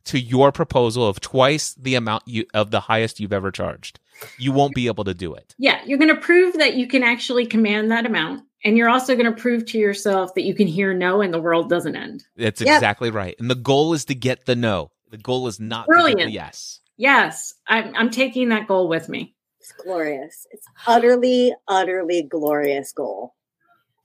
to 0.06 0.20
your 0.20 0.52
proposal 0.52 1.08
of 1.08 1.20
twice 1.20 1.74
the 1.74 1.96
amount 1.96 2.24
you 2.28 2.46
of 2.54 2.72
the 2.72 2.80
highest 2.82 3.20
you've 3.20 3.34
ever 3.34 3.52
charged. 3.52 4.00
You 4.38 4.52
won't 4.54 4.74
be 4.76 4.88
able 4.88 5.04
to 5.04 5.14
do 5.14 5.34
it. 5.34 5.54
Yeah, 5.58 5.82
you're 5.86 5.98
going 5.98 6.14
to 6.14 6.22
prove 6.22 6.54
that 6.60 6.76
you 6.76 6.88
can 6.88 7.04
actually 7.04 7.46
command 7.48 7.92
that 7.92 8.06
amount. 8.06 8.44
And 8.64 8.78
you're 8.78 8.90
also 8.90 9.16
going 9.16 9.32
to 9.32 9.40
prove 9.40 9.66
to 9.68 9.78
yourself 9.78 10.34
that 10.36 10.44
you 10.44 10.56
can 10.56 10.68
hear 10.68 10.94
no 10.94 11.22
and 11.22 11.34
the 11.34 11.42
world 11.42 11.70
doesn't 11.70 11.96
end. 11.96 12.24
That's 12.38 12.62
Yep. 12.62 12.76
exactly 12.78 13.10
right. 13.12 13.36
And 13.40 13.50
the 13.52 13.56
goal 13.56 13.94
is 13.94 14.06
to 14.06 14.16
get 14.16 14.46
the 14.46 14.56
no. 14.56 14.92
The 15.12 15.18
goal 15.18 15.48
is 15.48 15.60
not 15.60 15.82
to 15.86 15.88
get 15.88 15.94
Brilliant. 15.94 16.22
the 16.30 16.32
yes. 16.32 16.80
Yes, 16.98 17.54
I'm, 17.68 17.94
I'm 17.96 18.10
taking 18.10 18.50
that 18.50 18.68
goal 18.68 18.88
with 18.88 19.10
me. 19.10 19.35
It's 19.66 19.84
glorious. 19.84 20.46
It's 20.52 20.68
utterly, 20.86 21.52
utterly 21.68 22.22
glorious 22.22 22.92
goal. 22.92 23.34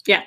Yeah. 0.06 0.22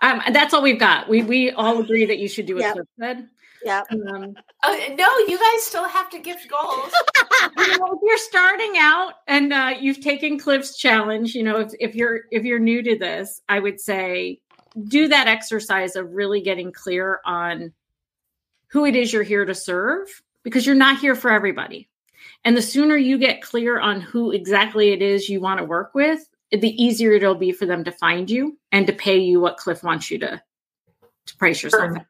Um, 0.00 0.22
that's 0.32 0.54
all 0.54 0.62
we've 0.62 0.78
got. 0.78 1.08
We 1.08 1.24
we 1.24 1.50
all 1.50 1.80
agree 1.80 2.04
that 2.06 2.18
you 2.18 2.28
should 2.28 2.46
do 2.46 2.54
what 2.54 2.62
Yep. 2.62 2.74
Cliff 2.74 2.86
said. 3.00 3.28
Yeah. 3.64 3.82
Um, 3.90 4.36
Oh, 4.62 4.94
no, 4.96 5.18
you 5.26 5.38
guys 5.38 5.64
still 5.64 5.88
have 5.88 6.08
to 6.10 6.20
gift 6.20 6.48
goals. 6.48 6.92
you 7.58 7.78
know, 7.78 7.92
if 7.94 7.98
you're 8.02 8.18
starting 8.18 8.74
out 8.78 9.14
and 9.26 9.52
uh, 9.52 9.74
you've 9.80 10.00
taken 10.00 10.38
Cliff's 10.38 10.76
challenge, 10.76 11.34
you 11.34 11.42
know, 11.42 11.58
if, 11.58 11.72
if 11.80 11.94
you're 11.96 12.20
if 12.30 12.44
you're 12.44 12.60
new 12.60 12.80
to 12.82 12.96
this, 12.96 13.40
I 13.48 13.58
would 13.58 13.80
say 13.80 14.38
do 14.86 15.08
that 15.08 15.26
exercise 15.26 15.96
of 15.96 16.12
really 16.12 16.40
getting 16.40 16.70
clear 16.70 17.20
on 17.24 17.72
who 18.68 18.84
it 18.84 18.94
is 18.94 19.12
you're 19.12 19.24
here 19.24 19.44
to 19.44 19.54
serve 19.54 20.22
because 20.44 20.64
you're 20.64 20.76
not 20.76 21.00
here 21.00 21.16
for 21.16 21.30
everybody. 21.32 21.88
And 22.44 22.56
the 22.56 22.62
sooner 22.62 22.96
you 22.96 23.18
get 23.18 23.42
clear 23.42 23.80
on 23.80 24.00
who 24.00 24.30
exactly 24.30 24.90
it 24.92 25.00
is 25.00 25.28
you 25.28 25.40
want 25.40 25.58
to 25.58 25.64
work 25.64 25.94
with, 25.94 26.20
the 26.50 26.82
easier 26.82 27.12
it'll 27.12 27.34
be 27.34 27.52
for 27.52 27.66
them 27.66 27.84
to 27.84 27.92
find 27.92 28.30
you 28.30 28.58
and 28.70 28.86
to 28.86 28.92
pay 28.92 29.18
you 29.18 29.40
what 29.40 29.56
Cliff 29.56 29.82
wants 29.82 30.10
you 30.10 30.18
to 30.20 30.42
to 31.26 31.36
price 31.36 31.62
yourself 31.62 31.82
Sure. 31.82 31.96
at. 31.96 32.06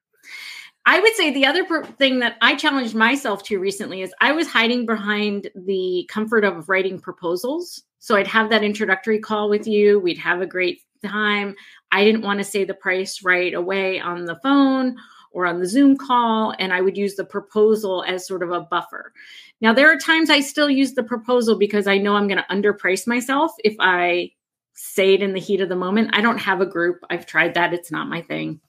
I 0.87 1.01
would 1.01 1.15
say 1.15 1.33
the 1.33 1.47
other 1.47 1.65
per- 1.65 1.85
thing 1.85 2.19
that 2.19 2.37
I 2.43 2.57
challenged 2.57 2.95
myself 2.95 3.43
to 3.45 3.59
recently 3.59 4.03
is 4.03 4.13
I 4.21 4.33
was 4.33 4.49
hiding 4.49 4.85
behind 4.85 5.51
the 5.55 6.05
comfort 6.11 6.45
of 6.45 6.69
writing 6.69 6.99
proposals. 6.99 7.83
So 8.01 8.17
I'd 8.17 8.27
have 8.27 8.51
that 8.51 8.65
introductory 8.65 9.19
call 9.19 9.49
with 9.49 9.67
you. 9.67 9.99
We'd 9.99 10.19
have 10.19 10.43
a 10.43 10.47
great 10.47 10.83
time. 11.03 11.55
I 11.91 12.05
didn't 12.05 12.23
want 12.23 12.39
to 12.41 12.45
say 12.45 12.65
the 12.65 12.75
price 12.75 13.23
right 13.23 13.55
away 13.55 13.99
on 13.99 14.27
the 14.27 14.39
phone 14.43 14.97
or 15.31 15.47
on 15.47 15.59
the 15.59 15.67
Zoom 15.67 15.97
call. 15.97 16.55
And 16.59 16.73
I 16.73 16.83
would 16.83 16.99
use 16.99 17.15
the 17.15 17.25
proposal 17.25 18.05
as 18.07 18.27
sort 18.27 18.43
of 18.43 18.51
a 18.51 18.61
buffer. 18.61 19.13
Now, 19.61 19.73
there 19.73 19.91
are 19.93 19.97
times 19.97 20.31
I 20.31 20.41
still 20.41 20.69
use 20.69 20.95
the 20.95 21.03
proposal 21.03 21.59
because 21.59 21.87
I 21.87 21.99
know 21.99 22.17
I'm 22.17 22.29
going 22.29 22.43
to 22.43 22.55
underprice 22.55 23.07
myself 23.07 23.53
if 23.65 23.75
I 23.81 24.31
say 24.75 25.15
it 25.15 25.23
in 25.23 25.33
the 25.33 25.41
heat 25.41 25.61
of 25.61 25.69
the 25.69 25.77
moment. 25.77 26.11
I 26.13 26.21
don't 26.21 26.39
have 26.39 26.61
a 26.61 26.67
group. 26.67 26.99
I've 27.09 27.27
tried 27.27 27.55
that. 27.55 27.73
It's 27.73 27.91
not 27.91 28.09
my 28.09 28.23
thing. 28.23 28.61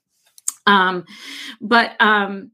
Um, 0.67 1.05
but 1.61 1.99
um, 1.99 2.51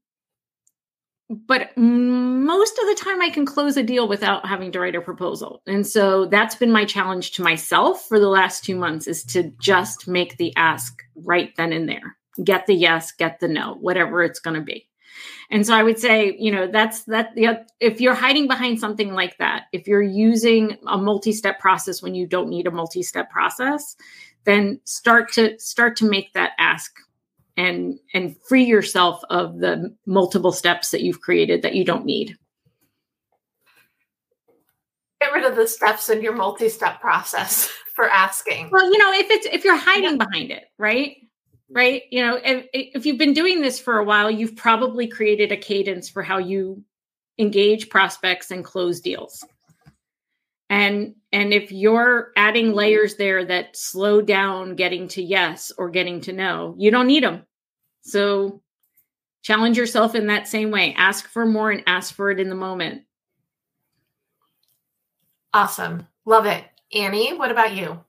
but 1.48 1.70
most 1.78 2.78
of 2.78 2.88
the 2.88 3.02
time 3.02 3.22
I 3.22 3.30
can 3.30 3.46
close 3.46 3.78
a 3.78 3.84
deal 3.84 4.08
without 4.08 4.46
having 4.46 4.72
to 4.74 4.80
write 4.80 4.96
a 4.96 5.02
proposal. 5.02 5.62
And 5.66 5.88
so 5.88 6.26
that's 6.26 6.56
been 6.56 6.72
my 6.72 6.84
challenge 6.84 7.32
to 7.34 7.42
myself 7.42 8.06
for 8.08 8.20
the 8.20 8.28
last 8.28 8.66
two 8.66 8.76
months 8.76 9.08
is 9.08 9.24
to 9.26 9.52
just 9.62 10.08
make 10.08 10.38
the 10.38 10.54
ask 10.58 11.02
right 11.16 11.52
then 11.56 11.72
and 11.72 11.88
there. 11.88 12.18
Get 12.44 12.68
the 12.68 12.74
yes, 12.74 13.12
get 13.14 13.40
the 13.40 13.48
no, 13.48 13.76
whatever 13.76 14.24
it's 14.24 14.40
going 14.40 14.56
to 14.56 14.62
be. 14.62 14.88
And 15.50 15.66
so 15.66 15.74
I 15.74 15.84
would 15.84 16.00
say, 16.00 16.36
you 16.40 16.52
know, 16.52 16.68
that's 16.72 17.04
that 17.04 17.36
the 17.36 17.66
if 17.80 18.00
you're 18.00 18.14
hiding 18.14 18.48
behind 18.48 18.80
something 18.80 19.14
like 19.14 19.38
that, 19.38 19.66
if 19.74 19.88
you're 19.88 20.02
using 20.02 20.78
a 20.88 20.98
multi-step 20.98 21.60
process 21.60 22.02
when 22.02 22.16
you 22.16 22.26
don't 22.26 22.50
need 22.50 22.68
a 22.68 22.72
multi-step 22.72 23.30
process, 23.30 23.96
then 24.46 24.80
start 24.86 25.32
to 25.34 25.58
start 25.60 25.96
to 25.98 26.10
make 26.10 26.34
that 26.34 26.52
ask 26.58 26.92
and 27.58 28.00
and 28.14 28.36
free 28.48 28.64
yourself 28.64 29.22
of 29.30 29.60
the 29.60 29.96
multiple 30.06 30.52
steps 30.52 30.92
that 30.92 31.02
you've 31.02 31.22
created 31.22 31.62
that 31.62 31.76
you 31.76 31.84
don't 31.84 32.06
need. 32.06 32.38
Get 35.22 35.34
rid 35.34 35.46
of 35.46 35.56
the 35.56 35.68
steps 35.68 36.10
in 36.10 36.22
your 36.22 36.34
multi-step 36.34 37.00
process 37.00 37.70
for 37.96 38.10
asking? 38.10 38.70
Well, 38.72 38.92
you 38.92 38.98
know, 38.98 39.14
if 39.14 39.30
it's 39.30 39.48
if 39.48 39.64
you're 39.64 39.78
hiding 39.78 40.18
yeah. 40.18 40.26
behind 40.26 40.52
it, 40.52 40.64
right? 40.78 41.18
Right? 41.74 42.04
You 42.12 42.22
know, 42.22 42.40
if, 42.44 42.68
if 42.74 43.06
you've 43.06 43.18
been 43.18 43.34
doing 43.34 43.62
this 43.62 43.80
for 43.80 43.98
a 43.98 44.04
while, 44.04 44.30
you've 44.30 44.56
probably 44.56 45.08
created 45.08 45.52
a 45.52 45.58
cadence 45.58 46.10
for 46.10 46.22
how 46.22 46.38
you 46.38 46.84
engage 47.38 47.90
prospects 47.90 48.52
and 48.52 48.64
close 48.64 49.00
deals. 49.00 49.44
And 50.70 51.16
and 51.34 51.54
if 51.54 51.72
you're 51.72 52.32
adding 52.36 52.74
layers 52.74 53.16
there 53.16 53.44
that 53.46 53.76
slow 53.76 54.22
down 54.22 54.76
getting 54.76 55.08
to 55.10 55.22
yes 55.22 55.72
or 55.78 55.90
getting 55.90 56.22
to 56.22 56.34
no, 56.34 56.76
you 56.78 56.92
don't 56.92 57.08
need 57.08 57.24
them. 57.24 57.46
So 58.02 58.62
challenge 59.42 59.78
yourself 59.78 60.16
in 60.16 60.28
that 60.28 60.48
same 60.48 60.72
way. 60.72 60.94
Ask 60.98 61.28
for 61.28 61.46
more 61.46 61.72
and 61.72 61.84
ask 61.88 62.14
for 62.14 62.32
it 62.32 62.40
in 62.40 62.50
the 62.50 62.56
moment. 62.56 63.04
Awesome. 65.54 66.08
Love 66.26 66.46
it. 66.46 66.64
Annie, 66.94 67.34
what 67.34 67.52
about 67.52 67.76
you? 67.76 68.02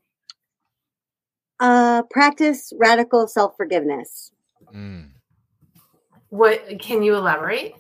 Uh, 1.62 2.02
practice 2.10 2.72
radical 2.76 3.28
self 3.28 3.56
forgiveness. 3.56 4.32
Mm. 4.74 5.10
What 6.28 6.80
can 6.80 7.04
you 7.04 7.14
elaborate? 7.14 7.76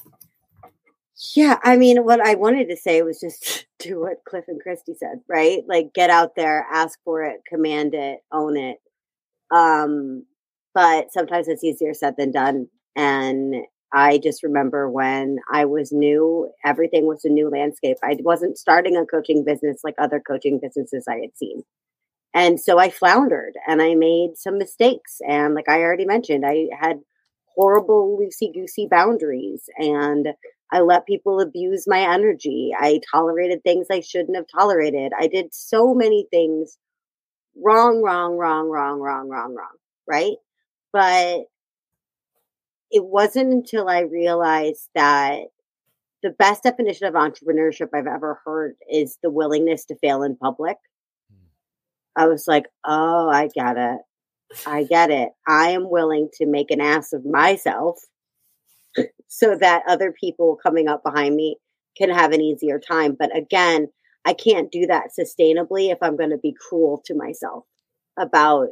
Yeah, 1.34 1.58
I 1.64 1.76
mean, 1.76 2.04
what 2.04 2.20
I 2.20 2.36
wanted 2.36 2.68
to 2.68 2.76
say 2.76 3.02
was 3.02 3.18
just 3.18 3.66
do 3.80 3.98
what 3.98 4.22
Cliff 4.24 4.44
and 4.46 4.60
Christy 4.60 4.94
said, 4.94 5.22
right? 5.28 5.64
Like 5.66 5.94
get 5.94 6.10
out 6.10 6.36
there, 6.36 6.64
ask 6.72 6.96
for 7.04 7.24
it, 7.24 7.40
command 7.44 7.92
it, 7.94 8.20
own 8.30 8.56
it. 8.56 8.76
Um, 9.50 10.26
but 10.74 11.12
sometimes 11.12 11.48
it's 11.48 11.64
easier 11.64 11.92
said 11.92 12.14
than 12.16 12.30
done. 12.30 12.68
And 12.94 13.64
I 13.92 14.18
just 14.18 14.44
remember 14.44 14.88
when 14.88 15.38
I 15.52 15.64
was 15.64 15.90
new, 15.90 16.52
everything 16.64 17.06
was 17.06 17.24
a 17.24 17.30
new 17.30 17.50
landscape. 17.50 17.96
I 18.04 18.16
wasn't 18.20 18.58
starting 18.58 18.96
a 18.96 19.04
coaching 19.04 19.42
business 19.44 19.80
like 19.82 19.96
other 19.98 20.22
coaching 20.24 20.60
businesses 20.62 21.06
I 21.08 21.16
had 21.16 21.36
seen. 21.36 21.64
And 22.34 22.60
so 22.60 22.78
I 22.78 22.90
floundered 22.90 23.54
and 23.66 23.82
I 23.82 23.94
made 23.94 24.36
some 24.36 24.58
mistakes. 24.58 25.20
And 25.26 25.54
like 25.54 25.68
I 25.68 25.80
already 25.82 26.06
mentioned, 26.06 26.46
I 26.46 26.68
had 26.78 27.00
horrible 27.54 28.18
loosey 28.18 28.52
goosey 28.52 28.88
boundaries 28.90 29.68
and 29.76 30.28
I 30.72 30.80
let 30.80 31.06
people 31.06 31.40
abuse 31.40 31.86
my 31.86 32.00
energy. 32.00 32.72
I 32.78 33.00
tolerated 33.12 33.62
things 33.62 33.88
I 33.90 34.00
shouldn't 34.00 34.36
have 34.36 34.46
tolerated. 34.46 35.12
I 35.18 35.26
did 35.26 35.52
so 35.52 35.92
many 35.94 36.26
things 36.30 36.78
wrong, 37.62 38.02
wrong, 38.02 38.36
wrong, 38.36 38.68
wrong, 38.68 38.98
wrong, 38.98 39.28
wrong, 39.28 39.54
wrong, 39.54 39.76
right? 40.08 40.36
But 40.92 41.42
it 42.90 43.04
wasn't 43.04 43.52
until 43.52 43.88
I 43.88 44.00
realized 44.00 44.88
that 44.94 45.40
the 46.22 46.30
best 46.30 46.62
definition 46.62 47.06
of 47.06 47.14
entrepreneurship 47.14 47.88
I've 47.92 48.06
ever 48.06 48.40
heard 48.44 48.76
is 48.90 49.18
the 49.22 49.30
willingness 49.30 49.84
to 49.86 49.96
fail 49.96 50.22
in 50.22 50.36
public. 50.36 50.76
I 52.16 52.26
was 52.26 52.46
like, 52.46 52.66
oh, 52.84 53.28
I 53.28 53.48
get 53.48 53.76
it. 53.76 54.00
I 54.66 54.84
get 54.84 55.10
it. 55.10 55.30
I 55.48 55.70
am 55.70 55.88
willing 55.88 56.28
to 56.34 56.46
make 56.46 56.70
an 56.70 56.80
ass 56.80 57.12
of 57.12 57.24
myself 57.24 57.98
so 59.28 59.56
that 59.56 59.82
other 59.88 60.12
people 60.12 60.58
coming 60.62 60.88
up 60.88 61.02
behind 61.02 61.34
me 61.36 61.56
can 61.96 62.10
have 62.10 62.32
an 62.32 62.40
easier 62.40 62.78
time. 62.78 63.16
But 63.18 63.36
again, 63.36 63.88
I 64.24 64.34
can't 64.34 64.70
do 64.70 64.86
that 64.86 65.08
sustainably 65.18 65.90
if 65.90 65.98
I'm 66.02 66.16
going 66.16 66.30
to 66.30 66.38
be 66.38 66.54
cruel 66.68 67.02
to 67.06 67.14
myself 67.14 67.64
about 68.18 68.68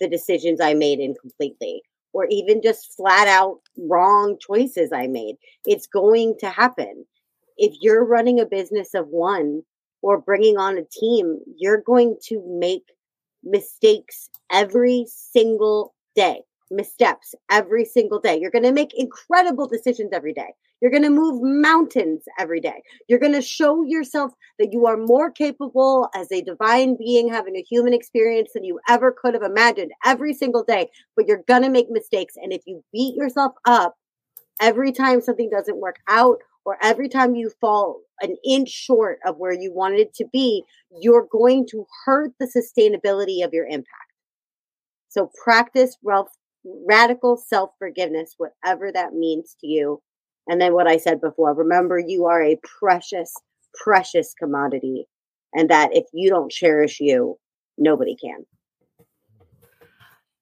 the 0.00 0.08
decisions 0.08 0.60
I 0.60 0.74
made 0.74 1.00
incompletely 1.00 1.82
or 2.12 2.26
even 2.30 2.62
just 2.62 2.94
flat 2.94 3.26
out 3.26 3.60
wrong 3.78 4.36
choices 4.40 4.92
I 4.92 5.06
made. 5.06 5.36
It's 5.64 5.86
going 5.86 6.36
to 6.40 6.48
happen. 6.48 7.04
If 7.56 7.74
you're 7.80 8.04
running 8.04 8.40
a 8.40 8.46
business 8.46 8.94
of 8.94 9.08
one 9.08 9.62
or 10.04 10.20
bringing 10.20 10.58
on 10.58 10.76
a 10.76 10.84
team, 10.84 11.38
you're 11.56 11.80
going 11.80 12.16
to 12.26 12.42
make 12.60 12.84
mistakes 13.42 14.28
every 14.50 15.06
single 15.08 15.94
day 16.14 16.42
missteps 16.70 17.34
every 17.50 17.84
single 17.84 18.18
day. 18.18 18.38
You're 18.38 18.50
going 18.50 18.64
to 18.64 18.72
make 18.72 18.92
incredible 18.94 19.66
decisions 19.66 20.10
every 20.12 20.32
day. 20.32 20.54
You're 20.80 20.90
going 20.90 21.02
to 21.04 21.10
move 21.10 21.40
mountains 21.42 22.24
every 22.38 22.60
day. 22.60 22.82
You're 23.08 23.18
going 23.18 23.32
to 23.32 23.42
show 23.42 23.84
yourself 23.84 24.32
that 24.58 24.72
you 24.72 24.86
are 24.86 24.96
more 24.96 25.30
capable 25.30 26.08
as 26.14 26.30
a 26.30 26.42
divine 26.42 26.96
being 26.96 27.28
having 27.28 27.56
a 27.56 27.62
human 27.62 27.94
experience 27.94 28.50
than 28.54 28.64
you 28.64 28.80
ever 28.88 29.12
could 29.12 29.34
have 29.34 29.42
imagined 29.42 29.92
every 30.04 30.34
single 30.34 30.64
day. 30.64 30.88
But 31.16 31.26
you're 31.26 31.44
going 31.48 31.62
to 31.62 31.70
make 31.70 31.90
mistakes. 31.90 32.34
And 32.36 32.52
if 32.52 32.62
you 32.66 32.84
beat 32.92 33.14
yourself 33.14 33.52
up 33.64 33.94
every 34.60 34.92
time 34.92 35.20
something 35.20 35.50
doesn't 35.50 35.80
work 35.80 35.96
out 36.08 36.38
or 36.64 36.78
every 36.82 37.08
time 37.08 37.34
you 37.34 37.50
fall 37.60 38.00
an 38.20 38.36
inch 38.44 38.70
short 38.70 39.18
of 39.26 39.36
where 39.36 39.52
you 39.52 39.72
wanted 39.72 40.14
to 40.14 40.24
be, 40.32 40.64
you're 41.00 41.26
going 41.30 41.66
to 41.70 41.86
hurt 42.04 42.32
the 42.38 42.46
sustainability 42.46 43.44
of 43.44 43.52
your 43.52 43.66
impact. 43.66 43.88
So 45.08 45.30
practice 45.44 45.96
radical 46.64 47.36
self 47.36 47.70
forgiveness, 47.78 48.34
whatever 48.38 48.90
that 48.92 49.12
means 49.12 49.56
to 49.60 49.66
you. 49.66 50.02
And 50.46 50.60
then 50.60 50.74
what 50.74 50.86
I 50.86 50.96
said 50.96 51.20
before 51.20 51.54
remember, 51.54 51.98
you 51.98 52.26
are 52.26 52.42
a 52.42 52.58
precious, 52.80 53.32
precious 53.82 54.34
commodity. 54.38 55.06
And 55.52 55.70
that 55.70 55.90
if 55.92 56.04
you 56.12 56.30
don't 56.30 56.50
cherish 56.50 56.98
you, 57.00 57.38
nobody 57.78 58.16
can. 58.16 58.44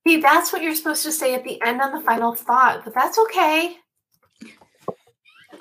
See, 0.07 0.21
that's 0.21 0.53
what 0.53 0.63
you're 0.63 0.75
supposed 0.75 1.05
to 1.05 1.13
say 1.13 1.35
at 1.35 1.45
the 1.45 1.63
end 1.63 1.81
on 1.81 1.93
the 1.93 2.01
final 2.01 2.35
thought, 2.35 2.83
but 2.85 2.95
that's 2.95 3.19
okay. 3.19 3.77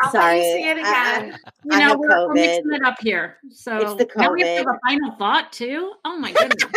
I'll 0.03 0.11
Sorry, 0.11 0.41
say 0.41 0.69
it 0.69 0.77
again. 0.79 1.37
You 1.63 1.79
know, 1.79 1.95
we're, 1.97 2.27
we're, 2.27 2.33
mixing 2.33 2.73
it 2.73 2.83
up 2.83 2.97
here. 3.01 3.37
So 3.51 3.77
it's 3.77 3.95
the 3.95 4.05
COVID. 4.05 4.21
now 4.21 4.33
we 4.33 4.41
have 4.41 4.67
a 4.67 4.79
final 4.87 5.11
thought 5.17 5.51
too. 5.51 5.93
Oh 6.05 6.17
my 6.17 6.31
goodness. 6.31 6.63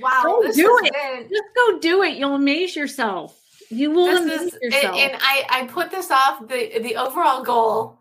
Wow, 0.00 0.22
go 0.24 0.52
do 0.52 0.80
it. 0.82 0.92
Been, 0.92 1.28
Just 1.28 1.44
go 1.56 1.78
do 1.78 2.02
it. 2.02 2.16
You'll 2.16 2.36
amaze 2.36 2.74
yourself. 2.76 3.38
You 3.70 3.90
will 3.90 4.16
amaze 4.16 4.40
is, 4.40 4.58
yourself. 4.62 4.96
And, 4.96 5.12
and 5.12 5.22
I, 5.22 5.46
I 5.50 5.66
put 5.66 5.90
this 5.90 6.10
off 6.10 6.46
the 6.48 6.78
the 6.78 6.96
overall 6.96 7.42
goal. 7.42 7.98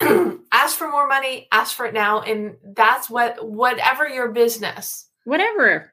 ask 0.52 0.76
for 0.76 0.88
more 0.88 1.08
money. 1.08 1.48
Ask 1.50 1.74
for 1.74 1.86
it 1.86 1.94
now, 1.94 2.20
and 2.20 2.56
that's 2.62 3.10
what 3.10 3.44
whatever 3.46 4.08
your 4.08 4.28
business, 4.28 5.08
whatever, 5.24 5.92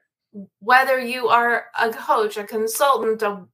whether 0.60 0.98
you 1.00 1.28
are 1.28 1.66
a 1.80 1.90
coach, 1.90 2.36
a 2.36 2.44
consultant, 2.44 3.22
a 3.22 3.46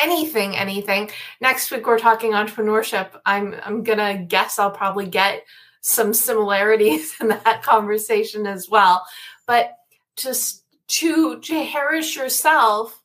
anything, 0.00 0.56
anything. 0.56 1.10
Next 1.40 1.70
week 1.70 1.86
we're 1.86 1.98
talking 1.98 2.32
entrepreneurship. 2.32 3.10
I'm 3.24 3.54
I'm 3.64 3.82
gonna 3.82 4.18
guess 4.18 4.58
I'll 4.58 4.70
probably 4.70 5.06
get 5.06 5.44
some 5.80 6.14
similarities 6.14 7.14
in 7.20 7.28
that 7.28 7.62
conversation 7.62 8.46
as 8.46 8.68
well. 8.68 9.06
But 9.46 9.76
just 10.16 10.64
to 10.86 11.40
to 11.40 11.40
cherish 11.40 12.16
yourself 12.16 13.02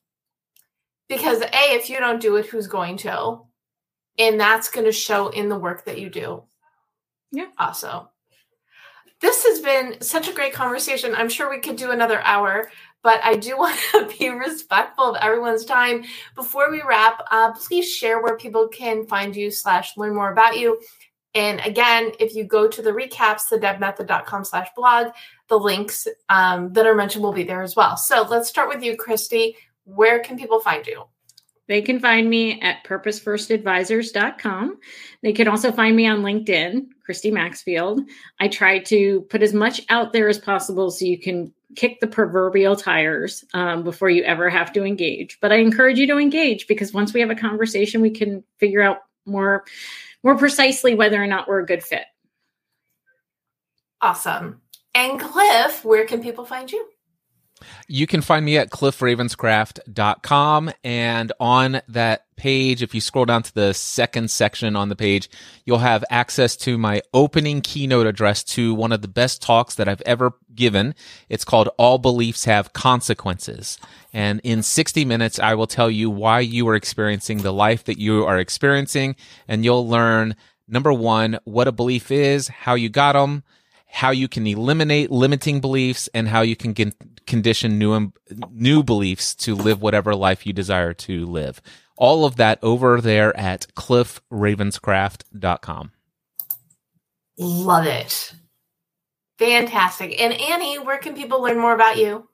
because 1.08 1.40
a 1.40 1.74
if 1.74 1.90
you 1.90 1.98
don't 1.98 2.20
do 2.20 2.36
it 2.36 2.46
who's 2.46 2.66
going 2.66 2.96
to 2.98 3.40
and 4.18 4.38
that's 4.38 4.70
going 4.70 4.84
to 4.84 4.92
show 4.92 5.28
in 5.28 5.48
the 5.48 5.58
work 5.58 5.84
that 5.84 5.98
you 5.98 6.10
do 6.10 6.42
yeah 7.32 7.48
also 7.58 8.08
this 9.20 9.44
has 9.44 9.60
been 9.60 10.00
such 10.00 10.28
a 10.28 10.32
great 10.32 10.52
conversation 10.52 11.14
i'm 11.14 11.28
sure 11.28 11.50
we 11.50 11.58
could 11.58 11.76
do 11.76 11.90
another 11.90 12.20
hour 12.20 12.70
but 13.02 13.20
i 13.24 13.34
do 13.36 13.56
want 13.58 13.78
to 13.92 14.08
be 14.18 14.28
respectful 14.28 15.04
of 15.04 15.16
everyone's 15.20 15.64
time 15.64 16.04
before 16.34 16.70
we 16.70 16.82
wrap 16.82 17.22
uh, 17.30 17.52
please 17.52 17.90
share 17.90 18.22
where 18.22 18.36
people 18.36 18.68
can 18.68 19.06
find 19.06 19.36
you 19.36 19.50
slash 19.50 19.96
learn 19.96 20.14
more 20.14 20.32
about 20.32 20.58
you 20.58 20.80
and 21.34 21.60
again, 21.64 22.12
if 22.18 22.34
you 22.34 22.44
go 22.44 22.66
to 22.66 22.82
the 22.82 22.90
recaps, 22.90 23.42
thedebmethod.com 23.50 24.44
slash 24.44 24.68
blog, 24.74 25.12
the 25.48 25.58
links 25.58 26.08
um, 26.28 26.72
that 26.72 26.86
are 26.86 26.94
mentioned 26.94 27.22
will 27.22 27.32
be 27.32 27.44
there 27.44 27.62
as 27.62 27.76
well. 27.76 27.96
So 27.96 28.26
let's 28.28 28.48
start 28.48 28.68
with 28.68 28.82
you, 28.82 28.96
Christy. 28.96 29.56
Where 29.84 30.18
can 30.20 30.36
people 30.36 30.60
find 30.60 30.84
you? 30.86 31.04
They 31.68 31.82
can 31.82 32.00
find 32.00 32.28
me 32.28 32.60
at 32.60 32.82
purposefirstadvisors.com. 32.84 34.78
They 35.22 35.32
can 35.32 35.46
also 35.46 35.70
find 35.70 35.94
me 35.94 36.08
on 36.08 36.22
LinkedIn, 36.22 36.88
Christy 37.04 37.30
Maxfield. 37.30 38.00
I 38.40 38.48
try 38.48 38.80
to 38.80 39.20
put 39.30 39.44
as 39.44 39.54
much 39.54 39.82
out 39.88 40.12
there 40.12 40.28
as 40.28 40.38
possible 40.38 40.90
so 40.90 41.04
you 41.04 41.20
can 41.20 41.54
kick 41.76 42.00
the 42.00 42.06
proverbial 42.06 42.76
tires 42.76 43.44
um, 43.54 43.82
before 43.82 44.10
you 44.10 44.22
ever 44.24 44.48
have 44.48 44.72
to 44.72 44.84
engage. 44.84 45.38
But 45.40 45.52
I 45.52 45.56
encourage 45.56 45.98
you 45.98 46.06
to 46.08 46.18
engage 46.18 46.66
because 46.66 46.92
once 46.92 47.12
we 47.12 47.20
have 47.20 47.30
a 47.30 47.34
conversation, 47.34 48.00
we 48.00 48.10
can 48.10 48.44
figure 48.58 48.82
out 48.82 48.98
more 49.26 49.64
more 50.22 50.36
precisely 50.36 50.94
whether 50.94 51.22
or 51.22 51.26
not 51.26 51.48
we're 51.48 51.60
a 51.60 51.66
good 51.66 51.82
fit. 51.82 52.04
Awesome. 54.02 54.60
And 54.94 55.20
Cliff, 55.20 55.84
where 55.84 56.06
can 56.06 56.22
people 56.22 56.44
find 56.44 56.70
you? 56.70 56.86
You 57.88 58.06
can 58.06 58.22
find 58.22 58.44
me 58.44 58.58
at 58.58 58.70
cliffravenscraft.com. 58.70 60.72
And 60.84 61.32
on 61.40 61.82
that 61.88 62.26
page, 62.36 62.82
if 62.82 62.94
you 62.94 63.00
scroll 63.00 63.26
down 63.26 63.42
to 63.42 63.54
the 63.54 63.74
second 63.74 64.30
section 64.30 64.76
on 64.76 64.88
the 64.88 64.96
page, 64.96 65.28
you'll 65.64 65.78
have 65.78 66.04
access 66.08 66.56
to 66.56 66.78
my 66.78 67.02
opening 67.12 67.60
keynote 67.60 68.06
address 68.06 68.42
to 68.42 68.74
one 68.74 68.92
of 68.92 69.02
the 69.02 69.08
best 69.08 69.42
talks 69.42 69.74
that 69.74 69.88
I've 69.88 70.00
ever 70.02 70.32
given. 70.54 70.94
It's 71.28 71.44
called 71.44 71.68
All 71.76 71.98
Beliefs 71.98 72.46
Have 72.46 72.72
Consequences. 72.72 73.78
And 74.12 74.40
in 74.42 74.62
60 74.62 75.04
minutes, 75.04 75.38
I 75.38 75.54
will 75.54 75.66
tell 75.66 75.90
you 75.90 76.10
why 76.10 76.40
you 76.40 76.68
are 76.68 76.74
experiencing 76.74 77.38
the 77.38 77.52
life 77.52 77.84
that 77.84 77.98
you 77.98 78.24
are 78.24 78.38
experiencing, 78.38 79.16
and 79.46 79.64
you'll 79.64 79.88
learn 79.88 80.34
number 80.66 80.92
one, 80.92 81.38
what 81.44 81.68
a 81.68 81.72
belief 81.72 82.10
is, 82.10 82.48
how 82.48 82.74
you 82.74 82.88
got 82.88 83.12
them, 83.12 83.42
how 83.86 84.10
you 84.10 84.28
can 84.28 84.46
eliminate 84.46 85.10
limiting 85.10 85.60
beliefs, 85.60 86.08
and 86.14 86.28
how 86.28 86.42
you 86.42 86.56
can 86.56 86.74
con- 86.74 86.94
condition 87.30 87.78
new 87.78 88.12
new 88.50 88.82
beliefs 88.82 89.34
to 89.36 89.54
live 89.54 89.80
whatever 89.80 90.14
life 90.14 90.46
you 90.46 90.52
desire 90.52 90.92
to 90.92 91.24
live. 91.24 91.62
All 91.96 92.26
of 92.26 92.36
that 92.36 92.58
over 92.62 93.00
there 93.00 93.34
at 93.36 93.66
cliffravenscraft.com. 93.74 95.92
Love 97.38 97.86
it. 97.86 98.34
Fantastic. 99.38 100.20
And 100.20 100.34
Annie, 100.34 100.78
where 100.78 100.98
can 100.98 101.14
people 101.14 101.42
learn 101.42 101.58
more 101.58 101.74
about 101.74 101.96
you? 101.96 102.28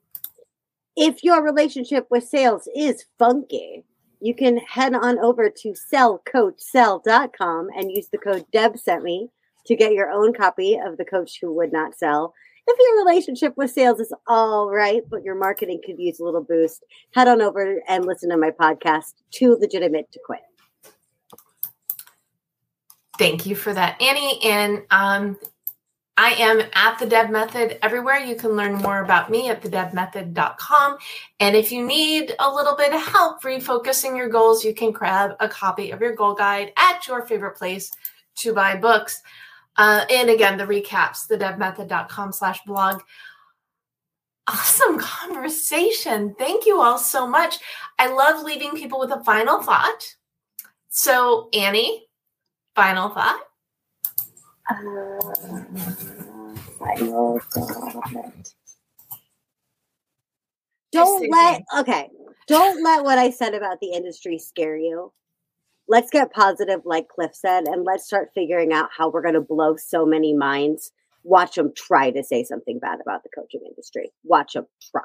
If 0.97 1.23
your 1.23 1.41
relationship 1.43 2.07
with 2.09 2.27
sales 2.27 2.67
is 2.75 3.05
funky, 3.19 3.85
you 4.19 4.35
can 4.35 4.57
head 4.57 4.95
on 4.95 5.19
over 5.19 5.49
to 5.49 5.75
sellcoachsell.com 5.93 7.69
and 7.75 7.91
use 7.91 8.09
the 8.09 8.17
code 8.17 8.45
Deb 8.51 8.77
sent 8.77 9.03
me 9.03 9.29
to 9.67 9.75
get 9.75 9.93
your 9.93 10.09
own 10.09 10.33
copy 10.33 10.77
of 10.77 10.97
The 10.97 11.05
Coach 11.05 11.37
Who 11.41 11.53
Would 11.53 11.71
Not 11.71 11.95
Sell. 11.95 12.33
If 12.69 12.77
your 12.79 13.05
relationship 13.05 13.55
with 13.55 13.71
sales 13.71 13.99
is 13.99 14.13
all 14.27 14.69
right, 14.69 15.01
but 15.09 15.23
your 15.23 15.35
marketing 15.35 15.81
could 15.85 15.97
use 15.97 16.19
a 16.19 16.25
little 16.25 16.43
boost, 16.43 16.83
head 17.15 17.27
on 17.29 17.41
over 17.41 17.81
and 17.87 18.05
listen 18.05 18.29
to 18.29 18.37
my 18.37 18.51
podcast, 18.51 19.13
Too 19.31 19.57
Legitimate 19.59 20.11
to 20.11 20.19
Quit. 20.25 20.41
Thank 23.17 23.45
you 23.45 23.55
for 23.55 23.73
that, 23.73 24.01
Annie. 24.01 24.39
And 24.43 24.83
um, 24.91 25.37
I 26.17 26.31
am 26.33 26.61
at 26.73 26.99
the 26.99 27.05
Deb 27.05 27.29
Method 27.29 27.79
everywhere. 27.81 28.17
You 28.17 28.35
can 28.35 28.51
learn 28.51 28.75
more 28.75 29.01
about 29.01 29.31
me 29.31 29.49
at 29.49 29.61
thedebmethod.com. 29.61 30.97
And 31.39 31.55
if 31.55 31.71
you 31.71 31.85
need 31.85 32.35
a 32.39 32.51
little 32.51 32.75
bit 32.75 32.93
of 32.93 33.01
help 33.01 33.43
refocusing 33.43 34.17
your 34.17 34.27
goals, 34.27 34.65
you 34.65 34.73
can 34.73 34.91
grab 34.91 35.35
a 35.39 35.47
copy 35.47 35.91
of 35.91 36.01
your 36.01 36.15
goal 36.15 36.33
guide 36.33 36.73
at 36.75 37.07
your 37.07 37.25
favorite 37.25 37.55
place 37.55 37.91
to 38.37 38.53
buy 38.53 38.75
books. 38.75 39.21
Uh, 39.77 40.05
and 40.09 40.29
again, 40.29 40.57
the 40.57 40.65
recaps, 40.65 41.27
thedebmethod.com 41.29 42.31
slash 42.31 42.59
blog. 42.65 43.01
Awesome 44.47 44.97
conversation. 44.97 46.33
Thank 46.39 46.65
you 46.65 46.81
all 46.81 46.97
so 46.97 47.27
much. 47.27 47.57
I 47.99 48.07
love 48.07 48.43
leaving 48.43 48.71
people 48.71 48.99
with 48.99 49.11
a 49.11 49.23
final 49.23 49.61
thought. 49.61 50.15
So, 50.89 51.49
Annie, 51.53 52.07
final 52.75 53.09
thought. 53.09 53.41
Final 56.79 57.39
thought. 57.51 58.53
Don't 60.91 61.29
let 61.29 61.61
okay. 61.79 62.09
Don't 62.47 62.81
let 62.81 63.03
what 63.03 63.17
I 63.17 63.29
said 63.29 63.53
about 63.53 63.79
the 63.81 63.91
industry 63.91 64.39
scare 64.39 64.77
you. 64.77 65.11
Let's 65.89 66.09
get 66.09 66.33
positive, 66.33 66.81
like 66.85 67.07
Cliff 67.07 67.33
said, 67.33 67.65
and 67.65 67.85
let's 67.85 68.05
start 68.05 68.31
figuring 68.35 68.73
out 68.73 68.89
how 68.95 69.09
we're 69.09 69.21
going 69.21 69.35
to 69.35 69.41
blow 69.41 69.75
so 69.77 70.05
many 70.05 70.33
minds. 70.33 70.91
Watch 71.23 71.55
them 71.55 71.71
try 71.75 72.11
to 72.11 72.23
say 72.23 72.43
something 72.43 72.79
bad 72.79 72.99
about 73.01 73.23
the 73.23 73.29
coaching 73.33 73.61
industry. 73.67 74.11
Watch 74.23 74.53
them 74.53 74.65
try. 74.91 75.01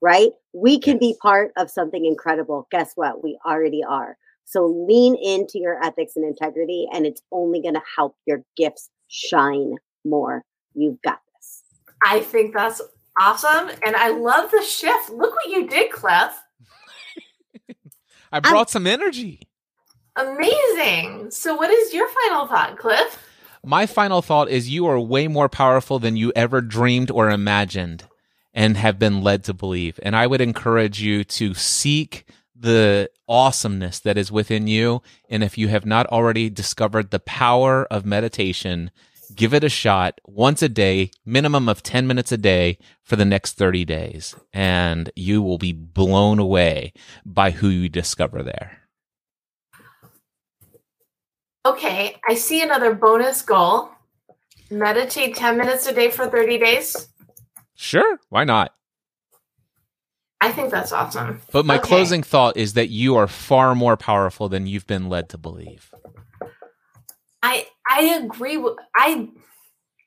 Right? 0.00 0.30
We 0.52 0.78
can 0.78 0.98
be 0.98 1.16
part 1.20 1.52
of 1.56 1.70
something 1.70 2.04
incredible. 2.04 2.68
Guess 2.70 2.92
what? 2.94 3.22
We 3.22 3.38
already 3.44 3.82
are. 3.88 4.16
So 4.44 4.66
lean 4.88 5.14
into 5.16 5.58
your 5.58 5.82
ethics 5.84 6.14
and 6.16 6.24
integrity, 6.24 6.86
and 6.92 7.04
it's 7.04 7.20
only 7.30 7.60
going 7.60 7.74
to 7.74 7.82
help 7.96 8.16
your 8.26 8.44
gifts 8.56 8.88
shine 9.08 9.74
more. 10.04 10.42
You've 10.74 11.02
got 11.02 11.20
this. 11.34 11.62
I 12.04 12.20
think 12.20 12.54
that's 12.54 12.80
awesome. 13.20 13.70
And 13.82 13.94
I 13.96 14.10
love 14.10 14.50
the 14.50 14.62
shift. 14.62 15.10
Look 15.10 15.34
what 15.34 15.48
you 15.48 15.66
did, 15.66 15.90
Cliff. 15.90 16.32
I 18.32 18.40
brought 18.40 18.68
I'm, 18.68 18.72
some 18.72 18.86
energy. 18.86 19.48
Amazing. 20.18 21.30
So, 21.30 21.54
what 21.54 21.70
is 21.70 21.94
your 21.94 22.08
final 22.08 22.48
thought, 22.48 22.76
Cliff? 22.76 23.24
My 23.64 23.86
final 23.86 24.20
thought 24.20 24.48
is 24.48 24.68
you 24.68 24.86
are 24.86 24.98
way 24.98 25.28
more 25.28 25.48
powerful 25.48 26.00
than 26.00 26.16
you 26.16 26.32
ever 26.34 26.60
dreamed 26.60 27.10
or 27.10 27.30
imagined 27.30 28.04
and 28.52 28.76
have 28.76 28.98
been 28.98 29.22
led 29.22 29.44
to 29.44 29.54
believe. 29.54 30.00
And 30.02 30.16
I 30.16 30.26
would 30.26 30.40
encourage 30.40 31.00
you 31.00 31.22
to 31.22 31.54
seek 31.54 32.24
the 32.56 33.08
awesomeness 33.28 34.00
that 34.00 34.18
is 34.18 34.32
within 34.32 34.66
you. 34.66 35.02
And 35.30 35.44
if 35.44 35.56
you 35.56 35.68
have 35.68 35.86
not 35.86 36.06
already 36.06 36.50
discovered 36.50 37.10
the 37.12 37.20
power 37.20 37.86
of 37.86 38.04
meditation, 38.04 38.90
give 39.36 39.54
it 39.54 39.62
a 39.62 39.68
shot 39.68 40.20
once 40.26 40.62
a 40.62 40.68
day, 40.68 41.12
minimum 41.24 41.68
of 41.68 41.84
10 41.84 42.08
minutes 42.08 42.32
a 42.32 42.38
day 42.38 42.78
for 43.04 43.14
the 43.14 43.24
next 43.24 43.52
30 43.52 43.84
days. 43.84 44.34
And 44.52 45.12
you 45.14 45.42
will 45.42 45.58
be 45.58 45.72
blown 45.72 46.40
away 46.40 46.92
by 47.24 47.52
who 47.52 47.68
you 47.68 47.88
discover 47.88 48.42
there. 48.42 48.77
Okay, 51.68 52.16
I 52.26 52.34
see 52.34 52.62
another 52.62 52.94
bonus 52.94 53.42
goal. 53.42 53.90
Meditate 54.70 55.36
10 55.36 55.58
minutes 55.58 55.86
a 55.86 55.92
day 55.92 56.10
for 56.10 56.26
30 56.26 56.58
days. 56.58 57.08
Sure, 57.74 58.18
why 58.30 58.44
not? 58.44 58.74
I 60.40 60.50
think 60.50 60.70
that's 60.70 60.92
awesome. 60.92 61.42
But 61.52 61.66
my 61.66 61.76
okay. 61.76 61.88
closing 61.88 62.22
thought 62.22 62.56
is 62.56 62.72
that 62.72 62.88
you 62.88 63.16
are 63.16 63.26
far 63.26 63.74
more 63.74 63.98
powerful 63.98 64.48
than 64.48 64.66
you've 64.66 64.86
been 64.86 65.10
led 65.10 65.28
to 65.30 65.38
believe. 65.38 65.92
I 67.42 67.66
I 67.86 68.20
agree 68.22 68.56
with 68.56 68.76
I 68.96 69.28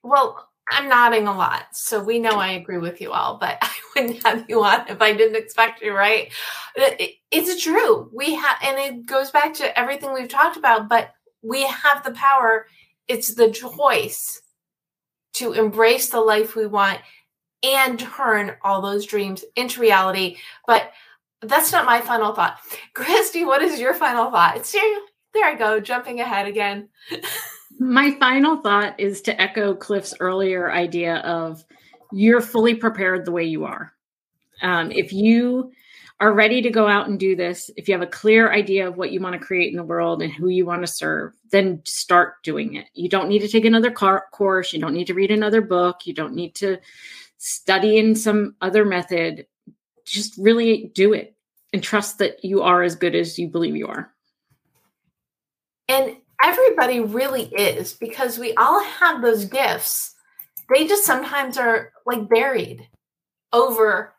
well, 0.04 0.48
I'm 0.72 0.90
nodding 0.90 1.28
a 1.28 1.38
lot, 1.38 1.66
so 1.74 2.04
we 2.04 2.18
know 2.18 2.40
I 2.40 2.54
agree 2.54 2.80
with 2.80 3.02
you 3.02 3.12
all, 3.12 3.38
but 3.38 3.60
I 3.62 3.72
wouldn't 3.96 4.26
have 4.26 4.46
you 4.50 4.64
on 4.64 4.88
if 4.88 5.00
I 5.00 5.14
didn't 5.14 5.36
expect 5.36 5.84
you, 5.84 5.94
right? 5.94 6.34
It's 6.76 7.62
true. 7.62 8.10
We 8.12 8.34
have 8.34 8.58
and 8.64 8.80
it 8.80 9.06
goes 9.06 9.30
back 9.30 9.54
to 9.56 9.80
everything 9.80 10.12
we've 10.12 10.28
talked 10.28 10.58
about, 10.58 10.90
but 10.90 11.14
we 11.42 11.64
have 11.64 12.04
the 12.04 12.12
power. 12.12 12.68
It's 13.08 13.34
the 13.34 13.52
choice 13.52 14.42
to 15.34 15.54
embrace 15.54 16.10
the 16.10 16.20
life 16.20 16.56
we 16.56 16.68
want 16.68 17.00
and 17.64 18.00
turn 18.00 18.56
all 18.64 18.82
those 18.82 19.06
dreams 19.06 19.44
into 19.56 19.82
reality. 19.82 20.38
But 20.68 20.92
that's 21.42 21.72
not 21.72 21.86
my 21.86 22.02
final 22.02 22.34
thought. 22.34 22.60
Christy, 22.94 23.46
what 23.46 23.62
is 23.62 23.80
your 23.80 23.94
final 23.94 24.30
thought? 24.32 24.66
See, 24.66 24.98
there 25.34 25.46
I 25.46 25.56
go, 25.56 25.80
jumping 25.80 26.20
ahead 26.20 26.48
again. 26.48 26.90
my 27.80 28.12
final 28.20 28.58
thought 28.58 29.00
is 29.00 29.22
to 29.22 29.42
echo 29.42 29.74
Cliff's 29.74 30.14
earlier 30.20 30.72
idea 30.72 31.18
of 31.18 31.64
you're 32.12 32.42
fully 32.42 32.76
prepared 32.76 33.26
the 33.26 33.32
way 33.32 33.44
you 33.44 33.64
are. 33.66 33.94
Um, 34.62 34.92
if 34.92 35.12
you 35.14 35.72
are 36.22 36.32
ready 36.32 36.62
to 36.62 36.70
go 36.70 36.88
out 36.88 37.10
and 37.10 37.20
do 37.20 37.36
this, 37.36 37.72
if 37.76 37.88
you 37.88 37.96
have 37.96 38.04
a 38.04 38.08
clear 38.08 38.54
idea 38.54 38.88
of 38.88 38.96
what 38.96 39.12
you 39.12 39.20
want 39.20 39.34
to 39.34 39.44
create 39.44 39.72
in 39.72 39.78
the 39.78 39.84
world 39.84 40.22
and 40.22 40.32
who 40.32 40.50
you 40.50 40.68
want 40.68 40.84
to 40.84 40.88
serve, 40.88 41.34
then 41.50 41.82
start 41.84 42.44
doing 42.44 42.76
it. 42.76 42.86
You 42.94 43.10
don't 43.10 43.28
need 43.28 43.40
to 43.40 43.48
take 43.48 43.66
another 43.66 43.90
car- 43.90 44.28
course. 44.32 44.72
You 44.72 44.80
don't 44.80 44.94
need 44.94 45.08
to 45.08 45.16
read 45.16 45.32
another 45.32 45.62
book. 45.62 46.06
You 46.06 46.14
don't 46.14 46.36
need 46.36 46.54
to 46.56 46.78
study 47.40 47.98
in 47.98 48.16
some 48.16 48.56
other 48.62 48.86
method. 48.86 49.48
Just 50.06 50.38
really 50.38 50.92
do 50.94 51.12
it 51.14 51.36
and 51.74 51.82
trust 51.82 52.20
that 52.20 52.46
you 52.46 52.62
are 52.62 52.84
as 52.84 52.96
good 52.96 53.16
as 53.16 53.40
you 53.40 53.48
believe 53.48 53.76
you 53.76 53.88
are. 53.88 54.14
And 55.90 56.18
everybody 56.44 57.00
really 57.00 57.46
is 57.46 57.94
because 57.94 58.38
we 58.38 58.54
all 58.54 58.84
have 58.84 59.24
those 59.24 59.46
gifts. 59.46 60.14
They 60.70 60.86
just 60.86 61.04
sometimes 61.04 61.58
are 61.58 61.92
like 62.06 62.30
buried 62.30 62.88
over 63.52 64.14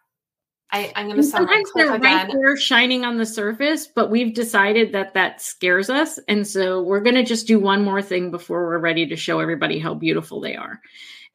I, 0.72 0.90
am 0.96 1.06
going 1.08 1.16
to 1.18 1.22
sometimes 1.22 1.70
like 1.74 1.84
they're 1.84 1.94
again. 1.94 2.28
right 2.28 2.32
there 2.32 2.56
shining 2.56 3.04
on 3.04 3.18
the 3.18 3.26
surface, 3.26 3.86
but 3.86 4.10
we've 4.10 4.32
decided 4.32 4.92
that 4.92 5.12
that 5.12 5.42
scares 5.42 5.90
us, 5.90 6.18
and 6.28 6.46
so 6.46 6.82
we're 6.82 7.02
going 7.02 7.16
to 7.16 7.24
just 7.24 7.46
do 7.46 7.60
one 7.60 7.84
more 7.84 8.00
thing 8.00 8.30
before 8.30 8.66
we're 8.66 8.78
ready 8.78 9.06
to 9.06 9.16
show 9.16 9.40
everybody 9.40 9.78
how 9.78 9.92
beautiful 9.92 10.40
they 10.40 10.56
are. 10.56 10.80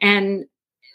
And 0.01 0.45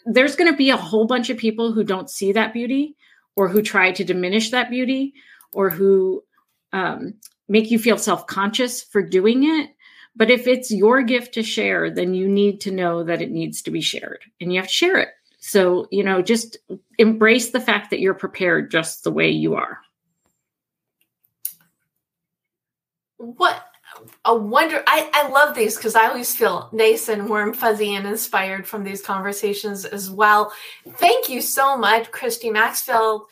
there's 0.05 0.35
going 0.35 0.51
to 0.51 0.57
be 0.57 0.69
a 0.69 0.77
whole 0.77 1.07
bunch 1.07 1.29
of 1.29 1.37
people 1.37 1.71
who 1.71 1.85
don't 1.85 2.09
see 2.09 2.33
that 2.33 2.51
beauty, 2.51 2.97
or 3.37 3.47
who 3.47 3.61
try 3.61 3.93
to 3.93 4.03
diminish 4.03 4.51
that 4.51 4.69
beauty, 4.69 5.13
or 5.53 5.69
who 5.69 6.21
um, 6.73 7.13
make 7.47 7.71
you 7.71 7.79
feel 7.79 7.97
self 7.97 8.27
conscious 8.27 8.83
for 8.83 9.01
doing 9.01 9.43
it. 9.45 9.69
But 10.17 10.29
if 10.29 10.47
it's 10.47 10.69
your 10.69 11.01
gift 11.01 11.33
to 11.35 11.43
share, 11.43 11.89
then 11.89 12.13
you 12.13 12.27
need 12.27 12.59
to 12.61 12.71
know 12.71 13.03
that 13.05 13.21
it 13.21 13.31
needs 13.31 13.61
to 13.61 13.71
be 13.71 13.81
shared, 13.81 14.19
and 14.41 14.51
you 14.51 14.59
have 14.59 14.67
to 14.67 14.73
share 14.73 14.97
it 14.97 15.09
so, 15.45 15.89
you 15.91 16.05
know, 16.05 16.21
just 16.21 16.57
embrace 16.97 17.49
the 17.49 17.59
fact 17.59 17.89
that 17.89 17.99
you're 17.99 18.13
prepared 18.13 18.71
just 18.71 19.03
the 19.03 19.11
way 19.11 19.29
you 19.29 19.55
are. 19.55 19.79
What 23.17 23.61
a 24.23 24.33
wonder. 24.33 24.81
I, 24.87 25.09
I 25.13 25.27
love 25.27 25.53
these 25.53 25.75
because 25.75 25.95
I 25.95 26.07
always 26.07 26.33
feel 26.33 26.69
nice 26.71 27.09
and 27.09 27.27
warm, 27.27 27.53
fuzzy, 27.53 27.93
and 27.93 28.07
inspired 28.07 28.65
from 28.65 28.85
these 28.85 29.01
conversations 29.01 29.83
as 29.83 30.09
well. 30.09 30.53
Thank 30.91 31.27
you 31.27 31.41
so 31.41 31.77
much, 31.77 32.09
Christy 32.09 32.49
Maxfield, 32.49 33.23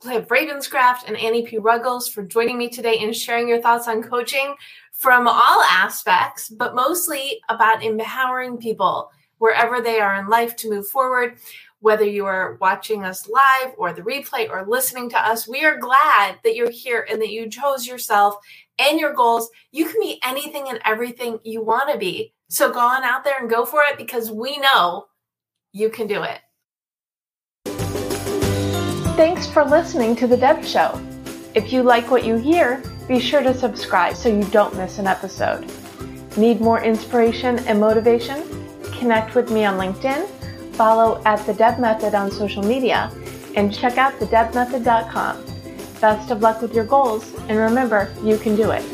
Cliff 0.00 0.26
Ravenscraft, 0.28 1.06
and 1.06 1.18
Annie 1.18 1.44
P. 1.44 1.58
Ruggles 1.58 2.08
for 2.08 2.22
joining 2.22 2.56
me 2.56 2.70
today 2.70 2.96
and 3.00 3.14
sharing 3.14 3.46
your 3.46 3.60
thoughts 3.60 3.86
on 3.86 4.02
coaching 4.02 4.54
from 4.92 5.28
all 5.28 5.62
aspects, 5.64 6.48
but 6.48 6.74
mostly 6.74 7.42
about 7.50 7.82
empowering 7.84 8.56
people 8.56 9.10
wherever 9.38 9.80
they 9.80 10.00
are 10.00 10.20
in 10.20 10.28
life 10.28 10.56
to 10.56 10.70
move 10.70 10.86
forward. 10.88 11.38
Whether 11.80 12.04
you 12.04 12.26
are 12.26 12.58
watching 12.60 13.04
us 13.04 13.28
live 13.28 13.72
or 13.76 13.92
the 13.92 14.02
replay 14.02 14.50
or 14.50 14.66
listening 14.66 15.08
to 15.10 15.18
us, 15.18 15.46
we 15.46 15.64
are 15.64 15.78
glad 15.78 16.36
that 16.42 16.56
you're 16.56 16.70
here 16.70 17.06
and 17.08 17.20
that 17.22 17.30
you 17.30 17.48
chose 17.48 17.86
yourself 17.86 18.36
and 18.78 18.98
your 18.98 19.12
goals, 19.12 19.48
you 19.72 19.84
can 19.88 20.00
be 20.00 20.20
anything 20.24 20.68
and 20.68 20.80
everything 20.84 21.38
you 21.44 21.62
want 21.62 21.90
to 21.92 21.98
be. 21.98 22.34
So 22.48 22.72
go 22.72 22.80
on 22.80 23.04
out 23.04 23.24
there 23.24 23.38
and 23.38 23.50
go 23.50 23.64
for 23.64 23.82
it 23.82 23.96
because 23.96 24.30
we 24.30 24.58
know 24.58 25.06
you 25.72 25.90
can 25.90 26.06
do 26.06 26.24
it. 26.24 26.40
Thanks 29.16 29.46
for 29.48 29.64
listening 29.64 30.14
to 30.16 30.26
The 30.26 30.36
Deb 30.36 30.64
Show. 30.64 31.00
If 31.54 31.72
you 31.72 31.82
like 31.82 32.10
what 32.10 32.24
you 32.24 32.36
hear, 32.36 32.82
be 33.08 33.18
sure 33.18 33.42
to 33.42 33.52
subscribe 33.52 34.14
so 34.14 34.28
you 34.28 34.44
don't 34.44 34.76
miss 34.76 34.98
an 34.98 35.06
episode. 35.06 35.68
Need 36.36 36.60
more 36.60 36.82
inspiration 36.82 37.58
and 37.60 37.80
motivation? 37.80 38.67
Connect 38.98 39.34
with 39.34 39.50
me 39.50 39.64
on 39.64 39.78
LinkedIn, 39.78 40.28
follow 40.74 41.22
at 41.24 41.44
The 41.46 41.54
Deb 41.54 41.78
Method 41.78 42.14
on 42.14 42.30
social 42.30 42.62
media, 42.62 43.10
and 43.54 43.72
check 43.72 43.96
out 43.96 44.12
thedebmethod.com. 44.14 45.44
Best 46.00 46.30
of 46.30 46.42
luck 46.42 46.60
with 46.60 46.74
your 46.74 46.84
goals, 46.84 47.32
and 47.48 47.58
remember, 47.58 48.12
you 48.22 48.38
can 48.38 48.56
do 48.56 48.70
it. 48.70 48.84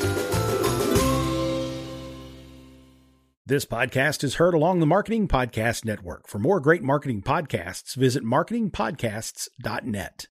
This 3.47 3.66
podcast 3.66 4.24
is 4.24 4.36
heard 4.36 4.55
along 4.55 4.81
the 4.81 4.86
Marketing 4.86 5.28
Podcast 5.28 5.85
Network. 5.85 6.26
For 6.26 6.39
more 6.39 6.60
great 6.60 6.82
marketing 6.82 7.20
podcasts, 7.20 7.94
visit 7.94 8.24
marketingpodcasts.net. 8.24 10.22